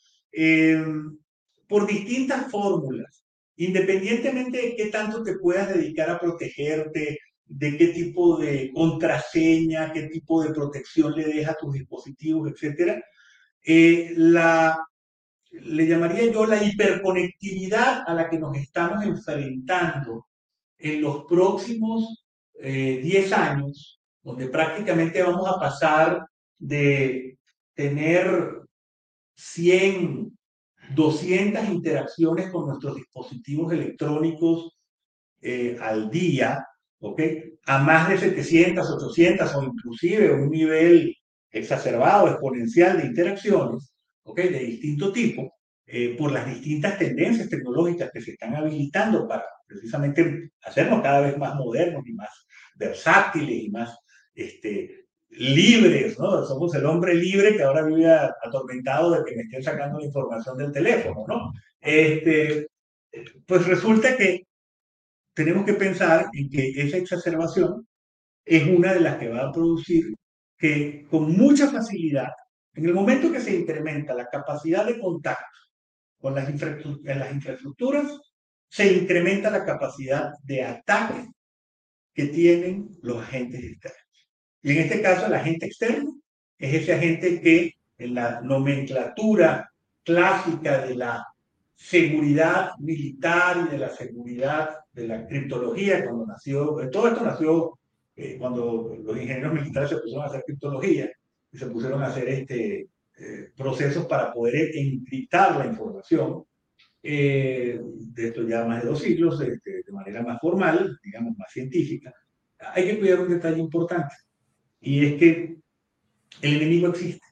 por 1.70 1.88
distintas 1.88 2.51
fórmulas, 2.51 3.24
independientemente 3.56 4.58
de 4.62 4.76
qué 4.76 4.88
tanto 4.88 5.24
te 5.24 5.38
puedas 5.38 5.74
dedicar 5.74 6.10
a 6.10 6.20
protegerte, 6.20 7.20
de 7.45 7.78
qué 7.78 7.88
tipo 7.88 8.38
de 8.38 8.70
contraseña, 8.74 9.93
qué 9.93 10.03
tipo 10.10 10.43
de 10.43 10.53
protección 10.53 11.14
le 11.16 11.24
dejas 11.24 11.56
a 11.56 11.58
tus 11.58 11.74
dispositivos, 11.74 12.51
etcétera, 12.51 13.01
la, 14.18 14.78
le 15.51 15.87
llamaría 15.87 16.31
yo 16.31 16.45
la 16.45 16.63
hiperconectividad 16.63 18.03
a 18.05 18.13
la 18.13 18.29
que 18.29 18.39
nos 18.39 18.55
estamos 18.57 19.03
enfrentando 19.03 20.27
en 20.77 21.01
los 21.01 21.25
próximos 21.25 22.25
10 22.53 22.63
eh, 22.63 23.35
años, 23.35 23.99
donde 24.21 24.47
prácticamente 24.47 25.21
vamos 25.21 25.47
a 25.47 25.59
pasar 25.59 26.25
de 26.57 27.37
tener 27.73 28.61
100, 29.35 30.37
200 30.95 31.69
interacciones 31.69 32.49
con 32.49 32.67
nuestros 32.67 32.95
dispositivos 32.95 33.73
electrónicos 33.73 34.77
eh, 35.41 35.77
al 35.79 36.09
día. 36.09 36.65
A 37.67 37.77
más 37.79 38.09
de 38.09 38.17
700, 38.17 38.89
800 38.89 39.55
o 39.55 39.63
inclusive 39.63 40.33
un 40.33 40.49
nivel 40.49 41.15
exacerbado, 41.51 42.29
exponencial 42.29 42.97
de 42.97 43.07
interacciones, 43.07 43.94
De 44.34 44.59
distinto 44.59 45.11
tipo, 45.13 45.53
eh, 45.86 46.15
por 46.17 46.32
las 46.32 46.47
distintas 46.47 46.97
tendencias 46.97 47.47
tecnológicas 47.47 48.09
que 48.11 48.21
se 48.21 48.32
están 48.32 48.55
habilitando 48.55 49.28
para 49.28 49.45
precisamente 49.67 50.51
hacernos 50.63 51.01
cada 51.01 51.21
vez 51.21 51.38
más 51.38 51.55
modernos 51.55 52.05
y 52.07 52.13
más 52.13 52.30
versátiles 52.76 53.63
y 53.63 53.69
más 53.69 53.97
este, 54.34 55.05
libres, 55.30 56.17
¿no? 56.19 56.43
Somos 56.43 56.73
el 56.76 56.86
hombre 56.86 57.13
libre 57.13 57.55
que 57.55 57.63
ahora 57.63 57.84
vive 57.84 58.11
atormentado 58.11 59.11
de 59.11 59.23
que 59.23 59.36
me 59.36 59.43
estén 59.43 59.63
sacando 59.63 59.99
la 59.99 60.05
información 60.05 60.57
del 60.57 60.71
teléfono, 60.71 61.26
¿no? 61.28 61.53
Este, 61.80 62.67
pues 63.45 63.65
resulta 63.65 64.17
que 64.17 64.45
tenemos 65.34 65.65
que 65.65 65.73
pensar 65.73 66.28
en 66.34 66.49
que 66.49 66.69
esa 66.76 66.97
exacerbación 66.97 67.88
es 68.45 68.67
una 68.67 68.93
de 68.93 69.01
las 69.01 69.17
que 69.17 69.30
va 69.30 69.47
a 69.47 69.51
producir 69.51 70.15
que 70.57 71.05
con 71.09 71.36
mucha 71.36 71.69
facilidad, 71.69 72.30
en 72.76 72.86
el 72.86 72.93
momento 72.93 73.32
que 73.32 73.39
se 73.39 73.55
incrementa 73.55 74.13
la 74.13 74.28
capacidad 74.30 74.86
de 74.86 74.99
contacto 74.99 75.45
con 76.19 76.36
las, 76.36 76.49
en 76.49 77.19
las 77.19 77.34
infraestructuras, 77.34 78.19
se 78.67 78.91
incrementa 78.91 79.49
la 79.49 79.63
capacidad 79.63 80.34
de 80.43 80.63
ataque 80.63 81.30
que 82.13 82.26
tienen 82.28 82.89
los 83.01 83.21
agentes 83.21 83.63
externos. 83.63 84.30
Y 84.61 84.71
en 84.71 84.78
este 84.80 85.01
caso, 85.01 85.28
el 85.28 85.34
agente 85.34 85.67
externo 85.67 86.17
es 86.57 86.73
ese 86.73 86.93
agente 86.93 87.39
que 87.41 87.73
en 87.97 88.15
la 88.15 88.41
nomenclatura 88.41 89.71
clásica 90.03 90.86
de 90.86 90.95
la 90.95 91.26
seguridad 91.76 92.71
militar 92.80 93.65
y 93.65 93.71
de 93.71 93.78
la 93.78 93.89
seguridad 93.89 94.69
de 94.91 95.07
la 95.07 95.28
criptología, 95.28 96.03
cuando 96.03 96.26
nació, 96.26 96.76
todo 96.91 97.07
esto 97.07 97.23
nació 97.23 97.80
eh, 98.15 98.38
cuando 98.38 98.95
los 99.01 99.17
ingenieros 99.17 99.53
militares 99.53 99.89
se 99.89 99.97
pusieron 99.97 100.23
a 100.23 100.28
hacer 100.28 100.43
criptología 100.45 101.09
se 101.56 101.68
pusieron 101.68 102.01
a 102.03 102.08
hacer 102.08 102.28
este, 102.30 102.89
eh, 103.18 103.51
procesos 103.56 104.06
para 104.06 104.32
poder 104.34 104.76
encriptar 104.76 105.58
la 105.58 105.66
información, 105.66 106.43
eh, 107.01 107.80
de 107.82 108.28
esto 108.28 108.47
ya 108.47 108.66
más 108.66 108.84
de 108.84 108.89
dos 108.89 108.99
siglos, 108.99 109.39
de, 109.39 109.51
de, 109.64 109.91
manera 109.91 110.24
más 110.24 110.39
formal, 110.41 110.99
digamos, 111.03 111.38
más 111.38 111.51
científica, 111.51 112.14
hay 112.60 112.86
que 112.86 112.99
cuidar 112.99 113.20
un 113.20 113.30
detalle 113.30 113.60
importante, 113.60 114.16
y 114.82 115.06
es 115.06 115.20
que 115.20 115.58
el 116.41 116.56
enemigo 116.56 116.89
existe. 116.89 117.26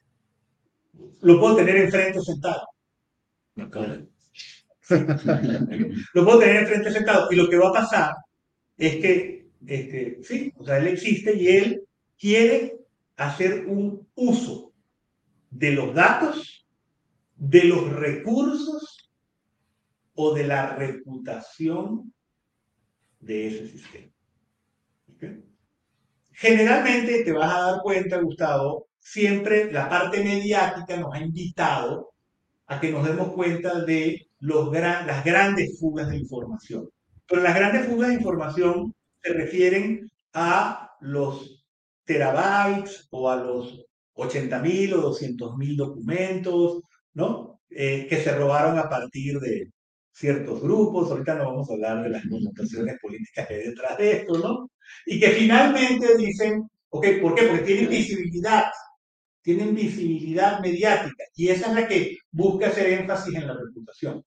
Lo 1.22 1.40
puedo 1.40 1.56
tener 1.56 1.76
enfrente 1.76 2.20
sentado. 2.20 2.66
lo 6.14 6.24
puedo 6.24 6.38
tener 6.38 6.56
enfrente 6.62 6.90
sentado, 6.90 7.28
y 7.30 7.36
lo 7.36 7.48
que 7.48 7.56
va 7.56 7.68
a 7.70 7.72
pasar 7.72 8.14
es 8.76 8.96
que 8.96 9.34
este, 9.66 10.18
sí, 10.22 10.52
o 10.56 10.64
sea, 10.64 10.78
él 10.78 10.88
existe 10.88 11.34
y 11.36 11.48
él 11.48 11.82
quiere 12.18 12.73
hacer 13.16 13.66
un 13.66 14.08
uso 14.14 14.72
de 15.50 15.72
los 15.72 15.94
datos, 15.94 16.66
de 17.36 17.64
los 17.64 17.92
recursos 17.92 19.12
o 20.14 20.34
de 20.34 20.46
la 20.46 20.74
reputación 20.76 22.12
de 23.20 23.46
ese 23.48 23.68
sistema. 23.68 24.12
Generalmente 26.32 27.22
te 27.24 27.32
vas 27.32 27.52
a 27.52 27.60
dar 27.70 27.80
cuenta, 27.82 28.20
Gustavo, 28.20 28.88
siempre 28.98 29.70
la 29.70 29.88
parte 29.88 30.22
mediática 30.22 30.96
nos 30.96 31.14
ha 31.14 31.20
invitado 31.20 32.12
a 32.66 32.80
que 32.80 32.90
nos 32.90 33.06
demos 33.06 33.32
cuenta 33.32 33.80
de 33.84 34.26
los 34.40 34.72
las 34.72 35.24
grandes 35.24 35.78
fugas 35.78 36.08
de 36.08 36.16
información. 36.16 36.90
Pero 37.26 37.42
las 37.42 37.54
grandes 37.54 37.86
fugas 37.86 38.08
de 38.08 38.14
información 38.14 38.94
se 39.22 39.32
refieren 39.32 40.10
a 40.32 40.96
los 41.00 41.63
terabytes 42.04 43.08
o 43.10 43.30
a 43.30 43.36
los 43.36 43.84
80.000 44.14 44.94
o 44.94 45.12
200.000 45.12 45.76
documentos, 45.76 46.82
¿no? 47.14 47.60
Eh, 47.70 48.06
que 48.08 48.22
se 48.22 48.36
robaron 48.36 48.78
a 48.78 48.88
partir 48.88 49.38
de 49.40 49.70
ciertos 50.12 50.60
grupos. 50.62 51.10
Ahorita 51.10 51.34
no 51.34 51.46
vamos 51.46 51.68
a 51.68 51.74
hablar 51.74 52.02
de 52.02 52.10
las 52.10 52.22
connotaciones 52.26 52.98
políticas 53.00 53.46
que 53.48 53.54
hay 53.54 53.62
detrás 53.68 53.98
de 53.98 54.12
esto, 54.12 54.38
¿no? 54.38 54.70
Y 55.06 55.18
que 55.18 55.30
finalmente 55.30 56.16
dicen, 56.16 56.68
ok, 56.90 57.06
¿por 57.20 57.34
qué? 57.34 57.42
Porque 57.44 57.64
tienen 57.64 57.88
visibilidad, 57.90 58.64
tienen 59.42 59.74
visibilidad 59.74 60.60
mediática 60.60 61.24
y 61.34 61.48
esa 61.48 61.68
es 61.68 61.74
la 61.74 61.88
que 61.88 62.16
busca 62.30 62.68
hacer 62.68 62.92
énfasis 63.00 63.34
en 63.34 63.46
la 63.46 63.54
reputación. 63.54 64.24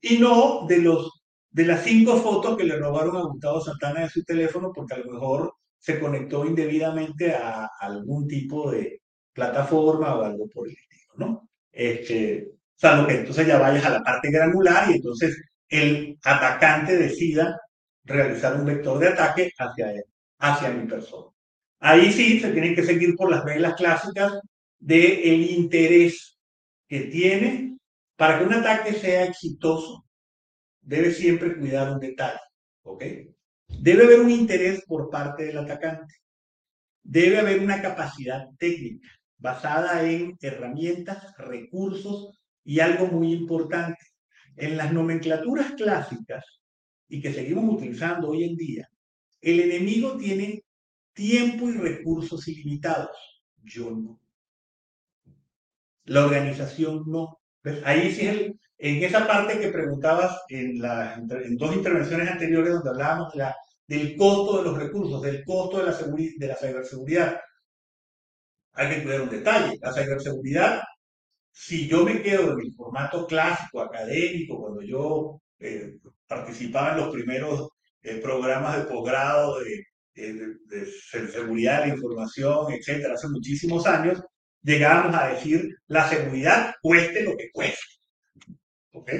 Y 0.00 0.18
no 0.18 0.66
de 0.66 0.78
los 0.78 1.12
de 1.50 1.64
las 1.64 1.82
cinco 1.82 2.16
fotos 2.18 2.56
que 2.56 2.64
le 2.64 2.78
robaron 2.78 3.16
a 3.16 3.22
Gustavo 3.22 3.60
Santana 3.60 4.02
de 4.02 4.10
su 4.10 4.22
teléfono 4.22 4.70
porque 4.72 4.94
a 4.94 4.98
lo 4.98 5.12
mejor 5.12 5.54
se 5.78 5.98
conectó 6.00 6.44
indebidamente 6.44 7.34
a 7.34 7.68
algún 7.80 8.26
tipo 8.26 8.70
de 8.70 9.02
plataforma 9.32 10.16
o 10.16 10.24
algo 10.24 10.48
por 10.48 10.66
el 10.68 10.74
estilo, 10.74 11.14
¿no? 11.16 11.48
Este, 11.72 12.50
salvo 12.74 13.06
que 13.06 13.14
entonces 13.14 13.46
ya 13.46 13.58
vayas 13.58 13.84
a 13.84 13.90
la 13.90 14.02
parte 14.02 14.30
granular 14.30 14.90
y 14.90 14.94
entonces 14.94 15.36
el 15.68 16.18
atacante 16.24 16.96
decida 16.96 17.56
realizar 18.04 18.56
un 18.56 18.66
vector 18.66 18.98
de 18.98 19.08
ataque 19.08 19.52
hacia 19.58 19.92
él, 19.92 20.04
hacia 20.38 20.70
mi 20.70 20.86
persona. 20.88 21.30
Ahí 21.80 22.10
sí 22.12 22.40
se 22.40 22.50
tienen 22.52 22.74
que 22.74 22.84
seguir 22.84 23.14
por 23.16 23.30
las 23.30 23.44
reglas 23.44 23.74
clásicas 23.74 24.32
del 24.78 25.18
el 25.22 25.50
interés 25.50 26.38
que 26.88 27.02
tiene 27.02 27.78
para 28.16 28.38
que 28.38 28.44
un 28.44 28.54
ataque 28.54 28.94
sea 28.94 29.24
exitoso. 29.24 30.04
Debe 30.80 31.12
siempre 31.12 31.56
cuidar 31.56 31.92
un 31.92 32.00
detalle, 32.00 32.40
¿ok? 32.82 33.04
Debe 33.68 34.04
haber 34.04 34.20
un 34.20 34.30
interés 34.30 34.84
por 34.86 35.10
parte 35.10 35.44
del 35.44 35.58
atacante. 35.58 36.14
Debe 37.02 37.38
haber 37.38 37.60
una 37.60 37.80
capacidad 37.80 38.46
técnica 38.58 39.08
basada 39.38 40.08
en 40.08 40.36
herramientas, 40.40 41.34
recursos 41.38 42.40
y 42.64 42.80
algo 42.80 43.06
muy 43.06 43.32
importante. 43.32 44.04
En 44.56 44.76
las 44.76 44.92
nomenclaturas 44.92 45.72
clásicas 45.72 46.44
y 47.08 47.20
que 47.20 47.32
seguimos 47.32 47.76
utilizando 47.76 48.30
hoy 48.30 48.44
en 48.44 48.56
día, 48.56 48.88
el 49.40 49.60
enemigo 49.60 50.16
tiene 50.16 50.64
tiempo 51.12 51.68
y 51.68 51.74
recursos 51.74 52.46
ilimitados. 52.48 53.16
Yo 53.62 53.90
no. 53.90 54.20
La 56.04 56.24
organización 56.24 57.04
no. 57.06 57.37
Ahí 57.84 58.12
sí, 58.12 58.26
el, 58.26 58.58
en 58.78 59.02
esa 59.02 59.26
parte 59.26 59.58
que 59.58 59.68
preguntabas 59.68 60.40
en, 60.48 60.80
la, 60.80 61.14
en 61.14 61.56
dos 61.56 61.74
intervenciones 61.74 62.28
anteriores 62.30 62.74
donde 62.74 62.90
hablábamos 62.90 63.34
la, 63.34 63.54
del 63.86 64.16
costo 64.16 64.58
de 64.58 64.64
los 64.64 64.78
recursos, 64.78 65.22
del 65.22 65.44
costo 65.44 65.78
de 65.78 65.84
la, 65.84 65.92
de 65.92 66.46
la 66.46 66.56
ciberseguridad, 66.56 67.40
hay 68.72 68.88
que 68.94 69.02
cuidar 69.02 69.22
un 69.22 69.30
detalle. 69.30 69.78
La 69.80 69.92
ciberseguridad, 69.92 70.82
si 71.50 71.88
yo 71.88 72.04
me 72.04 72.22
quedo 72.22 72.52
en 72.52 72.60
el 72.60 72.74
formato 72.74 73.26
clásico, 73.26 73.80
académico, 73.80 74.60
cuando 74.60 74.82
yo 74.82 75.40
eh, 75.58 75.96
participaba 76.26 76.92
en 76.92 76.98
los 76.98 77.12
primeros 77.12 77.70
eh, 78.02 78.16
programas 78.18 78.76
de 78.76 78.84
posgrado 78.84 79.58
de, 79.60 79.84
de, 80.14 80.86
seguridad 81.32 81.80
de 81.80 81.88
la 81.88 81.94
información, 81.94 82.72
etcétera, 82.72 83.14
hace 83.14 83.28
muchísimos 83.28 83.86
años, 83.86 84.22
llegábamos 84.62 85.14
a 85.14 85.28
decir 85.28 85.76
la 85.86 86.08
seguridad 86.08 86.74
cueste 86.82 87.22
lo 87.24 87.36
que 87.36 87.50
cueste. 87.52 87.82
¿Ok? 88.92 89.12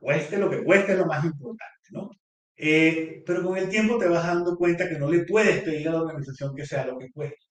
cueste 0.00 0.38
lo 0.38 0.50
que 0.50 0.62
cueste 0.62 0.92
es 0.92 0.98
lo 0.98 1.06
más 1.06 1.24
importante, 1.24 1.88
¿no? 1.90 2.10
Eh, 2.56 3.22
pero 3.26 3.42
con 3.44 3.56
el 3.56 3.68
tiempo 3.68 3.98
te 3.98 4.08
vas 4.08 4.26
dando 4.26 4.56
cuenta 4.56 4.88
que 4.88 4.98
no 4.98 5.10
le 5.10 5.24
puedes 5.24 5.62
pedir 5.62 5.88
a 5.88 5.92
la 5.92 6.02
organización 6.02 6.54
que 6.54 6.66
sea 6.66 6.86
lo 6.86 6.98
que 6.98 7.10
cueste. 7.12 7.46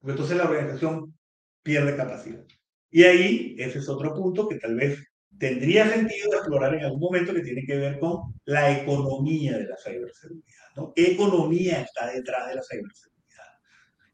Porque 0.00 0.12
entonces 0.12 0.36
la 0.36 0.44
organización 0.44 1.14
pierde 1.62 1.96
capacidad. 1.96 2.44
Y 2.90 3.04
ahí, 3.04 3.56
ese 3.58 3.78
es 3.78 3.88
otro 3.88 4.14
punto 4.14 4.48
que 4.48 4.58
tal 4.58 4.74
vez 4.74 5.02
tendría 5.38 5.88
sentido 5.88 6.34
explorar 6.34 6.74
en 6.74 6.84
algún 6.84 7.00
momento 7.00 7.32
que 7.32 7.40
tiene 7.40 7.64
que 7.64 7.76
ver 7.76 7.98
con 7.98 8.34
la 8.44 8.78
economía 8.78 9.58
de 9.58 9.66
la 9.66 9.76
ciberseguridad. 9.76 10.66
¿no? 10.76 10.92
¿Qué 10.94 11.12
economía 11.12 11.82
está 11.82 12.12
detrás 12.12 12.48
de 12.48 12.56
la 12.56 12.62
ciberseguridad? 12.62 13.11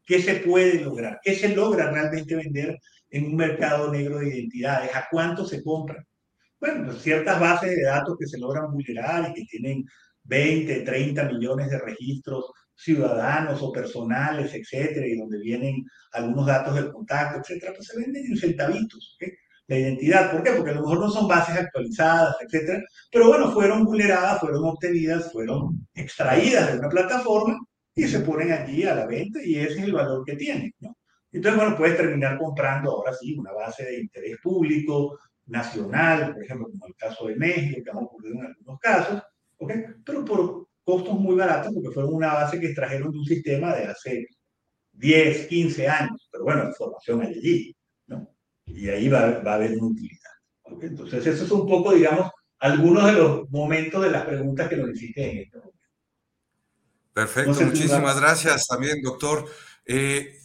¿Qué 0.09 0.23
se 0.23 0.37
puede 0.37 0.81
lograr? 0.81 1.19
¿Qué 1.21 1.35
se 1.35 1.55
logra 1.55 1.91
realmente 1.91 2.35
vender 2.35 2.79
en 3.11 3.25
un 3.27 3.35
mercado 3.35 3.91
negro 3.91 4.17
de 4.17 4.29
identidades? 4.29 4.89
¿A 4.95 5.05
cuánto 5.11 5.45
se 5.45 5.61
compra? 5.63 6.03
Bueno, 6.59 6.85
pues 6.87 7.03
ciertas 7.03 7.39
bases 7.39 7.75
de 7.75 7.83
datos 7.83 8.17
que 8.19 8.25
se 8.25 8.39
logran 8.39 8.71
vulnerar 8.71 9.29
y 9.29 9.33
que 9.35 9.45
tienen 9.45 9.85
20, 10.23 10.81
30 10.81 11.25
millones 11.25 11.69
de 11.69 11.77
registros 11.77 12.45
ciudadanos 12.73 13.61
o 13.61 13.71
personales, 13.71 14.51
etcétera, 14.55 15.05
y 15.05 15.15
donde 15.15 15.37
vienen 15.37 15.85
algunos 16.13 16.47
datos 16.47 16.73
del 16.73 16.91
contacto, 16.91 17.41
etcétera, 17.41 17.73
pues 17.75 17.89
se 17.89 17.99
venden 17.99 18.25
en 18.25 18.35
centavitos. 18.35 19.15
La 19.67 19.77
identidad, 19.77 20.31
¿por 20.31 20.41
qué? 20.41 20.53
Porque 20.53 20.71
a 20.71 20.73
lo 20.73 20.81
mejor 20.81 21.01
no 21.01 21.11
son 21.11 21.27
bases 21.27 21.55
actualizadas, 21.55 22.35
etcétera, 22.41 22.81
pero 23.11 23.27
bueno, 23.27 23.51
fueron 23.51 23.85
vulneradas, 23.85 24.39
fueron 24.39 24.63
obtenidas, 24.63 25.31
fueron 25.31 25.87
extraídas 25.93 26.71
de 26.71 26.79
una 26.79 26.89
plataforma 26.89 27.59
y 28.03 28.07
se 28.07 28.21
ponen 28.21 28.51
allí 28.51 28.83
a 28.83 28.95
la 28.95 29.05
venta 29.05 29.39
y 29.43 29.55
ese 29.55 29.79
es 29.79 29.83
el 29.83 29.93
valor 29.93 30.23
que 30.25 30.35
tienen, 30.35 30.71
¿no? 30.79 30.95
Entonces, 31.31 31.59
bueno, 31.59 31.77
puedes 31.77 31.97
terminar 31.97 32.37
comprando 32.37 32.91
ahora 32.91 33.13
sí 33.13 33.35
una 33.37 33.51
base 33.51 33.83
de 33.83 33.99
interés 33.99 34.37
público, 34.41 35.19
nacional, 35.45 36.33
por 36.33 36.43
ejemplo, 36.43 36.69
como 36.69 36.87
el 36.87 36.95
caso 36.95 37.27
de 37.27 37.35
México, 37.35 37.81
que 37.83 37.91
ha 37.91 37.97
ocurrido 37.97 38.35
en 38.35 38.45
algunos 38.45 38.79
casos, 38.79 39.21
¿ok? 39.57 39.73
Pero 40.05 40.25
por 40.25 40.67
costos 40.83 41.19
muy 41.19 41.35
baratos 41.35 41.73
porque 41.73 41.91
fueron 41.91 42.13
una 42.13 42.33
base 42.33 42.59
que 42.59 42.67
extrajeron 42.67 43.11
de 43.11 43.19
un 43.19 43.25
sistema 43.25 43.75
de 43.75 43.85
hace 43.85 44.27
10, 44.93 45.47
15 45.47 45.87
años. 45.87 46.29
Pero 46.31 46.43
bueno, 46.45 46.63
la 46.63 46.69
información 46.69 47.21
hay 47.21 47.33
allí, 47.33 47.75
¿no? 48.07 48.29
Y 48.65 48.89
ahí 48.89 49.09
va, 49.09 49.39
va 49.41 49.53
a 49.53 49.55
haber 49.55 49.73
una 49.73 49.87
utilidad. 49.87 50.19
Entonces, 50.81 51.25
eso 51.27 51.43
es 51.45 51.51
un 51.51 51.67
poco, 51.67 51.93
digamos, 51.93 52.29
algunos 52.59 53.05
de 53.05 53.13
los 53.13 53.49
momentos 53.49 54.03
de 54.03 54.11
las 54.11 54.25
preguntas 54.25 54.69
que 54.69 54.77
nos 54.77 54.89
hiciste 54.91 55.31
en 55.31 55.37
este 55.39 55.57
momento. 55.57 55.68
Perfecto, 57.19 57.61
muchísimas 57.63 58.17
gracias 58.17 58.65
también, 58.65 59.01
doctor. 59.01 59.45
Eh, 59.85 60.39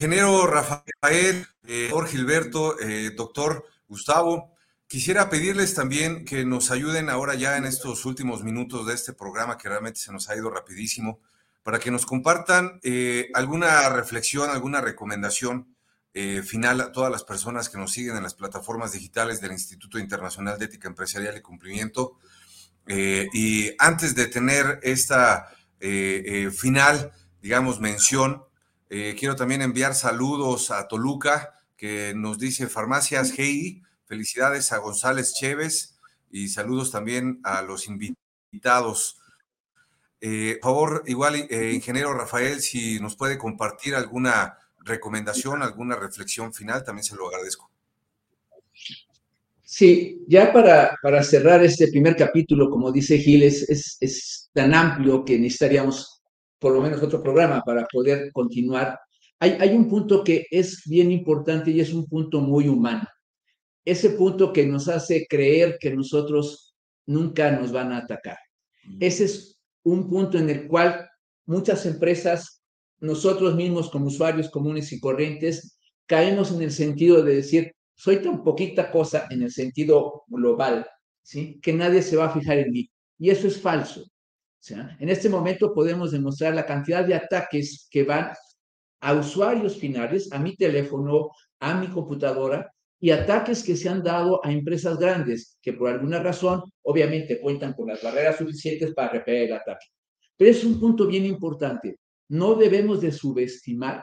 ingeniero 0.00 0.48
Rafael, 0.48 1.46
eh, 1.64 1.88
doctor 1.90 2.08
Gilberto, 2.08 2.80
eh, 2.80 3.12
doctor 3.16 3.64
Gustavo, 3.86 4.52
Quisiera 4.88 5.28
pedirles 5.28 5.74
también 5.74 6.24
que 6.24 6.44
nos 6.44 6.70
ayuden 6.70 7.10
ahora 7.10 7.34
ya 7.34 7.56
en 7.56 7.64
estos 7.64 8.04
últimos 8.04 8.44
minutos 8.44 8.86
de 8.86 8.94
este 8.94 9.12
programa 9.12 9.58
que 9.58 9.68
realmente 9.68 9.98
se 9.98 10.12
nos 10.12 10.28
ha 10.28 10.36
ido 10.36 10.48
rapidísimo, 10.48 11.18
para 11.64 11.80
que 11.80 11.90
nos 11.90 12.06
compartan 12.06 12.78
eh, 12.84 13.28
alguna 13.34 13.88
reflexión, 13.88 14.48
alguna 14.48 14.80
recomendación 14.80 15.74
final 16.44 16.80
a 16.80 16.92
todas 16.92 17.12
las 17.12 17.24
personas 17.24 17.68
que 17.68 17.76
nos 17.76 17.92
siguen 17.92 18.16
en 18.16 18.22
las 18.22 18.32
plataformas 18.32 18.92
digitales 18.92 19.40
del 19.42 19.52
Instituto 19.52 19.98
Internacional 19.98 20.58
de 20.58 20.64
Ética 20.64 20.88
Empresarial 20.88 21.36
y 21.36 21.42
Cumplimiento. 21.42 22.16
Eh, 22.88 23.28
y 23.32 23.70
antes 23.78 24.14
de 24.14 24.26
tener 24.26 24.80
esta 24.82 25.52
final, 25.78 27.12
digamos, 27.40 27.80
mención, 27.80 28.42
quiero 28.88 29.36
también 29.36 29.62
enviar 29.62 29.94
saludos 29.94 30.70
a 30.70 30.88
Toluca, 30.88 31.54
que 31.76 32.12
nos 32.16 32.38
dice 32.38 32.66
Farmacias 32.66 33.38
Heidi 33.38 33.82
Felicidades 34.06 34.70
a 34.72 34.78
González 34.78 35.34
Chévez 35.34 35.96
y 36.30 36.48
saludos 36.48 36.92
también 36.92 37.40
a 37.42 37.62
los 37.62 37.88
invitados. 37.88 39.18
Eh, 40.20 40.58
por 40.62 40.70
favor, 40.70 41.02
igual, 41.06 41.34
eh, 41.34 41.72
ingeniero 41.74 42.14
Rafael, 42.14 42.60
si 42.60 43.00
nos 43.00 43.16
puede 43.16 43.36
compartir 43.36 43.96
alguna 43.96 44.58
recomendación, 44.78 45.62
alguna 45.62 45.96
reflexión 45.96 46.54
final, 46.54 46.84
también 46.84 47.02
se 47.02 47.16
lo 47.16 47.26
agradezco. 47.26 47.68
Sí, 49.76 50.24
ya 50.26 50.52
para, 50.52 50.96
para 51.02 51.22
cerrar 51.22 51.62
este 51.62 51.88
primer 51.88 52.16
capítulo, 52.16 52.70
como 52.70 52.90
dice 52.90 53.18
Giles, 53.18 53.68
es, 53.68 53.98
es 54.00 54.50
tan 54.54 54.72
amplio 54.72 55.24
que 55.24 55.38
necesitaríamos 55.38 56.22
por 56.58 56.72
lo 56.72 56.80
menos 56.80 57.02
otro 57.02 57.22
programa 57.22 57.62
para 57.62 57.86
poder 57.92 58.30
continuar. 58.32 58.98
Hay, 59.38 59.58
hay 59.60 59.76
un 59.76 59.88
punto 59.88 60.24
que 60.24 60.46
es 60.50 60.82
bien 60.86 61.12
importante 61.12 61.70
y 61.70 61.80
es 61.80 61.92
un 61.92 62.06
punto 62.06 62.40
muy 62.40 62.68
humano 62.68 63.06
ese 63.86 64.10
punto 64.10 64.52
que 64.52 64.66
nos 64.66 64.88
hace 64.88 65.26
creer 65.28 65.78
que 65.80 65.94
nosotros 65.94 66.74
nunca 67.06 67.52
nos 67.52 67.70
van 67.70 67.92
a 67.92 67.98
atacar. 67.98 68.36
Ese 68.98 69.24
es 69.24 69.60
un 69.84 70.10
punto 70.10 70.38
en 70.38 70.50
el 70.50 70.66
cual 70.66 71.08
muchas 71.46 71.86
empresas, 71.86 72.64
nosotros 72.98 73.54
mismos 73.54 73.88
como 73.88 74.06
usuarios 74.06 74.50
comunes 74.50 74.92
y 74.92 74.98
corrientes, 74.98 75.78
caemos 76.06 76.50
en 76.50 76.62
el 76.62 76.72
sentido 76.72 77.22
de 77.22 77.36
decir, 77.36 77.75
soy 77.96 78.18
tan 78.18 78.44
poquita 78.44 78.90
cosa 78.90 79.26
en 79.30 79.42
el 79.42 79.50
sentido 79.50 80.24
global, 80.28 80.86
¿sí? 81.22 81.58
que 81.60 81.72
nadie 81.72 82.02
se 82.02 82.16
va 82.16 82.26
a 82.26 82.30
fijar 82.30 82.58
en 82.58 82.70
mí. 82.70 82.90
Y 83.18 83.30
eso 83.30 83.48
es 83.48 83.60
falso. 83.60 84.04
En 84.98 85.08
este 85.08 85.28
momento 85.28 85.72
podemos 85.72 86.10
demostrar 86.10 86.54
la 86.54 86.66
cantidad 86.66 87.04
de 87.04 87.14
ataques 87.14 87.88
que 87.90 88.02
van 88.02 88.32
a 89.00 89.14
usuarios 89.14 89.76
finales, 89.76 90.30
a 90.32 90.38
mi 90.38 90.56
teléfono, 90.56 91.30
a 91.60 91.78
mi 91.78 91.88
computadora, 91.88 92.70
y 92.98 93.10
ataques 93.10 93.62
que 93.62 93.76
se 93.76 93.88
han 93.88 94.02
dado 94.02 94.44
a 94.44 94.50
empresas 94.50 94.98
grandes 94.98 95.58
que 95.60 95.74
por 95.74 95.90
alguna 95.90 96.18
razón 96.18 96.62
obviamente 96.82 97.40
cuentan 97.40 97.74
con 97.74 97.88
las 97.88 98.02
barreras 98.02 98.38
suficientes 98.38 98.94
para 98.94 99.12
repeler 99.12 99.48
el 99.48 99.52
ataque. 99.52 99.86
Pero 100.36 100.50
es 100.50 100.64
un 100.64 100.80
punto 100.80 101.06
bien 101.06 101.24
importante. 101.24 101.98
No 102.28 102.54
debemos 102.54 103.00
de 103.00 103.12
subestimar 103.12 104.02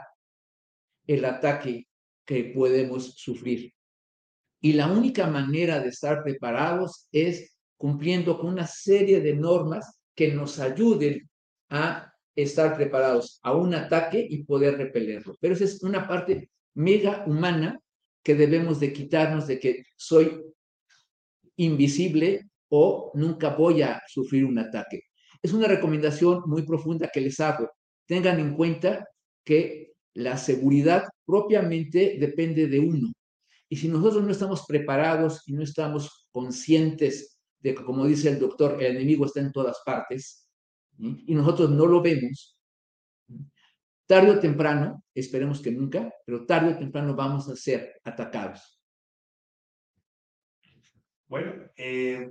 el 1.08 1.26
ataque 1.26 1.88
que 2.26 2.46
podemos 2.56 3.16
sufrir. 3.16 3.73
Y 4.66 4.72
la 4.72 4.88
única 4.88 5.28
manera 5.28 5.82
de 5.82 5.90
estar 5.90 6.24
preparados 6.24 7.10
es 7.12 7.54
cumpliendo 7.76 8.40
con 8.40 8.48
una 8.48 8.66
serie 8.66 9.20
de 9.20 9.36
normas 9.36 10.00
que 10.16 10.34
nos 10.34 10.58
ayuden 10.58 11.30
a 11.70 12.14
estar 12.34 12.74
preparados 12.74 13.42
a 13.44 13.52
un 13.52 13.74
ataque 13.76 14.26
y 14.28 14.46
poder 14.46 14.78
repelerlo. 14.78 15.36
Pero 15.42 15.54
esa 15.54 15.66
es 15.66 15.84
una 15.84 16.08
parte 16.08 16.50
mega 16.76 17.26
humana 17.28 17.78
que 18.24 18.36
debemos 18.36 18.80
de 18.80 18.94
quitarnos 18.94 19.48
de 19.48 19.60
que 19.60 19.84
soy 19.98 20.42
invisible 21.58 22.50
o 22.70 23.12
nunca 23.16 23.50
voy 23.50 23.82
a 23.82 24.02
sufrir 24.08 24.46
un 24.46 24.60
ataque. 24.60 25.02
Es 25.42 25.52
una 25.52 25.68
recomendación 25.68 26.44
muy 26.46 26.62
profunda 26.62 27.10
que 27.14 27.20
les 27.20 27.38
hago. 27.42 27.70
Tengan 28.06 28.40
en 28.40 28.56
cuenta 28.56 29.10
que 29.44 29.92
la 30.14 30.38
seguridad 30.38 31.04
propiamente 31.26 32.16
depende 32.18 32.68
de 32.68 32.80
uno 32.80 33.12
Y 33.74 33.76
si 33.76 33.88
nosotros 33.88 34.24
no 34.24 34.30
estamos 34.30 34.68
preparados 34.68 35.42
y 35.48 35.54
no 35.54 35.64
estamos 35.64 36.28
conscientes 36.32 37.40
de 37.60 37.74
que, 37.74 37.84
como 37.84 38.06
dice 38.06 38.30
el 38.30 38.40
doctor, 38.40 38.78
el 38.80 38.98
enemigo 38.98 39.26
está 39.26 39.40
en 39.40 39.52
todas 39.52 39.82
partes, 39.84 40.48
y 41.00 41.34
nosotros 41.34 41.72
no 41.72 41.88
lo 41.88 42.00
vemos, 42.00 42.56
tarde 44.06 44.30
o 44.30 44.40
temprano, 44.40 45.04
esperemos 45.16 45.60
que 45.60 45.72
nunca, 45.72 46.14
pero 46.24 46.46
tarde 46.46 46.76
o 46.76 46.78
temprano 46.78 47.16
vamos 47.16 47.50
a 47.50 47.56
ser 47.56 48.00
atacados. 48.04 48.80
Bueno, 51.26 51.54
eh, 51.76 52.30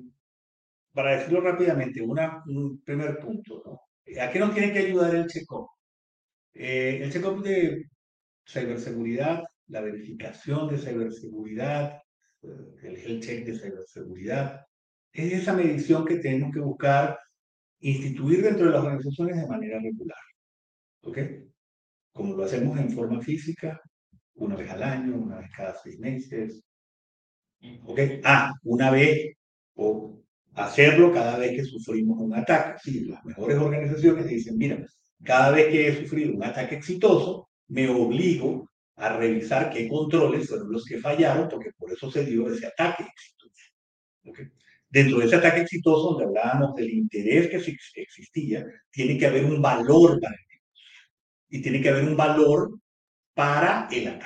para 0.94 1.16
decirlo 1.16 1.40
rápidamente, 1.40 2.02
un 2.02 2.82
primer 2.84 3.18
punto, 3.18 3.64
¿no? 3.66 3.80
¿A 4.22 4.30
qué 4.30 4.38
nos 4.38 4.54
tiene 4.54 4.72
que 4.72 4.78
ayudar 4.78 5.12
el 5.12 5.26
check-up? 5.26 5.66
Eh, 6.54 7.00
el 7.02 7.12
check-up 7.12 7.42
de 7.42 7.90
ciberseguridad, 8.46 9.42
la 9.72 9.80
verificación 9.80 10.68
de 10.68 10.78
ciberseguridad, 10.78 11.98
eh, 12.42 12.48
el 12.82 12.96
health 12.96 13.24
check 13.24 13.46
de 13.46 13.58
ciberseguridad, 13.58 14.60
es 15.12 15.32
esa 15.32 15.54
medición 15.54 16.04
que 16.04 16.16
tenemos 16.16 16.52
que 16.52 16.60
buscar 16.60 17.18
instituir 17.80 18.42
dentro 18.42 18.66
de 18.66 18.72
las 18.72 18.84
organizaciones 18.84 19.36
de 19.36 19.46
manera 19.46 19.80
regular. 19.80 20.18
¿Ok? 21.02 21.18
Como 22.12 22.36
lo 22.36 22.44
hacemos 22.44 22.78
en 22.78 22.90
forma 22.90 23.20
física, 23.22 23.80
una 24.34 24.56
vez 24.56 24.70
al 24.70 24.82
año, 24.82 25.16
una 25.16 25.38
vez 25.38 25.50
cada 25.56 25.74
seis 25.74 25.98
meses. 25.98 26.62
¿Ok? 27.84 28.00
Ah, 28.24 28.52
una 28.64 28.90
vez 28.90 29.34
o 29.74 30.22
hacerlo 30.54 31.12
cada 31.12 31.38
vez 31.38 31.52
que 31.52 31.64
sufrimos 31.64 32.18
un 32.20 32.34
ataque. 32.34 32.78
Sí, 32.82 33.04
las 33.06 33.24
mejores 33.24 33.56
organizaciones 33.56 34.26
dicen, 34.28 34.58
mira, 34.58 34.84
cada 35.24 35.50
vez 35.50 35.68
que 35.68 35.88
he 35.88 36.02
sufrido 36.02 36.34
un 36.34 36.44
ataque 36.44 36.76
exitoso, 36.76 37.48
me 37.68 37.88
obligo 37.88 38.68
a 38.96 39.16
revisar 39.16 39.70
qué 39.70 39.88
controles 39.88 40.48
fueron 40.48 40.70
los 40.70 40.84
que 40.84 40.98
fallaron, 40.98 41.48
porque 41.48 41.70
por 41.76 41.92
eso 41.92 42.10
se 42.10 42.24
dio 42.24 42.52
ese 42.52 42.66
ataque 42.66 43.04
exitoso. 43.04 43.52
Dentro 44.88 45.18
de 45.18 45.26
ese 45.26 45.36
ataque 45.36 45.62
exitoso, 45.62 46.10
donde 46.10 46.24
hablábamos 46.24 46.74
del 46.74 46.90
interés 46.90 47.48
que 47.48 47.56
existía, 48.02 48.66
tiene 48.90 49.18
que 49.18 49.26
haber 49.26 49.44
un 49.44 49.60
valor 49.62 50.20
para 50.20 50.34
el 50.34 50.42
y 51.52 51.60
tiene 51.60 51.82
que 51.82 51.90
haber 51.90 52.04
un 52.04 52.16
valor 52.16 52.80
para 53.34 53.86
el. 53.90 54.18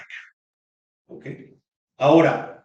¿Ok? 1.07 1.27
Ahora, 1.99 2.64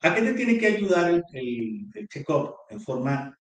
¿a 0.00 0.14
qué 0.14 0.22
te 0.22 0.34
tiene 0.34 0.58
que 0.58 0.66
ayudar 0.66 1.10
el, 1.10 1.22
el, 1.32 1.86
el 1.94 2.08
check-up 2.08 2.56
en 2.68 2.80
forma 2.80 3.38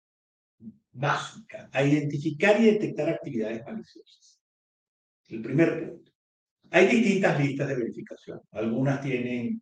básica? 0.92 1.70
A 1.72 1.84
identificar 1.84 2.60
y 2.60 2.66
detectar 2.66 3.10
actividades 3.10 3.64
maliciosas. 3.64 4.42
El 5.28 5.42
primer 5.44 5.88
punto. 5.88 6.12
Hay 6.72 6.88
distintas 6.88 7.40
listas 7.40 7.68
de 7.68 7.76
verificación. 7.76 8.42
Algunas 8.52 9.02
tienen 9.02 9.62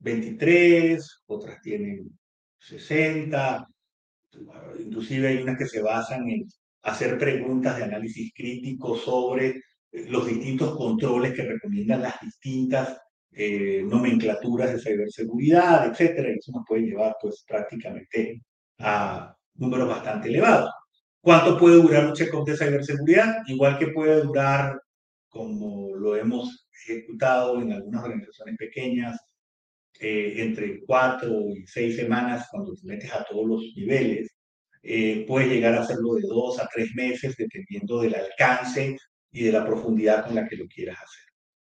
23, 0.00 1.22
otras 1.26 1.60
tienen 1.62 2.10
60, 2.58 3.66
inclusive 4.78 5.28
hay 5.28 5.42
unas 5.42 5.58
que 5.58 5.66
se 5.66 5.82
basan 5.82 6.28
en 6.28 6.46
hacer 6.82 7.18
preguntas 7.18 7.76
de 7.76 7.84
análisis 7.84 8.32
crítico 8.34 8.96
sobre 8.96 9.48
eh, 9.92 10.06
los 10.08 10.26
distintos 10.26 10.76
controles 10.76 11.34
que 11.34 11.44
recomiendan 11.44 12.02
las 12.02 12.20
distintas 12.20 12.98
eh, 13.32 13.82
nomenclaturas 13.86 14.72
de 14.72 14.80
ciberseguridad, 14.80 15.86
etcétera. 15.86 16.30
Eso 16.30 16.52
nos 16.52 16.64
puede 16.66 16.82
llevar 16.82 17.16
pues 17.20 17.44
prácticamente 17.46 18.42
a 18.78 19.34
números 19.54 19.88
bastante 19.88 20.28
elevados. 20.28 20.70
¿Cuánto 21.20 21.56
puede 21.56 21.76
durar 21.76 22.06
un 22.06 22.14
check-up 22.14 22.44
de 22.44 22.56
ciberseguridad? 22.56 23.42
Igual 23.46 23.78
que 23.78 23.88
puede 23.88 24.22
durar, 24.22 24.80
como 25.32 25.96
lo 25.96 26.14
hemos 26.14 26.68
ejecutado 26.84 27.60
en 27.60 27.72
algunas 27.72 28.04
organizaciones 28.04 28.56
pequeñas, 28.58 29.18
eh, 29.98 30.34
entre 30.38 30.80
cuatro 30.84 31.48
y 31.48 31.66
seis 31.66 31.96
semanas 31.96 32.48
cuando 32.50 32.74
te 32.74 32.86
metes 32.86 33.12
a 33.12 33.24
todos 33.24 33.46
los 33.46 33.62
niveles. 33.76 34.30
Eh, 34.82 35.24
puedes 35.26 35.48
llegar 35.48 35.74
a 35.74 35.82
hacerlo 35.82 36.14
de 36.14 36.22
dos 36.22 36.60
a 36.60 36.68
tres 36.72 36.90
meses 36.94 37.36
dependiendo 37.36 38.00
del 38.02 38.14
alcance 38.14 38.96
y 39.30 39.44
de 39.44 39.52
la 39.52 39.64
profundidad 39.64 40.26
con 40.26 40.34
la 40.34 40.46
que 40.46 40.56
lo 40.56 40.66
quieras 40.66 40.96
hacer. 40.96 41.22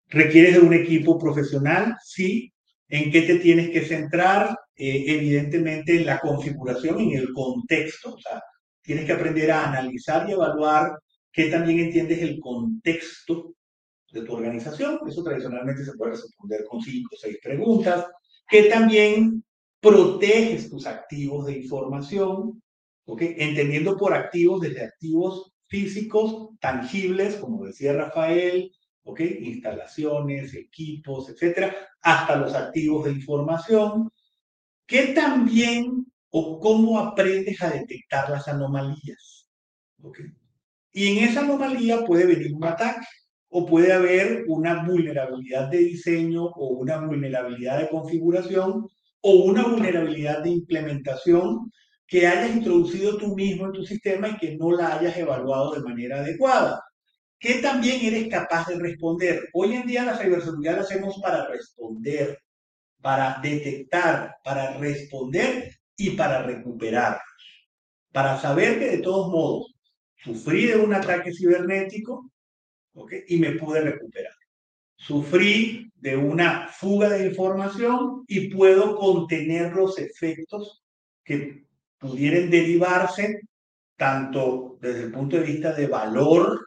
¿Requieres 0.08 0.54
de 0.54 0.60
un 0.62 0.74
equipo 0.74 1.18
profesional? 1.20 1.96
Sí. 2.04 2.54
¿En 2.88 3.12
qué 3.12 3.24
te 3.24 3.40
tienes 3.40 3.72
que 3.72 3.82
centrar? 3.82 4.56
Eh, 4.76 5.06
evidentemente 5.08 5.98
en 5.98 6.06
la 6.06 6.20
configuración, 6.20 7.00
en 7.02 7.14
el 7.18 7.34
contexto. 7.34 8.14
O 8.14 8.20
sea, 8.20 8.42
tienes 8.82 9.06
que 9.06 9.14
aprender 9.14 9.52
a 9.52 9.68
analizar 9.70 10.30
y 10.30 10.34
evaluar 10.34 10.92
que 11.40 11.50
también 11.50 11.80
entiendes 11.80 12.22
el 12.22 12.38
contexto 12.42 13.56
de 14.12 14.24
tu 14.24 14.34
organización. 14.34 15.00
Eso 15.08 15.24
tradicionalmente 15.24 15.86
se 15.86 15.94
puede 15.94 16.12
responder 16.12 16.66
con 16.70 16.82
cinco 16.82 17.16
o 17.16 17.18
seis 17.18 17.38
preguntas. 17.42 18.08
Que 18.46 18.64
también 18.64 19.42
proteges 19.80 20.70
tus 20.70 20.86
activos 20.86 21.46
de 21.46 21.60
información, 21.60 22.62
¿ok? 23.06 23.22
Entendiendo 23.22 23.96
por 23.96 24.14
activos 24.14 24.60
desde 24.60 24.84
activos 24.84 25.54
físicos, 25.68 26.50
tangibles, 26.60 27.38
como 27.38 27.66
decía 27.66 27.94
Rafael, 27.94 28.70
¿ok? 29.04 29.22
Instalaciones, 29.22 30.54
equipos, 30.56 31.30
etcétera, 31.30 31.74
hasta 32.02 32.36
los 32.36 32.54
activos 32.54 33.06
de 33.06 33.12
información, 33.12 34.12
que 34.86 35.14
también 35.14 36.06
o 36.32 36.60
cómo 36.60 37.00
aprendes 37.00 37.62
a 37.62 37.70
detectar 37.70 38.30
las 38.30 38.50
anomalías, 38.50 39.48
¿ok? 40.04 40.20
Y 40.92 41.18
en 41.18 41.30
esa 41.30 41.42
anomalía 41.42 42.04
puede 42.06 42.26
venir 42.26 42.54
un 42.54 42.66
ataque 42.66 43.06
o 43.50 43.66
puede 43.66 43.94
haber 43.94 44.44
una 44.48 44.84
vulnerabilidad 44.84 45.70
de 45.70 45.80
diseño 45.80 46.46
o 46.46 46.68
una 46.70 47.00
vulnerabilidad 47.00 47.80
de 47.80 47.90
configuración 47.90 48.88
o 49.22 49.34
una 49.44 49.68
vulnerabilidad 49.68 50.44
de 50.44 50.50
implementación 50.52 51.72
que 52.08 52.26
hayas 52.26 52.56
introducido 52.56 53.18
tú 53.18 53.36
mismo 53.36 53.68
en 53.68 53.74
tu 53.74 53.84
sistema 53.84 54.30
y 54.30 54.38
que 54.38 54.58
no 54.58 54.72
la 54.72 54.98
hayas 54.98 55.16
evaluado 55.18 55.74
de 55.74 55.82
manera 55.82 56.20
adecuada. 56.20 56.84
¿Qué 57.40 57.56
también 57.56 58.04
eres 58.04 58.28
capaz 58.28 58.68
de 58.68 58.80
responder? 58.80 59.48
Hoy 59.54 59.74
en 59.76 59.88
día 59.88 60.04
la 60.04 60.18
ciberseguridad 60.18 60.76
la 60.76 60.82
hacemos 60.82 61.20
para 61.22 61.48
responder, 61.48 62.40
para 63.02 63.40
detectar, 63.42 64.36
para 64.44 64.78
responder 64.78 65.72
y 65.96 66.12
para 66.12 66.44
recuperar. 66.44 67.20
Para 68.12 68.40
saber 68.40 68.80
que 68.80 68.90
de 68.90 68.98
todos 68.98 69.30
modos 69.30 69.79
sufrí 70.24 70.68
de 70.68 70.78
un 70.78 70.94
ataque 70.94 71.34
cibernético, 71.34 72.30
y 73.28 73.38
me 73.38 73.52
pude 73.52 73.82
recuperar. 73.82 74.34
Sufrí 74.96 75.92
de 75.96 76.18
una 76.18 76.68
fuga 76.68 77.10
de 77.10 77.28
información 77.28 78.26
y 78.28 78.50
puedo 78.54 78.96
contener 78.98 79.74
los 79.74 79.98
efectos 79.98 80.84
que 81.24 81.66
pudieran 81.98 82.50
derivarse 82.50 83.42
tanto 83.96 84.78
desde 84.82 85.04
el 85.04 85.12
punto 85.12 85.38
de 85.38 85.44
vista 85.44 85.74
de 85.74 85.88
valor 85.88 86.66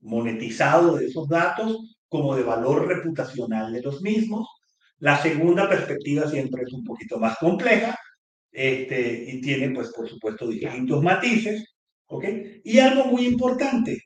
monetizado 0.00 0.96
de 0.96 1.06
esos 1.06 1.28
datos 1.28 1.96
como 2.08 2.36
de 2.36 2.42
valor 2.42 2.86
reputacional 2.86 3.72
de 3.72 3.82
los 3.82 4.02
mismos. 4.02 4.48
La 4.98 5.20
segunda 5.20 5.68
perspectiva 5.68 6.28
siempre 6.28 6.62
es 6.62 6.72
un 6.72 6.84
poquito 6.84 7.18
más 7.18 7.36
compleja 7.38 7.98
este, 8.50 9.24
y 9.28 9.40
tiene, 9.40 9.70
pues, 9.70 9.90
por 9.92 10.08
supuesto, 10.08 10.46
distintos 10.48 11.02
matices. 11.02 11.71
¿Okay? 12.12 12.60
Y 12.62 12.78
algo 12.78 13.06
muy 13.06 13.26
importante, 13.26 14.02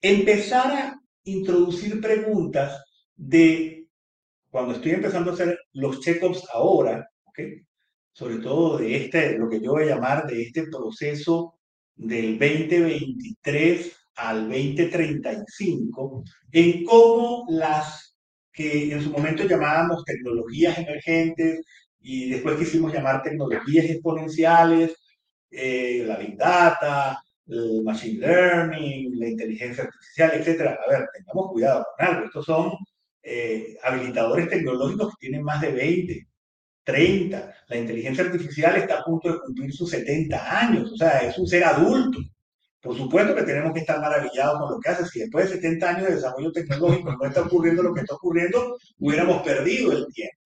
empezar 0.00 0.72
a 0.72 1.00
introducir 1.24 2.00
preguntas 2.00 2.84
de 3.14 3.86
cuando 4.50 4.74
estoy 4.74 4.92
empezando 4.92 5.30
a 5.30 5.34
hacer 5.34 5.58
los 5.72 6.00
check-ups 6.00 6.44
ahora, 6.52 7.08
sobre 8.12 8.38
todo 8.38 8.78
de 8.78 8.96
este, 8.96 9.38
lo 9.38 9.48
que 9.48 9.60
yo 9.60 9.72
voy 9.72 9.84
a 9.84 9.94
llamar 9.94 10.26
de 10.26 10.42
este 10.42 10.64
proceso 10.64 11.58
del 11.94 12.38
2023 12.38 13.92
al 14.16 14.48
2035, 14.48 16.24
en 16.52 16.84
cómo 16.84 17.44
las 17.50 18.16
que 18.52 18.90
en 18.90 19.02
su 19.02 19.10
momento 19.10 19.46
llamábamos 19.46 20.04
tecnologías 20.04 20.78
emergentes 20.78 21.60
y 22.00 22.30
después 22.30 22.56
quisimos 22.56 22.92
llamar 22.92 23.22
tecnologías 23.22 23.84
exponenciales, 23.84 24.96
eh, 25.50 26.02
la 26.06 26.16
Big 26.16 26.36
Data, 26.36 27.20
el 27.48 27.82
machine 27.82 28.20
learning, 28.20 29.18
la 29.18 29.28
inteligencia 29.28 29.84
artificial, 29.84 30.30
etcétera. 30.34 30.78
A 30.86 30.90
ver, 30.90 31.08
tengamos 31.14 31.52
cuidado 31.52 31.86
con 31.96 32.06
algo. 32.06 32.26
Estos 32.26 32.44
son 32.44 32.72
eh, 33.22 33.76
habilitadores 33.82 34.48
tecnológicos 34.48 35.10
que 35.10 35.26
tienen 35.28 35.42
más 35.42 35.60
de 35.60 35.72
20, 35.72 36.28
30. 36.84 37.54
La 37.68 37.76
inteligencia 37.76 38.24
artificial 38.24 38.76
está 38.76 39.00
a 39.00 39.04
punto 39.04 39.32
de 39.32 39.40
cumplir 39.40 39.72
sus 39.72 39.90
70 39.90 40.60
años, 40.60 40.92
o 40.92 40.96
sea, 40.96 41.18
es 41.20 41.38
un 41.38 41.46
ser 41.46 41.64
adulto. 41.64 42.20
Por 42.80 42.96
supuesto 42.96 43.34
que 43.34 43.42
tenemos 43.42 43.72
que 43.72 43.80
estar 43.80 44.00
maravillados 44.00 44.60
con 44.60 44.70
lo 44.72 44.80
que 44.80 44.90
hace. 44.90 45.04
Si 45.06 45.18
después 45.18 45.48
de 45.50 45.56
70 45.56 45.88
años 45.88 46.08
de 46.08 46.14
desarrollo 46.14 46.52
tecnológico 46.52 47.16
no 47.16 47.24
está 47.26 47.42
ocurriendo 47.42 47.82
lo 47.82 47.92
que 47.92 48.02
está 48.02 48.14
ocurriendo, 48.14 48.78
hubiéramos 49.00 49.42
perdido 49.42 49.92
el 49.92 50.06
tiempo. 50.12 50.36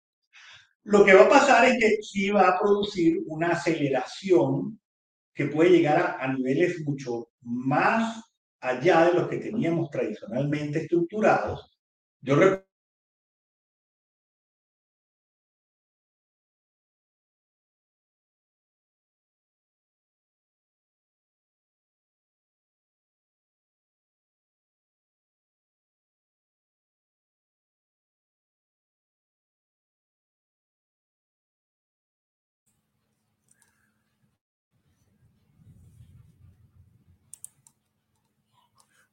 Lo 0.85 1.05
que 1.05 1.13
va 1.13 1.25
a 1.25 1.29
pasar 1.29 1.67
es 1.67 1.79
que 1.79 2.03
sí 2.03 2.31
va 2.31 2.49
a 2.49 2.59
producir 2.59 3.19
una 3.27 3.51
aceleración 3.51 4.80
que 5.41 5.47
puede 5.47 5.71
llegar 5.71 6.19
a, 6.21 6.31
niveles 6.35 6.83
mucho 6.85 7.31
más 7.41 8.23
allá 8.61 9.07
de 9.07 9.15
los 9.15 9.27
que 9.27 9.39
teníamos 9.39 9.89
tradicionalmente 9.89 10.81
estructurados. 10.81 11.81
Yo 12.21 12.37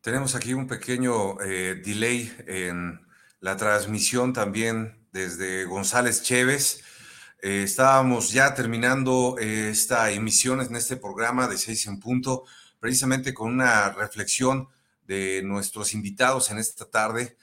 Tenemos 0.01 0.35
aquí 0.35 0.53
un 0.53 0.67
pequeño 0.67 1.41
eh, 1.41 1.81
delay 1.83 2.31
en 2.45 3.01
la 3.41 3.57
transmisión 3.57 4.31
también 4.31 5.07
desde 5.11 5.65
González 5.65 6.21
Chévez. 6.21 6.81
Eh, 7.41 7.63
estábamos 7.63 8.31
ya 8.31 8.53
terminando 8.53 9.37
eh, 9.39 9.69
esta 9.69 10.11
emisión 10.11 10.61
en 10.61 10.75
este 10.75 10.97
programa 10.97 11.47
de 11.47 11.57
Seis 11.57 11.87
en 11.87 11.99
Punto, 11.99 12.45
precisamente 12.79 13.33
con 13.33 13.51
una 13.51 13.89
reflexión 13.89 14.69
de 15.07 15.41
nuestros 15.43 15.93
invitados 15.93 16.51
en 16.51 16.57
esta 16.57 16.85
tarde. 16.85 17.37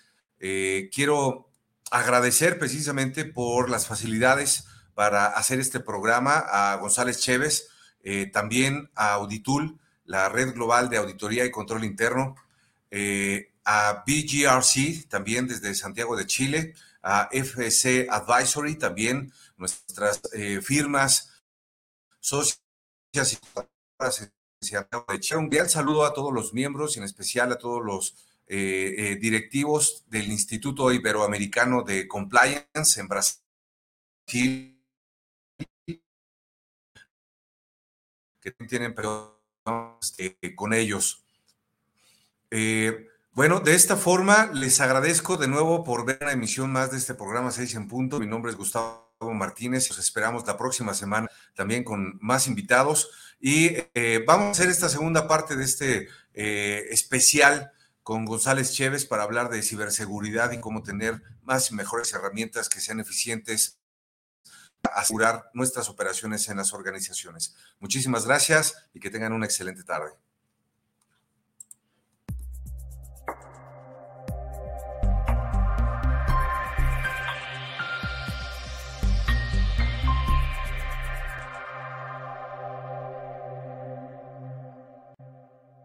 quiero 0.93 1.51
agradecer 1.91 2.59
precisamente 2.59 3.25
por 3.25 3.71
las 3.71 3.87
facilidades 3.87 4.65
para 4.95 5.27
hacer 5.27 5.59
este 5.59 5.81
programa 5.81 6.39
a 6.39 6.77
González 6.77 7.19
Chévez, 7.21 7.69
también 8.33 8.91
a 8.95 9.15
Auditul, 9.15 9.79
la 10.05 10.29
Red 10.29 10.55
Global 10.55 10.91
de 10.91 10.99
Auditoría 10.99 11.47
y 11.47 11.51
Control 11.51 11.85
Interno, 11.85 12.37
eh, 12.97 13.51
a 13.65 14.05
BGRC, 14.07 15.09
también 15.09 15.49
desde 15.49 15.75
Santiago 15.75 16.17
de 16.17 16.29
Chile, 16.29 16.75
a 17.03 17.29
FC 17.33 18.07
Advisory, 18.09 18.77
también 18.77 19.33
nuestras 19.57 20.21
eh, 20.33 20.61
firmas 20.63 21.43
socias 22.21 22.61
y 23.11 23.39
un 25.35 25.51
gran 25.51 25.69
saludo 25.69 26.05
a 26.05 26.15
todos 26.15 26.33
los 26.33 26.55
miembros 26.55 26.95
y 26.95 27.01
en 27.01 27.05
especial 27.05 27.51
a 27.51 27.59
todos 27.59 27.85
los 27.85 28.15
eh, 28.47 29.19
directivos 29.21 30.05
del 30.07 30.31
Instituto 30.31 30.93
Iberoamericano 30.93 31.83
de 31.83 32.07
Compliance 32.07 33.01
en 33.01 33.09
Brasil 33.09 34.81
que 38.41 38.53
tienen 38.69 38.95
problemas 38.95 40.17
con 40.55 40.73
ellos. 40.73 41.24
Eh, 42.57 43.09
bueno, 43.33 43.59
de 43.59 43.75
esta 43.75 43.97
forma 43.97 44.49
les 44.53 44.81
agradezco 44.81 45.37
de 45.37 45.49
nuevo 45.49 45.83
por 45.83 46.07
ver 46.07 46.19
una 46.21 46.31
emisión 46.31 46.71
más 46.71 46.93
de 46.93 46.99
este 46.99 47.13
programa 47.15 47.51
6 47.51 47.75
en 47.75 47.89
punto. 47.89 48.21
Mi 48.21 48.29
nombre 48.29 48.53
es 48.53 48.57
Gustavo 48.57 49.11
Martínez. 49.21 49.89
Los 49.89 49.99
esperamos 49.99 50.47
la 50.47 50.57
próxima 50.57 50.95
semana 50.95 51.27
también 51.57 51.83
con 51.83 52.17
más 52.21 52.47
invitados. 52.47 53.11
Y 53.41 53.73
eh, 53.95 54.23
vamos 54.25 54.47
a 54.47 54.51
hacer 54.53 54.69
esta 54.69 54.89
segunda 54.89 55.27
parte 55.27 55.57
de 55.57 55.65
este 55.65 56.09
eh, 56.33 56.85
especial 56.91 57.73
con 58.05 58.25
González 58.25 58.73
Chévez 58.73 59.05
para 59.05 59.25
hablar 59.25 59.51
de 59.51 59.61
ciberseguridad 59.61 60.53
y 60.53 60.61
cómo 60.61 60.85
tener 60.85 61.23
más 61.43 61.73
y 61.73 61.75
mejores 61.75 62.13
herramientas 62.13 62.69
que 62.69 62.81
sean 62.81 63.01
eficientes 63.01 63.81
para 64.81 65.01
asegurar 65.01 65.51
nuestras 65.55 65.89
operaciones 65.89 66.49
en 66.49 66.59
las 66.59 66.73
organizaciones. 66.73 67.57
Muchísimas 67.81 68.27
gracias 68.27 68.77
y 68.95 69.01
que 69.01 69.11
tengan 69.11 69.33
una 69.33 69.47
excelente 69.47 69.83
tarde. 69.83 70.13